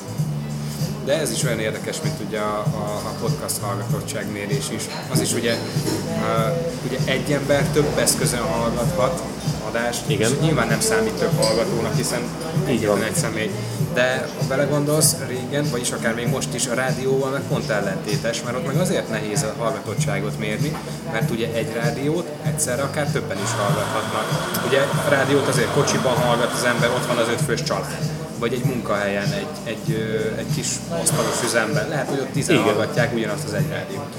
De 1.05 1.19
ez 1.19 1.31
is 1.31 1.43
olyan 1.43 1.59
érdekes, 1.59 2.01
mint 2.03 2.15
ugye 2.27 2.39
a, 2.39 2.57
a, 2.59 3.01
a 3.05 3.13
podcast 3.21 3.57
hallgatottságmérés 3.61 4.69
is. 4.69 4.83
Az 5.11 5.21
is 5.21 5.33
ugye, 5.33 5.53
uh, 5.53 6.87
ugye 6.87 6.97
egy 7.05 7.31
ember 7.31 7.63
több 7.63 7.97
eszközön 7.97 8.41
hallgathat 8.41 9.21
adást, 9.67 10.03
Igen. 10.07 10.31
és 10.31 10.37
nyilván 10.41 10.67
nem 10.67 10.79
számít 10.79 11.13
több 11.13 11.39
hallgatónak, 11.39 11.95
hiszen 11.95 12.21
egyetlen 12.65 13.03
egy 13.03 13.15
személy. 13.15 13.51
De 13.93 14.29
ha 14.39 14.45
belegondolsz, 14.47 15.15
régen, 15.27 15.65
vagyis 15.71 15.91
akár 15.91 16.13
még 16.13 16.27
most 16.27 16.53
is 16.53 16.67
a 16.67 16.73
rádióval 16.73 17.31
meg 17.31 17.41
pont 17.41 17.69
ellentétes, 17.69 18.43
mert 18.43 18.57
ott 18.57 18.65
meg 18.65 18.77
azért 18.77 19.09
nehéz 19.09 19.43
a 19.43 19.53
hallgatottságot 19.57 20.39
mérni, 20.39 20.77
mert 21.11 21.31
ugye 21.31 21.47
egy 21.53 21.73
rádiót 21.73 22.27
egyszerre 22.43 22.81
akár 22.81 23.11
többen 23.11 23.37
is 23.37 23.51
hallgathatnak. 23.57 24.25
Ugye 24.67 24.79
a 25.05 25.09
rádiót 25.09 25.47
azért 25.47 25.73
kocsiban 25.73 26.15
hallgat 26.15 26.53
az 26.53 26.63
ember, 26.63 26.89
ott 26.89 27.05
van 27.05 27.17
az 27.17 27.27
ötfős 27.27 27.63
család 27.63 28.14
vagy 28.39 28.53
egy 28.53 28.65
munkahelyen, 28.65 29.31
egy, 29.31 29.47
egy, 29.63 29.95
egy 30.37 30.45
kis 30.55 30.67
asztalos 31.01 31.43
üzemben. 31.45 31.89
Lehet, 31.89 32.07
hogy 32.09 32.19
ott 32.19 32.31
tizen 32.31 32.55
Igen. 32.55 32.67
hallgatják 32.67 33.13
ugyanazt 33.13 33.43
az 33.43 33.53
egy 33.53 33.69
rádiót. 33.69 34.15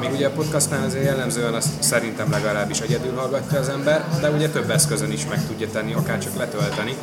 Még 0.00 0.12
ugye 0.12 0.26
a 0.26 0.30
podcastnál 0.30 0.84
azért 0.84 1.04
jellemzően 1.04 1.54
azt 1.54 1.68
szerintem 1.78 2.30
legalábbis 2.30 2.80
egyedül 2.80 3.14
hallgatja 3.16 3.58
az 3.58 3.68
ember, 3.68 4.04
de 4.20 4.30
ugye 4.30 4.48
több 4.48 4.70
eszközön 4.70 5.12
is 5.12 5.26
meg 5.28 5.46
tudja 5.46 5.68
tenni, 5.70 5.92
akár 5.92 6.18
csak 6.18 6.36
letölteni. 6.36 6.96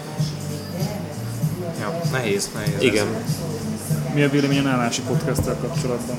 Ja, 1.79 2.01
nehéz, 2.11 2.49
nehéz. 2.53 2.73
ez. 2.75 2.81
Igen. 2.83 3.07
Mi 4.13 4.23
a 4.23 4.29
vélemény 4.29 4.59
a 4.59 4.61
Nánási 4.61 5.01
podcasttel 5.01 5.55
kapcsolatban? 5.61 6.17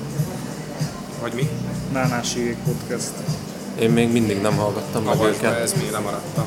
Hogy 1.20 1.32
mi? 1.32 1.48
Nánási 1.92 2.56
podcast. 2.64 3.12
Én 3.78 3.90
még 3.90 4.12
mindig 4.12 4.40
nem 4.40 4.56
hallgattam 4.56 5.04
meg 5.04 5.14
Avasd 5.14 5.40
be, 5.40 5.48
őket. 5.48 5.60
ez 5.62 5.72
mi 5.72 5.90
lemaradtam. 5.90 6.44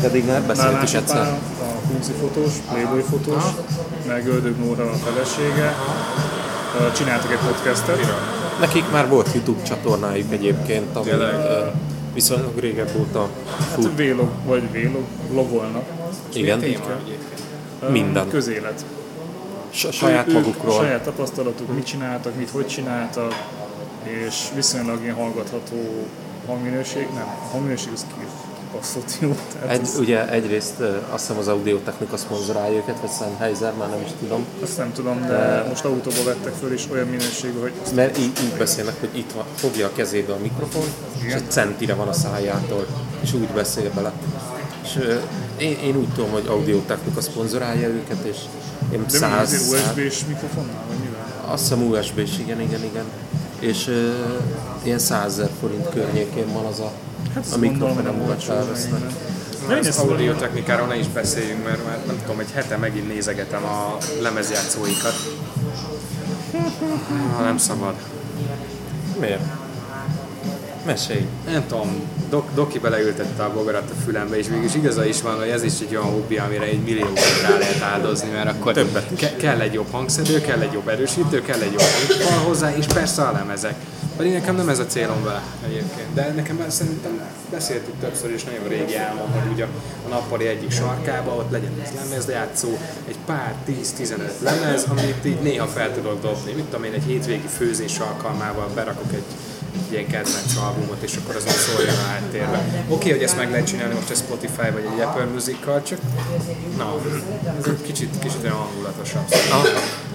Pedig 0.00 0.26
már 0.26 0.42
beszéltük 0.42 0.72
Nánási 0.72 0.96
egyszer. 0.96 1.16
A 1.16 1.24
Kunci 1.24 1.79
fotós, 1.98 2.52
Playboy 2.70 3.02
fotós, 3.02 3.42
meg 4.06 4.26
Ördög 4.26 4.58
Nóra 4.58 4.90
a 4.90 4.94
felesége. 4.94 5.74
Csináltak 6.96 7.32
egy 7.32 7.38
podcastet. 7.38 7.98
Nekik 8.60 8.90
már 8.90 9.08
volt 9.08 9.28
YouTube 9.34 9.62
csatornájuk 9.62 10.32
egyébként, 10.32 10.96
ami 10.96 11.10
viszonylag 12.14 12.58
régebb 12.58 12.90
óta 12.98 13.28
fut. 13.74 13.84
Hát 13.84 13.96
vlog, 13.96 14.30
vagy 14.46 14.70
vlog, 14.72 15.04
vlogolnak. 15.30 15.84
Igen, 16.34 16.58
Téma 16.58 16.84
Minden. 17.90 18.28
Közélet. 18.28 18.84
Saját 19.70 20.28
Ők 20.28 20.34
magukról. 20.34 20.80
Saját 20.80 21.02
tapasztalatuk, 21.02 21.74
mit 21.74 21.84
csináltak, 21.84 22.36
mit 22.36 22.50
hogy 22.50 22.66
csináltak, 22.66 23.34
és 24.02 24.34
viszonylag 24.54 25.02
ilyen 25.02 25.14
hallgatható 25.14 26.06
hangminőség, 26.46 27.06
nem, 27.14 27.26
a 27.26 27.52
hangminőség 27.52 27.92
az 27.94 28.06
jó. 29.20 29.36
Tehát 29.52 29.78
Egy, 29.78 29.88
ugye 29.98 30.30
egyrészt 30.30 30.80
azt 31.10 31.26
hiszem 31.26 31.38
az 31.38 31.48
Audio-Technika 31.48 32.16
szponzorálja 32.16 32.76
őket, 32.76 33.00
vagy 33.00 33.10
Sennheiser, 33.18 33.72
már 33.78 33.88
nem 33.88 34.00
is 34.04 34.10
tudom. 34.20 34.44
azt 34.62 34.76
nem 34.76 34.92
tudom, 34.92 35.26
de 35.26 35.64
most 35.68 35.84
autóba 35.84 36.22
vettek 36.24 36.52
föl, 36.60 36.72
és 36.72 36.84
olyan 36.92 37.06
minőségű, 37.06 37.58
hogy 37.60 37.72
Mert 37.94 38.18
így, 38.18 38.32
így 38.44 38.54
beszélnek, 38.58 39.00
hogy 39.00 39.08
itt 39.12 39.32
van, 39.32 39.44
fogja 39.54 39.86
a 39.86 39.92
kezébe 39.92 40.32
a 40.32 40.38
mikrofon, 40.42 40.84
és 41.18 41.24
Igen. 41.24 41.36
egy 41.36 41.50
centire 41.50 41.94
van 41.94 42.08
a 42.08 42.12
szájától, 42.12 42.86
és 43.20 43.32
úgy 43.32 43.48
beszél 43.48 43.90
bele. 43.94 44.12
És 44.82 44.98
én, 45.56 45.78
én 45.84 45.96
úgy 45.96 46.08
tudom, 46.14 46.30
hogy 46.30 46.46
Audio-Technika 46.46 47.20
szponzorálja 47.20 47.88
őket, 47.88 48.24
és 48.24 48.36
én 48.92 49.04
de 49.10 49.18
száz, 49.18 49.52
ez 49.52 49.72
USB-s 49.72 50.24
mikrofonnal, 50.26 50.82
vagy 50.88 50.98
mivel? 50.98 51.26
azt 51.44 51.62
hiszem 51.62 51.82
USB 51.82 52.18
is, 52.18 52.38
igen, 52.38 52.60
igen, 52.60 52.84
igen. 52.84 53.04
És 53.58 53.88
ö, 53.88 54.10
ilyen 54.82 54.98
100 54.98 55.32
ezer 55.32 55.50
forint 55.60 55.88
környékén 55.88 56.52
van 56.52 56.64
az 56.64 56.80
a, 56.80 56.92
Hát 57.28 57.36
a 57.36 57.38
azt 57.40 57.50
gondolom, 57.60 57.72
mikrofon, 57.72 58.02
nem 58.02 58.14
amit 58.14 58.28
olcsó. 58.28 58.46
felvesznek. 58.52 59.00
Nem, 59.68 59.78
Az 59.78 59.86
ez 59.86 59.98
audio 59.98 60.32
technikáról 60.34 60.86
ne 60.86 60.96
is 60.98 61.06
beszéljünk, 61.08 61.64
mert 61.64 61.86
már 61.86 61.98
nem 62.06 62.18
tudom, 62.22 62.40
egy 62.40 62.50
hete 62.54 62.76
megint 62.76 63.08
nézegetem 63.08 63.64
a 63.64 63.96
lemezjátszóikat. 64.20 65.14
Ah, 67.38 67.44
nem 67.48 67.58
szabad. 67.58 67.94
Miért? 69.20 69.42
Mesélj. 70.86 71.26
Nem 71.46 71.66
tudom, 71.66 72.00
Dok, 72.30 72.48
Doki 72.54 72.78
beleültette 72.78 73.42
a 73.42 73.52
bogarat 73.52 73.90
a 73.90 74.00
fülembe, 74.04 74.38
és 74.38 74.46
mégis 74.48 74.74
igaza 74.74 75.04
is 75.06 75.22
van, 75.22 75.38
hogy 75.38 75.48
ez 75.48 75.62
is 75.62 75.72
egy 75.80 75.96
olyan 75.96 76.10
hobbi, 76.10 76.38
amire 76.38 76.62
egy 76.64 76.80
milliókat 76.82 77.40
rá 77.42 77.58
lehet 77.58 77.82
áldozni, 77.82 78.30
mert 78.30 78.48
akkor 78.48 78.72
Többet 78.72 79.10
is. 79.12 79.18
ke- 79.18 79.36
kell 79.36 79.60
egy 79.60 79.72
jobb 79.72 79.90
hangszedő, 79.90 80.40
kell 80.40 80.60
egy 80.60 80.72
jobb 80.72 80.88
erősítő, 80.88 81.42
kell 81.42 81.60
egy 81.60 81.72
jobb 81.72 81.80
hangfal 81.80 82.38
hozzá, 82.46 82.76
és 82.76 82.86
persze 82.86 83.22
a 83.22 83.32
lemezek. 83.32 83.74
Pedig 84.16 84.32
nekem 84.32 84.56
nem 84.56 84.68
ez 84.68 84.78
a 84.78 84.86
célom 84.86 85.24
vele 85.24 85.42
egyébként. 85.66 86.14
De 86.14 86.32
nekem 86.36 86.56
már 86.56 86.70
szerintem 86.72 87.20
beszéltük 87.50 87.94
többször, 88.00 88.30
és 88.30 88.44
nagyon 88.44 88.68
régi 88.68 88.96
álmom, 88.96 89.30
hogy 89.30 89.52
ugye 89.52 89.64
a 90.06 90.08
nappali 90.08 90.46
egyik 90.46 90.70
sarkába 90.70 91.30
ott 91.34 91.50
legyen 91.50 91.70
egy 91.84 91.90
lemezjátszó, 92.04 92.68
egy 93.08 93.16
pár 93.26 93.54
10-15 93.68 94.16
lemez, 94.42 94.84
amit 94.90 95.24
így 95.24 95.40
néha 95.42 95.66
fel 95.66 95.92
tudok 95.94 96.20
dobni. 96.22 96.52
Mit 96.52 96.64
tudom 96.64 96.84
én, 96.84 96.92
egy 96.92 97.02
hétvégi 97.06 97.46
főzés 97.56 97.98
alkalmával 97.98 98.68
berakok 98.74 99.12
egy 99.12 99.24
egy 99.74 99.92
ilyen 99.92 100.06
kedvenc 100.06 100.56
albumot, 100.56 101.02
és 101.02 101.16
akkor 101.16 101.36
az 101.36 101.44
nem 101.44 101.54
szóljon 101.54 101.94
a 101.94 102.06
háttérbe. 102.06 102.58
Oké, 102.58 102.94
okay, 102.94 103.10
hogy 103.10 103.22
ezt 103.22 103.36
meg 103.36 103.50
lehet 103.50 103.66
csinálni 103.66 103.94
most 103.94 104.10
a 104.10 104.14
Spotify 104.14 104.70
vagy 104.72 104.88
egy 104.94 105.00
Apple 105.00 105.24
Music-kal, 105.24 105.82
csak 105.82 105.98
na, 106.76 106.94
ez 107.58 107.64
egy 107.66 107.82
kicsit, 107.82 108.18
kicsit 108.18 108.42
olyan 108.42 108.56
hangulatosabb. 108.56 109.24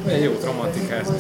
Olyan 0.07 0.19
jó 0.19 0.31
romantikát. 0.43 1.11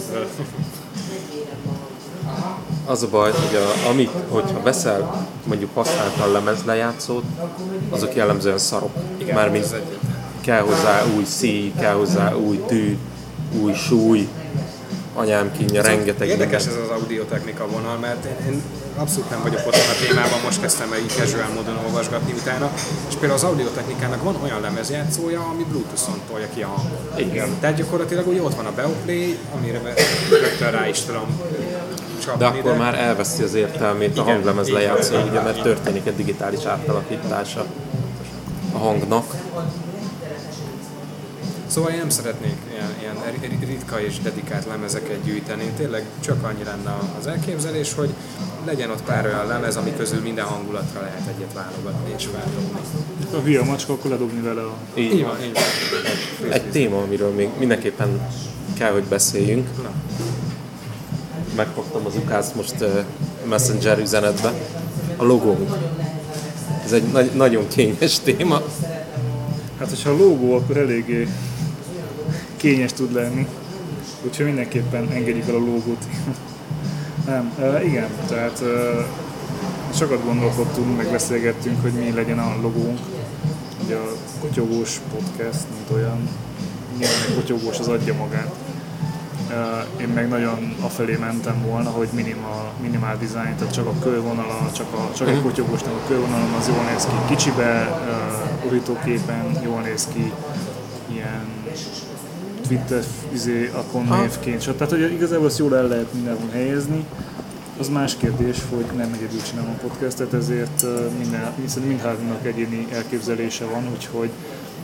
Az 2.85 3.03
a 3.03 3.07
baj, 3.07 3.31
hogy 3.31 3.55
a, 3.55 3.89
amit, 3.89 4.11
hogyha 4.29 4.61
veszel 4.61 5.27
mondjuk 5.43 5.69
használtan 5.73 6.31
lemezlejátszót, 6.31 7.23
azok 7.89 8.15
jellemzően 8.15 8.57
szarok. 8.57 8.91
Igen, 9.17 9.35
Mármint 9.35 9.75
kell 10.41 10.61
hozzá 10.61 11.03
új 11.15 11.23
szíj, 11.23 11.73
kell 11.79 11.93
hozzá 11.93 12.33
új 12.33 12.63
tű, 12.67 12.97
új 13.61 13.73
súly, 13.73 14.27
anyám 15.15 15.51
kínja, 15.51 15.81
rengeteg 15.81 16.27
Érdekes 16.27 16.65
minden. 16.65 16.83
ez 16.83 16.89
az 16.89 17.01
audiotechnika 17.01 17.67
vonal, 17.67 17.97
mert 17.97 18.25
én, 18.25 18.53
én 18.53 18.61
abszolút 18.95 19.29
nem 19.29 19.41
vagyok 19.41 19.67
otthon 19.67 19.89
a 19.95 20.07
témában, 20.07 20.39
most 20.43 20.61
kezdtem 20.61 20.93
el 20.93 20.99
így 20.99 21.13
casual 21.17 21.49
módon 21.55 21.77
olvasgatni 21.85 22.31
utána, 22.31 22.71
és 23.09 23.13
például 23.13 23.33
az 23.33 23.43
audiotechnikának 23.43 24.23
van 24.23 24.37
olyan 24.43 24.61
lemezjátszója, 24.61 25.41
ami 25.41 25.63
Bluetooth-on 25.63 26.19
tolja 26.29 26.47
ki 26.53 26.61
a 26.61 26.67
hangot. 26.67 27.19
Igen. 27.19 27.49
Tehát 27.59 27.75
gyakorlatilag 27.75 28.27
ugye 28.27 28.41
ott 28.41 28.55
van 28.55 28.65
a 28.65 28.71
Beoplay, 28.71 29.37
amire 29.55 29.81
rögtön 30.29 30.71
rá 30.71 30.87
is 30.87 30.99
tudom 30.99 31.41
csapni. 32.23 32.39
De 32.39 32.45
akkor 32.45 32.77
már 32.77 32.95
elveszi 32.99 33.43
az 33.43 33.53
értelmét 33.53 34.17
a 34.17 34.21
Igen, 34.21 34.33
hanglemez 34.33 34.67
így 34.67 34.73
van, 34.73 34.81
lejátszó, 34.81 35.15
ugye, 35.29 35.41
mert 35.41 35.61
történik 35.61 36.05
egy 36.05 36.15
digitális 36.15 36.65
átalakítása 36.65 37.65
a 38.73 38.77
hangnak. 38.77 39.25
Szóval 41.67 41.91
én 41.91 41.97
nem 41.97 42.09
szeretnék 42.09 42.55
ilyen, 42.71 42.94
ilyen 43.05 43.31
ri- 43.41 43.65
ritka 43.65 44.01
és 44.01 44.19
dedikált 44.19 44.65
lemezeket 44.65 45.23
gyűjteni. 45.23 45.71
Tényleg 45.77 46.05
csak 46.19 46.43
annyi 46.43 46.63
lenne 46.63 46.97
az 47.19 47.27
elképzelés, 47.27 47.93
hogy 47.93 48.09
legyen 48.65 48.89
ott 48.89 49.01
pár 49.01 49.25
olyan 49.25 49.47
lemez, 49.47 49.75
ami 49.75 49.93
közül 49.97 50.21
minden 50.21 50.45
hangulatra 50.45 51.01
lehet 51.01 51.21
egyet 51.35 51.53
válogatni 51.53 52.13
és 52.17 52.25
feldobni. 52.25 52.79
A 53.33 53.37
hülye 53.43 53.59
a 53.59 53.63
macska, 53.63 53.93
akkor 53.93 54.11
ledobni 54.11 54.41
vele 54.41 54.61
a... 54.61 54.73
Így 54.93 55.13
Így 55.13 55.23
van. 55.23 55.35
így 55.43 55.51
van. 56.41 56.51
Egy 56.51 56.69
téma, 56.71 57.01
amiről 57.01 57.31
még 57.33 57.49
mindenképpen 57.59 58.27
kell, 58.77 58.91
hogy 58.91 59.03
beszéljünk. 59.03 59.67
Na. 59.83 59.89
Megkaptam 61.55 62.05
az 62.05 62.15
ukázt 62.15 62.55
most 62.55 62.75
uh, 62.81 63.03
Messenger 63.45 63.99
üzenetbe. 63.99 64.53
A 65.17 65.23
logónk. 65.23 65.69
Ez 66.85 66.91
egy 66.93 67.03
nagy, 67.03 67.31
nagyon 67.35 67.67
kényes 67.67 68.19
téma. 68.19 68.61
Hát, 69.79 69.89
hogyha 69.89 70.09
a 70.09 70.17
logó, 70.17 70.53
akkor 70.55 70.77
eléggé 70.77 71.27
kényes 72.55 72.93
tud 72.93 73.13
lenni. 73.13 73.47
Úgyhogy 74.25 74.45
mindenképpen 74.45 75.09
engedjük 75.11 75.47
el 75.47 75.55
a 75.55 75.59
logót. 75.59 76.05
Nem, 77.25 77.53
igen, 77.83 78.07
tehát 78.27 78.59
uh, 78.61 79.05
sokat 79.93 80.23
gondolkodtunk, 80.23 80.97
meg 80.97 81.11
beszélgettünk, 81.11 81.81
hogy 81.81 81.91
mi 81.91 82.11
legyen 82.11 82.39
a 82.39 82.55
logónk. 82.61 82.99
Ugye 83.85 83.95
a 83.95 84.11
kotyogós 84.39 84.99
podcast, 85.13 85.63
mint 85.75 85.89
olyan, 85.91 86.29
nyilván 86.97 87.17
egy 87.27 87.35
kotyogós 87.35 87.79
az 87.79 87.87
adja 87.87 88.13
magát. 88.13 88.55
Én 90.01 90.07
meg 90.07 90.29
nagyon 90.29 90.75
afelé 90.81 91.15
mentem 91.15 91.61
volna, 91.67 91.89
hogy 91.89 92.07
minimál, 92.11 92.71
minimál 92.81 93.17
design, 93.17 93.55
tehát 93.57 93.73
csak 93.73 93.87
a 93.87 93.93
körvonala, 94.01 94.71
csak, 94.73 94.93
a, 94.93 95.13
csak 95.15 95.29
egy 95.29 95.41
kotyogósnak 95.41 95.93
a 95.93 96.07
körvonalon 96.07 96.53
az 96.53 96.67
jól 96.67 96.83
néz 96.93 97.05
ki 97.05 97.35
kicsibe, 97.35 97.99
uh, 98.61 98.65
urítóképen 98.65 99.59
jól 99.63 99.81
néz 99.81 100.07
ki, 100.13 100.31
Twitter 102.67 103.03
izé, 103.33 103.71
akon 103.73 104.07
névként, 104.19 104.61
stb. 104.61 104.77
Tehát 104.77 104.93
hogy 104.93 105.13
igazából 105.13 105.47
ezt 105.47 105.57
jól 105.57 105.77
el 105.77 105.87
lehet 105.87 106.13
mindenhol 106.13 106.49
helyezni. 106.51 107.05
Az 107.79 107.89
más 107.89 108.15
kérdés, 108.17 108.57
hogy 108.69 108.85
nem 108.97 109.13
egyedül 109.13 109.41
csinálom 109.49 109.71
a 109.71 109.81
podcastet, 109.87 110.33
ezért 110.33 110.85
minden, 111.17 111.53
mindháromnak 111.87 112.45
egyéni 112.45 112.87
elképzelése 112.91 113.65
van, 113.65 113.89
úgyhogy 113.93 114.29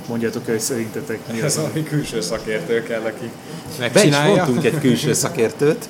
mondjátok 0.07 0.47
el, 0.47 0.53
hogy 0.53 0.63
szerintetek 0.63 1.19
mi 1.31 1.37
Ez 1.41 1.43
az, 1.43 1.55
valami 1.55 1.83
külső 1.83 2.21
szakértő 2.21 2.83
kell, 2.83 3.01
aki 3.01 3.29
Be 3.79 3.85
is 3.85 3.93
megcsinálja. 3.93 4.47
egy 4.61 4.79
külső 4.79 5.13
szakértőt, 5.13 5.89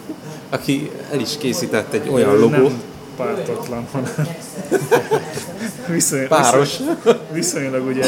aki 0.49 0.91
el 1.11 1.19
is 1.19 1.37
készített 1.37 1.93
egy 1.93 2.09
olyan 2.09 2.35
logót, 2.39 2.51
Nem 2.51 2.81
pártatlan, 3.15 3.87
hanem 3.91 4.11
viszony, 5.87 6.27
páros. 6.27 6.77
Viszony, 6.77 7.19
viszonylag 7.33 7.85
ugye 7.85 8.05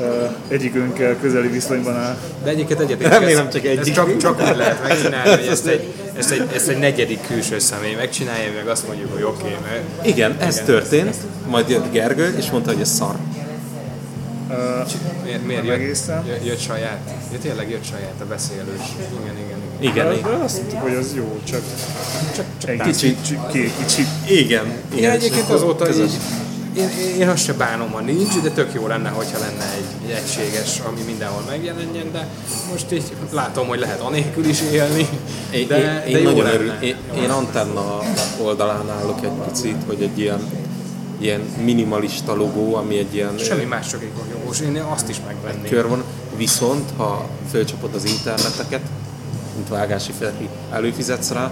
uh, 0.00 0.30
egyikünkkel 0.48 1.16
közeli 1.20 1.48
viszonyban 1.48 1.96
áll. 1.96 2.16
De 2.44 2.50
egyetértek. 2.50 3.08
Remélem 3.08 3.46
ezt- 3.46 3.56
csak 3.56 3.64
ezt 3.64 3.78
egyik. 3.78 3.94
Csak, 3.94 4.16
csak 4.16 4.50
úgy 4.50 4.56
lehet 4.56 4.82
megcsinálni, 4.88 5.30
hogy 5.30 5.46
ezt 5.46 5.66
egy, 5.66 5.92
ezt, 6.18 6.30
egy, 6.30 6.46
ezt 6.54 6.68
egy 6.68 6.78
negyedik 6.78 7.26
külső 7.26 7.58
személy 7.58 7.94
megcsinálja, 7.94 8.52
meg 8.56 8.68
azt 8.68 8.86
mondjuk, 8.86 9.12
hogy 9.12 9.22
oké, 9.22 9.40
okay, 9.42 9.56
mert 9.70 10.06
Igen, 10.06 10.36
ez 10.40 10.62
történt, 10.64 11.16
majd 11.48 11.68
jött 11.68 11.92
Gergő, 11.92 12.34
és 12.38 12.50
mondta, 12.50 12.72
hogy 12.72 12.80
ez 12.80 12.90
szar. 12.90 13.14
Uh, 14.48 14.54
miért, 15.24 15.46
miért 15.46 15.62
Nem 15.62 15.70
jött, 15.70 15.80
egészen. 15.80 16.24
jött, 16.26 16.46
jött 16.46 16.60
saját? 16.60 17.00
Ja, 17.32 17.38
tényleg 17.42 17.70
jött 17.70 17.84
saját 17.84 18.14
a 18.20 18.24
beszélős. 18.24 18.80
Igen, 18.98 19.22
igen, 19.22 19.36
igen. 19.46 19.90
Igen, 19.92 20.06
de, 20.06 20.12
igen. 20.18 20.38
de 20.38 20.44
azt 20.44 20.56
mondtuk, 20.56 20.80
hogy 20.80 20.94
az 20.94 21.14
jó, 21.14 21.38
csak, 21.50 21.60
csak, 22.36 22.44
csak 22.60 22.70
egy 22.70 22.80
kicsit. 22.80 23.16
kicsit, 23.22 23.38
kicsit, 23.86 24.06
Igen, 24.24 24.40
Igen, 24.40 24.72
igen. 24.94 25.10
egyébként 25.10 25.50
azóta 25.50 25.88
így, 25.88 26.10
én, 26.76 26.88
én, 27.18 27.28
azt 27.28 27.44
se 27.44 27.52
bánom, 27.52 27.90
ha 27.90 28.00
nincs, 28.00 28.40
de 28.42 28.50
tök 28.50 28.74
jó 28.74 28.86
lenne, 28.86 29.08
hogyha 29.08 29.38
lenne 29.38 29.72
egy, 29.76 29.84
egy 30.04 30.10
egységes, 30.10 30.80
ami 30.80 31.00
mindenhol 31.06 31.42
megjelenjen, 31.48 32.12
de 32.12 32.28
most 32.70 32.92
így 32.92 33.12
látom, 33.30 33.66
hogy 33.66 33.78
lehet 33.78 34.00
anélkül 34.00 34.44
is 34.44 34.60
élni, 34.72 35.08
de, 35.50 35.58
én, 35.58 35.66
de 35.66 36.06
én 36.06 36.18
jó 36.18 36.30
nagyon 36.30 36.46
örül, 36.46 36.70
én, 36.80 36.96
én 37.16 37.30
antenna 37.30 38.00
oldalán 38.42 38.90
állok 38.90 39.24
egy 39.24 39.30
picit, 39.48 39.76
hogy 39.86 40.02
egy 40.02 40.18
ilyen, 40.18 40.40
ilyen 41.18 41.40
minimalista 41.64 42.34
logó, 42.34 42.74
ami 42.74 42.98
egy 42.98 43.14
ilyen 43.14 43.38
Semmi 43.38 43.64
más, 43.64 43.86
csak 43.86 44.02
egy 44.02 44.12
jogos. 44.30 44.60
Én 44.60 44.76
azt 44.76 45.08
is 45.08 45.16
megvenném. 45.26 45.70
kör 45.70 45.88
van, 45.88 46.04
viszont 46.36 46.90
ha 46.96 47.28
fölcsapod 47.50 47.94
az 47.94 48.04
interneteket, 48.04 48.82
mint 49.54 49.68
Vágási 49.68 50.12
Feri, 50.18 50.48
előfizetsz 50.72 51.30
rá, 51.30 51.50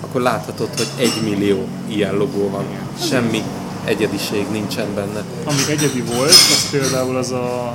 akkor 0.00 0.20
láthatod, 0.20 0.68
hogy 0.76 0.88
egy 0.96 1.22
millió 1.22 1.66
ilyen 1.88 2.14
logó 2.14 2.50
van. 2.50 2.64
Semmi 3.08 3.42
egyediség 3.84 4.46
nincsen 4.50 4.94
benne. 4.94 5.22
Ami 5.44 5.60
egyedi 5.68 6.00
volt, 6.00 6.30
az 6.30 6.70
például 6.70 7.16
az 7.16 7.30
a, 7.30 7.66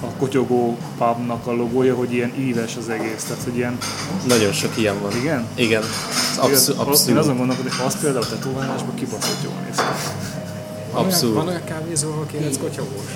a 0.00 0.06
kotyogó 0.18 0.76
pubnak 0.98 1.46
a 1.46 1.52
logója, 1.52 1.94
hogy 1.94 2.12
ilyen 2.12 2.32
íves 2.38 2.76
az 2.76 2.88
egész, 2.88 3.22
tehát 3.28 3.42
hogy 3.42 3.56
ilyen, 3.56 3.78
Nagyon 4.26 4.52
sok 4.52 4.78
ilyen 4.78 5.00
van. 5.00 5.12
Igen? 5.16 5.46
Igen. 5.54 5.82
Ez 5.82 6.38
abszur- 6.38 6.74
Én 6.76 6.80
azon 6.80 6.88
abszurd. 6.88 7.36
gondolkodom, 7.36 7.72
hogy 7.76 7.86
az 7.86 8.00
például 8.00 8.24
a 8.24 8.28
tetoválásban 8.28 8.94
kibaszott 8.94 9.42
jól 9.44 9.54
néz 9.66 9.76
ki. 9.76 11.26
Van 11.32 11.46
olyan- 11.48 11.64
kávézó, 11.64 12.10
ahol 12.10 12.26
9 12.26 12.58
kotyogós? 12.58 13.10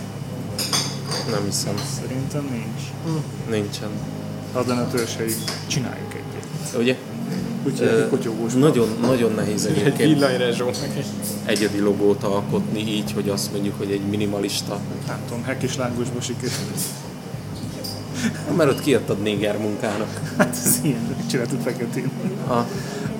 Nem 1.31 1.45
hiszem. 1.45 1.75
Szerintem 2.01 2.49
nincs. 2.51 2.83
Nincsen. 3.51 3.89
Az 4.53 4.67
lenne 4.67 4.81
a 4.81 4.89
törzsei, 4.89 5.35
csináljunk 5.67 6.15
egyet. 6.15 6.81
Ugye? 6.83 6.97
Nagyon, 8.57 8.89
nagyon 9.01 9.33
nehéz 9.35 9.65
Egy 9.67 9.77
egyébként 9.79 10.21
egyedi 11.45 11.79
logót 11.79 12.23
alkotni 12.23 12.81
így, 12.81 13.13
hogy 13.13 13.29
azt 13.29 13.53
mondjuk, 13.53 13.75
hogy 13.79 13.91
egy 13.91 14.01
minimalista. 14.11 14.79
Nem 15.07 15.19
tudom, 15.29 15.43
hek 15.45 15.63
és 15.63 15.77
lángosba 15.77 16.21
sikerült. 16.21 16.81
Mert 18.57 18.71
ott 18.71 18.81
kiadtad 18.81 19.23
néger 19.23 19.59
munkának. 19.59 20.21
Hát 20.37 20.57
ez 20.65 20.79
ilyen, 20.83 21.17
csináltuk 21.31 21.61
feketén. 21.61 22.11
A, 22.49 22.65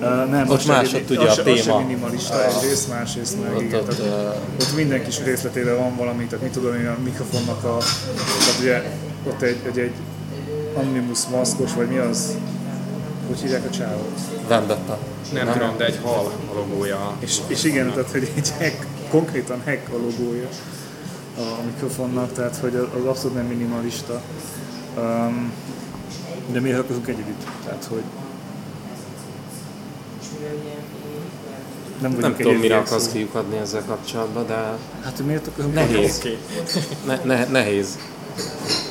Uh, 0.03 0.07
nem, 0.29 0.49
Ott 0.49 0.65
mini- 0.67 1.03
tudja 1.05 1.21
az 1.21 1.27
a 1.27 1.33
se- 1.33 1.41
az 1.41 1.45
téma. 1.45 1.57
sem 1.61 1.77
minimalista 1.85 2.45
egyrészt, 2.45 2.89
másrészt 2.89 3.41
meg 3.43 3.55
ott, 3.55 3.61
igen. 3.61 3.79
ott, 3.79 3.95
tehát, 3.97 4.35
uh, 4.35 4.61
ott 4.61 4.75
minden 4.75 5.03
kis 5.03 5.23
részletében 5.23 5.77
van 5.77 5.95
valami, 5.95 6.25
tehát 6.25 6.43
mit 6.43 6.53
tudom 6.53 6.73
én, 6.75 6.87
a 6.87 6.97
mikrofonnak 7.03 7.63
a, 7.63 7.77
tehát 8.17 8.59
ugye 8.61 8.83
ott 9.27 9.41
egy, 9.41 9.57
egy, 9.67 9.77
egy 9.77 9.91
Anonymous 10.75 11.19
maszkos, 11.31 11.73
vagy 11.73 11.87
mi 11.87 11.97
az, 11.97 12.37
hogy 13.31 13.41
hívják 13.41 13.65
a 13.65 13.69
csávot? 13.69 14.19
Vendetta. 14.47 14.99
Nem, 15.33 15.51
tudom, 15.51 15.77
de 15.77 15.85
egy 15.85 15.99
hal 16.03 16.31
a 16.51 16.53
logója. 16.53 17.15
És, 17.19 17.37
és 17.47 17.63
igen, 17.63 17.91
tehát 17.91 18.11
hogy 18.11 18.31
egy 18.35 18.51
hack, 18.59 18.85
konkrétan 19.09 19.61
hack 19.65 19.89
a 19.89 19.97
logója 19.97 20.47
a 21.37 21.63
mikrofonnak, 21.65 22.31
tehát 22.33 22.55
hogy 22.55 22.75
az 22.75 23.05
abszolút 23.05 23.35
nem 23.35 23.45
minimalista. 23.45 24.21
Um, 24.97 25.51
de 26.51 26.59
miért 26.59 26.79
akarunk 26.79 27.07
egyedit? 27.07 27.45
Tehát, 27.65 27.87
hogy 27.89 28.03
nem, 32.01 32.15
Nem 32.19 32.35
tudom, 32.35 32.55
mire 32.55 32.77
akarsz 32.77 33.11
kiukadni 33.11 33.57
ezzel 33.57 33.83
kapcsolatban, 33.87 34.47
de 34.47 34.53
Hát, 35.03 35.15
hogy 35.15 35.25
miért 35.25 35.47
akarunk 35.47 35.73
nehéz. 35.73 36.27
Ne, 37.05 37.19
ne, 37.23 37.45
nehéz 37.45 37.97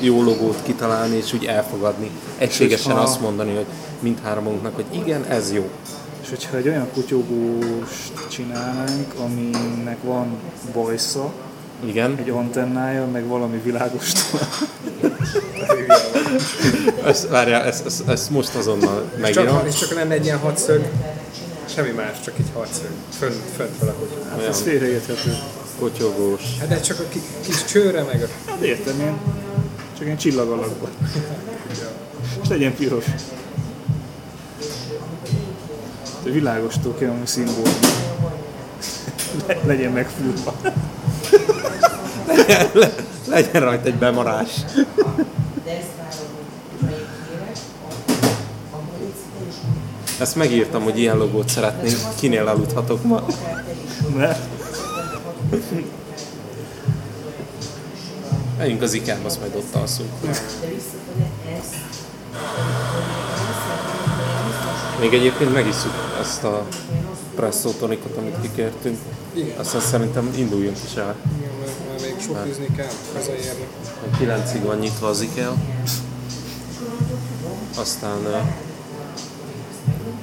jó 0.00 0.22
logót 0.22 0.56
kitalálni 0.62 1.16
és 1.16 1.32
úgy 1.32 1.44
elfogadni. 1.44 2.10
Egységesen 2.38 2.92
ha- 2.92 3.00
azt 3.00 3.20
mondani, 3.20 3.54
hogy 3.54 3.66
mindhármunknak, 4.00 4.74
hogy 4.74 4.84
igen, 4.90 5.24
ez 5.24 5.52
jó. 5.52 5.68
És 6.22 6.28
hogyha 6.28 6.56
egy 6.56 6.68
olyan 6.68 6.88
kutyogóst 6.94 8.12
csinálnánk, 8.30 9.14
aminek 9.18 9.96
van 10.02 10.36
bajsza, 10.72 11.32
Igen. 11.84 12.16
egy 12.18 12.30
antennája, 12.30 13.06
meg 13.06 13.26
valami 13.26 13.60
világos 13.64 14.12
Ezt, 17.04 17.28
várjál, 17.28 17.62
ezt, 17.64 17.86
ezt, 17.86 18.08
ezt 18.08 18.30
most 18.30 18.54
azonnal 18.54 19.10
Csak, 19.10 19.20
megírom. 19.20 19.66
és 19.66 19.74
csak 19.74 19.94
lenne 19.94 20.14
egy 20.14 20.24
ilyen 20.24 20.38
hatszög, 20.38 20.88
semmi 21.74 21.90
más, 21.90 22.20
csak 22.24 22.34
egy 22.38 22.50
hatszög. 22.54 22.88
Fönt, 23.18 23.34
fönt 23.56 23.78
valahogy. 23.78 24.08
Hát 24.30 24.42
ez 24.48 24.60
félreérthető. 24.60 25.36
Kotyogós. 25.80 26.42
Hát 26.58 26.68
de 26.68 26.80
csak 26.80 26.98
a 26.98 27.02
ki, 27.08 27.20
kis 27.44 27.64
csőre 27.64 28.02
meg 28.02 28.22
a... 28.22 28.50
Hát 28.50 28.60
értem 28.60 29.00
én. 29.00 29.16
Csak 29.96 30.04
ilyen 30.04 30.16
csillag 30.16 30.50
alakban. 30.50 30.90
És 32.42 32.48
legyen 32.48 32.74
piros. 32.74 33.04
De 36.22 36.30
világostól 36.30 36.94
kell 36.94 37.08
valami 37.08 37.26
szimbólum. 37.26 37.78
Le, 39.46 39.58
legyen 39.66 39.92
megfúrva. 39.92 40.54
Legyen 43.26 43.62
rajta 43.62 43.86
egy 43.86 43.94
bemarás. 43.94 44.50
Ezt 50.20 50.36
megírtam, 50.36 50.82
hogy 50.82 50.98
ilyen 50.98 51.16
logót 51.16 51.48
szeretnénk. 51.48 51.98
Kinél 52.18 52.46
aludhatok 52.46 53.04
ma? 53.04 53.26
Ne? 54.16 54.36
Menjünk 58.58 58.82
az 58.82 58.92
IKEA-ba, 58.92 59.26
azt 59.26 59.40
majd 59.40 59.54
ott 59.56 59.74
alszunk. 59.74 60.10
Még 65.00 65.14
egyébként 65.14 65.52
megisszuk 65.52 65.92
ezt 66.20 66.44
a 66.44 66.66
presszó 67.34 67.70
tonikot, 67.70 68.16
amit 68.16 68.40
kikértünk. 68.40 68.98
Igen. 69.34 69.58
Aztán 69.58 69.80
szerintem 69.80 70.32
induljunk 70.36 70.76
is 70.86 70.94
el. 70.94 71.16
Igen, 71.38 71.50
mert, 71.60 71.72
mert 71.88 72.02
még 72.02 72.20
sokizni 72.20 72.66
kell, 72.76 72.90
hazaérni. 73.14 73.66
Kilencig 74.18 74.62
van 74.62 74.78
nyitva 74.78 75.08
az 75.08 75.20
IKEA. 75.20 75.54
Aztán 77.76 78.18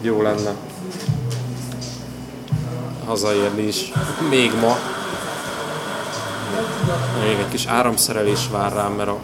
jó 0.01 0.21
lenne 0.21 0.55
hazaérni 3.05 3.61
is 3.61 3.91
még 4.30 4.51
ma. 4.61 4.97
Még 7.23 7.38
egy 7.38 7.49
kis 7.49 7.65
áramszerelés 7.65 8.47
vár 8.51 8.73
rám, 8.73 8.91
mert 8.91 9.09
a 9.09 9.17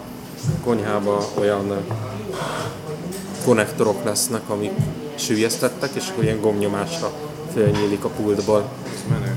konyhában 0.64 1.24
olyan 1.38 1.84
konnektorok 3.44 4.04
lesznek, 4.04 4.48
amik 4.48 4.72
sűjesztettek, 5.14 5.90
és 5.94 6.08
akkor 6.08 6.24
ilyen 6.24 6.40
gomnyomásra 6.40 7.12
fölnyílik 7.52 8.04
a 8.04 8.08
pultból. 8.08 8.68
Ez 8.94 9.02
menő. 9.10 9.36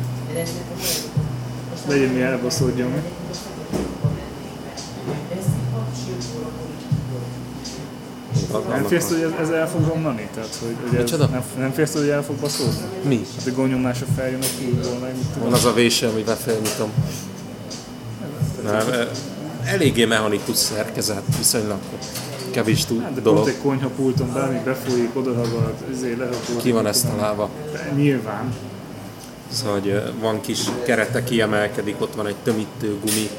Legyen 1.88 2.10
mi 2.10 2.22
elbaszódjon. 2.22 2.92
Nem 8.70 8.86
félsz, 8.86 9.10
hogy 9.10 9.22
ez, 9.22 9.32
ez 9.42 9.50
el 9.50 9.70
fog 9.70 9.88
romlani? 9.88 10.30
Tehát, 10.34 10.56
hogy, 10.62 10.76
hogy 10.90 11.00
ez 11.00 11.20
nem, 11.20 11.44
nem 11.58 11.72
félsz, 11.72 11.94
hogy 11.94 12.08
el 12.08 12.24
fog 12.24 12.36
baszódni? 12.36 12.88
Mi? 13.02 13.26
Hát 13.38 13.48
a 13.48 13.52
gomnyomása 13.56 14.06
feljön 14.16 14.42
a 14.42 14.44
fúrból, 14.44 15.00
meg 15.02 15.14
mit 15.16 15.26
tudom. 15.26 15.50
Van 15.50 15.54
az 15.54 15.66
a 15.66 15.74
véső, 15.74 16.08
amivel 16.08 16.36
felnyitom. 16.36 16.92
Nem, 18.72 18.88
ö, 18.88 19.04
eléggé 19.66 20.06
mechanikus 20.06 20.56
szerkezet, 20.58 21.22
viszonylag 21.38 21.78
kevés 22.52 22.86
tud, 22.86 23.02
Hát, 23.02 23.14
de 23.14 23.22
dolog. 23.22 23.40
pont 23.44 23.56
egy 23.56 23.62
konyhapulton 23.62 24.34
bármi 24.34 24.60
befolyik, 24.66 25.10
odaragad, 25.14 25.74
ezért 25.96 26.18
lehapult. 26.18 26.62
Ki 26.62 26.72
van 26.72 26.88
ezt 26.88 27.08
találva? 27.08 27.50
Nyilván. 27.96 28.54
Szóval, 29.52 29.74
hogy 29.80 29.90
ö, 29.90 30.00
van 30.20 30.42
kis 30.42 30.60
kerete, 30.86 31.24
kiemelkedik, 31.24 31.96
ott 32.02 32.16
van 32.16 32.28
egy 32.28 32.36
tömítő 32.44 32.98
gumi, 33.02 33.30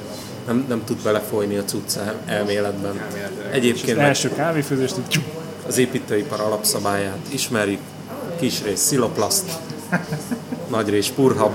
nem, 0.47 0.65
nem 0.69 0.83
tud 0.85 1.03
belefolyni 1.03 1.57
a 1.57 1.65
cucc 1.65 1.97
el- 1.97 2.21
elméletben. 2.27 3.01
Egyébként 3.53 3.97
Az 3.99 4.05
első 4.05 4.31
kávéfőzést, 4.35 4.95
az 5.67 5.79
építőipar 5.79 6.41
alapszabályát 6.41 7.19
ismerjük, 7.29 7.81
kis 8.41 8.63
rész 8.63 8.81
sziloplaszt, 8.81 9.51
nagy 10.71 10.89
rész 10.89 11.09
purhab, 11.09 11.53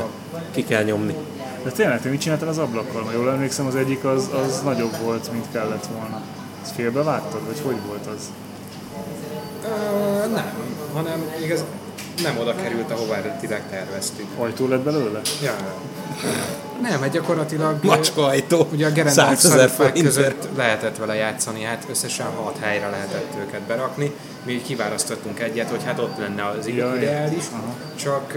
ki 0.51 0.63
kell 0.63 0.83
nyomni. 0.83 1.15
De 1.63 1.69
tényleg, 1.71 2.01
te 2.01 2.09
mit 2.09 2.21
csináltál 2.21 2.47
az 2.47 2.57
ablakkal? 2.57 3.01
Ha 3.03 3.11
jól 3.11 3.29
emlékszem, 3.31 3.65
az 3.65 3.75
egyik 3.75 4.03
az, 4.03 4.29
az 4.45 4.61
nagyobb 4.61 4.95
volt, 5.03 5.31
mint 5.31 5.45
kellett 5.51 5.85
volna. 5.99 6.21
Ezt 6.63 6.73
félbevágtad, 6.75 7.41
vagy 7.45 7.61
hogy 7.65 7.75
volt 7.87 8.05
az? 8.05 8.31
Ö, 9.65 10.27
nem, 10.27 10.53
hanem 10.93 11.23
igaz, 11.43 11.63
nem 12.23 12.37
oda 12.37 12.55
került, 12.55 12.91
ahova 12.91 13.15
eredetileg 13.15 13.69
terveztük. 13.69 14.25
Ajtó 14.37 14.67
lett 14.67 14.81
belőle? 14.83 15.21
Ja. 15.43 15.55
Nem, 16.81 17.01
hát 17.01 17.11
gyakorlatilag... 17.11 17.83
Macskaajtó, 17.83 18.67
Ugye 18.71 18.85
a 18.87 18.91
gerendák 18.91 19.35
100 19.37 19.45
ezer 19.45 19.57
szarifák 19.57 19.75
forintért. 19.75 20.05
között 20.05 20.47
lehetett 20.55 20.97
vele 20.97 21.15
játszani, 21.15 21.63
hát 21.63 21.85
összesen 21.89 22.25
hat 22.25 22.57
helyre 22.59 22.89
lehetett 22.89 23.33
őket 23.39 23.61
berakni. 23.61 24.11
Mi 24.45 24.51
így 24.51 24.63
kiválasztottunk 24.63 25.39
egyet, 25.39 25.69
hogy 25.69 25.83
hát 25.83 25.99
ott 25.99 26.17
lenne 26.17 26.45
az 26.45 26.67
Jaj. 26.67 26.97
ideális, 26.97 27.43
Aha. 27.51 27.73
csak 27.95 28.33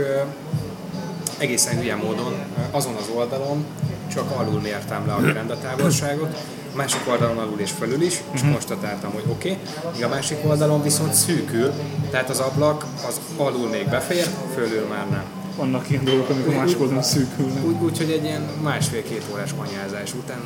egészen 1.39 1.77
hülye 1.79 1.95
módon 1.97 2.33
ö, 2.33 2.77
azon 2.77 2.95
az 2.95 3.09
oldalon 3.15 3.65
csak 4.15 4.31
alul 4.31 4.61
mértem 4.61 5.07
le 5.07 5.13
a 5.13 5.21
gerendatávolságot, 5.21 6.35
a 6.73 6.77
másik 6.77 7.01
oldalon 7.09 7.39
alul 7.39 7.59
és 7.61 7.71
fölül 7.71 8.03
is, 8.03 8.23
és 8.33 8.41
Mhm. 8.43 8.51
konstatáltam, 8.53 9.13
hogy 9.13 9.25
oké, 9.31 9.59
okay. 9.85 10.03
a 10.03 10.09
másik 10.09 10.39
oldalon 10.45 10.83
viszont 10.83 11.15
szűkül, 11.15 11.73
tehát 12.11 12.31
az 12.31 12.39
ablak 12.39 12.85
az 13.09 13.21
alul 13.37 13.69
még 13.69 13.89
befér, 13.89 14.27
fölül 14.55 14.87
már 14.87 15.09
nem. 15.11 15.25
Vannak 15.57 15.91
ilyen 15.91 16.05
dolgok, 16.05 16.29
amikor 16.29 16.55
másik 16.55 16.81
oldalon 16.81 17.03
szűkülnek. 17.03 17.65
Úgy, 17.65 17.77
úgy 17.83 17.99
hogy 17.99 18.11
egy 18.11 18.25
ilyen 18.25 18.43
másfél-két 18.63 19.23
órás 19.33 19.55
konyházás 19.57 20.15
után 20.15 20.41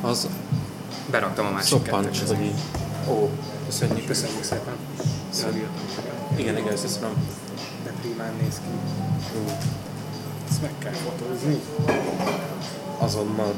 Az 0.00 0.28
beraktam 1.10 1.46
a 1.46 1.50
másik 1.50 1.68
szoppancs, 1.68 2.20
kettőt 2.20 2.36
hogy 2.36 2.44
így. 2.44 2.60
Ó, 3.08 3.28
köszönjük. 3.66 4.06
Köszönjük 4.06 4.44
szépen. 4.44 4.74
Igen, 6.36 6.56
igen, 6.56 6.74
köszönöm. 6.82 7.12
De 7.84 7.92
primán 8.00 8.32
néz 8.42 8.54
ki. 8.54 8.70
Ezt 10.50 10.62
meg 10.62 10.72
kell 10.78 10.92
fotózni. 10.92 11.60
Azonnal. 12.98 13.54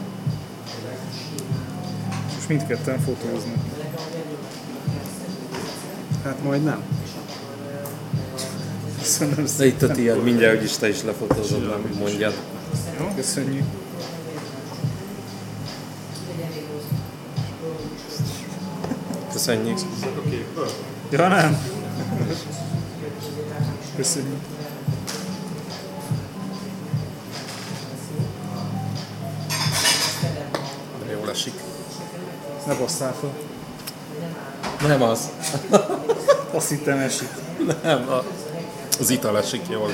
És 2.39 2.47
mindketten 2.47 3.01
fotózni. 3.01 3.53
Hát 6.25 6.43
majd 6.43 6.65
nem. 6.65 6.83
Köszönöm 8.99 9.45
De 9.57 9.67
itt 9.67 9.83
a 9.83 9.91
tiéd, 9.91 10.23
mindjárt 10.23 10.59
úgyis 10.59 10.77
te 10.77 10.89
is 10.89 11.03
lefotózod, 11.03 11.69
nem 11.69 11.97
mondjad. 11.99 12.35
Jó, 12.99 13.07
köszönjük. 13.17 13.65
Köszönjük. 19.33 19.79
Ja, 21.11 21.29
nem? 21.29 21.57
Köszönjük. 23.97 24.60
Ne 32.71 32.77
basszál 32.77 33.15
fel. 33.21 33.31
Nem 34.89 35.03
az. 35.03 35.31
Azt 36.55 36.69
hittem 36.69 36.99
esik. 36.99 37.29
Nem, 37.83 38.09
a, 38.09 38.25
az 39.01 39.11
ital 39.11 39.39
esik 39.39 39.63
jól. 39.69 39.91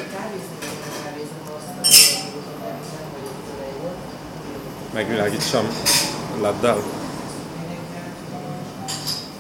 Megvilágítsam 4.93 5.67
leddel. 6.41 6.83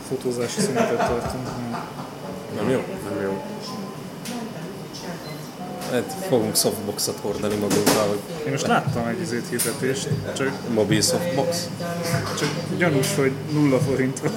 Fotózási 0.08 0.60
szünetet 0.60 1.08
tartunk. 1.08 1.48
Nem 2.56 2.70
jó? 2.70 2.84
Nem 3.08 3.22
jó. 3.22 3.42
Hát 5.96 6.14
fogunk 6.28 6.56
softboxot 6.56 7.18
hordani 7.20 7.54
magunkkal, 7.54 8.08
hogy 8.08 8.18
Én 8.44 8.50
most 8.50 8.66
láttam 8.66 9.06
egy 9.06 9.20
izét 9.20 9.44
hirdetést, 9.50 10.08
csak, 10.36 10.52
mobil 10.74 11.00
softbox. 11.00 11.68
csak 12.38 12.48
gyanús, 12.78 13.14
hogy 13.14 13.32
nulla 13.52 13.78
forint 13.78 14.20
van. 14.20 14.32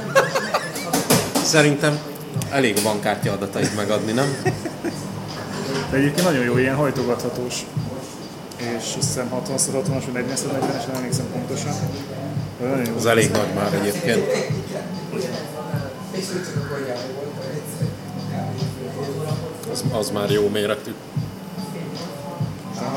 Szerintem 1.43 1.99
elég 2.51 2.77
a 2.77 2.81
bankkártya 2.81 3.31
adatait 3.31 3.75
megadni, 3.75 4.11
nem? 4.11 4.35
De 5.91 5.97
egyébként 5.97 6.27
nagyon 6.27 6.43
jó, 6.43 6.57
ilyen 6.57 6.75
hajtogathatós. 6.75 7.65
És 8.57 8.75
azt 8.83 8.93
hiszem 8.93 9.31
60x60-as, 9.33 10.03
vagy 10.11 10.23
40x40-es, 10.25 10.85
nem 10.87 10.95
emlékszem 10.95 11.25
pontosan. 11.31 11.73
Az 12.97 13.05
elég 13.05 13.31
nagy 13.31 13.53
már 13.55 13.73
egyébként. 13.73 14.25
Az, 19.71 19.83
az 19.91 20.09
már 20.09 20.31
jó 20.31 20.47
méretű. 20.47 20.93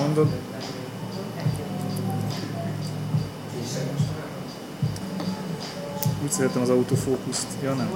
Mondod? 0.02 0.28
Úgy 6.22 6.30
szeretem 6.30 6.62
az 6.62 6.68
autofókuszt. 6.68 7.46
Ja 7.62 7.72
nem? 7.72 7.90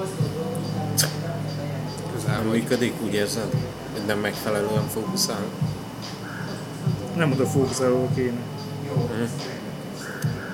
Közel 2.15 2.43
működik, 2.43 2.93
úgy 3.05 3.15
érzed? 3.15 3.51
Hogy 3.93 4.03
nem 4.07 4.19
megfelelően 4.19 4.89
fókuszál? 4.89 5.45
Nem 7.17 7.33
oda 7.33 7.47
fókuszáló 7.47 8.09
kéne. 8.15 8.41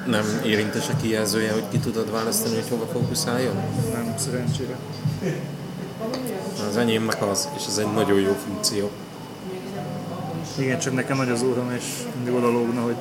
Nem 0.06 0.24
érintes 0.44 0.88
a 0.88 0.96
kijelzője, 0.96 1.52
hogy 1.52 1.64
ki 1.70 1.78
tudod 1.78 2.10
választani, 2.12 2.54
hogy 2.54 2.68
hova 2.68 2.86
fókuszáljon? 2.86 3.54
Nem, 3.92 4.14
szerencsére. 4.16 4.76
Az 6.68 6.76
enyémnek 6.76 7.22
az, 7.22 7.48
és 7.56 7.66
ez 7.66 7.78
egy 7.78 7.92
nagyon 7.92 8.20
jó 8.20 8.36
funkció. 8.46 8.90
Igen, 10.58 10.78
csak 10.78 10.94
nekem 10.94 11.16
nagy 11.16 11.30
az 11.30 11.42
óram, 11.42 11.72
és 11.72 11.84
mindig 12.14 12.34
oda 12.34 12.50
lógna, 12.50 12.80
hogy 12.82 12.96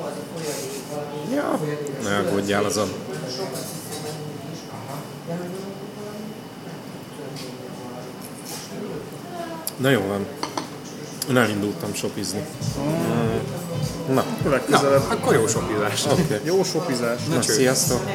Ja. 1.33 1.59
Ne 2.03 2.17
aggódjál 2.17 2.65
azon. 2.65 2.89
Na 9.77 9.89
jó 9.89 10.01
van. 10.07 10.25
Én 11.29 11.37
elindultam 11.37 11.93
shopizni. 11.93 12.45
Na, 14.13 14.25
legközelebb. 14.49 15.03
Akkor 15.09 15.33
jó 15.33 15.47
sopizás. 15.47 16.05
Okay. 16.05 16.39
Jó 16.43 16.63
sopizás. 16.63 17.19
Na, 17.29 17.41
sziasztok! 17.41 18.11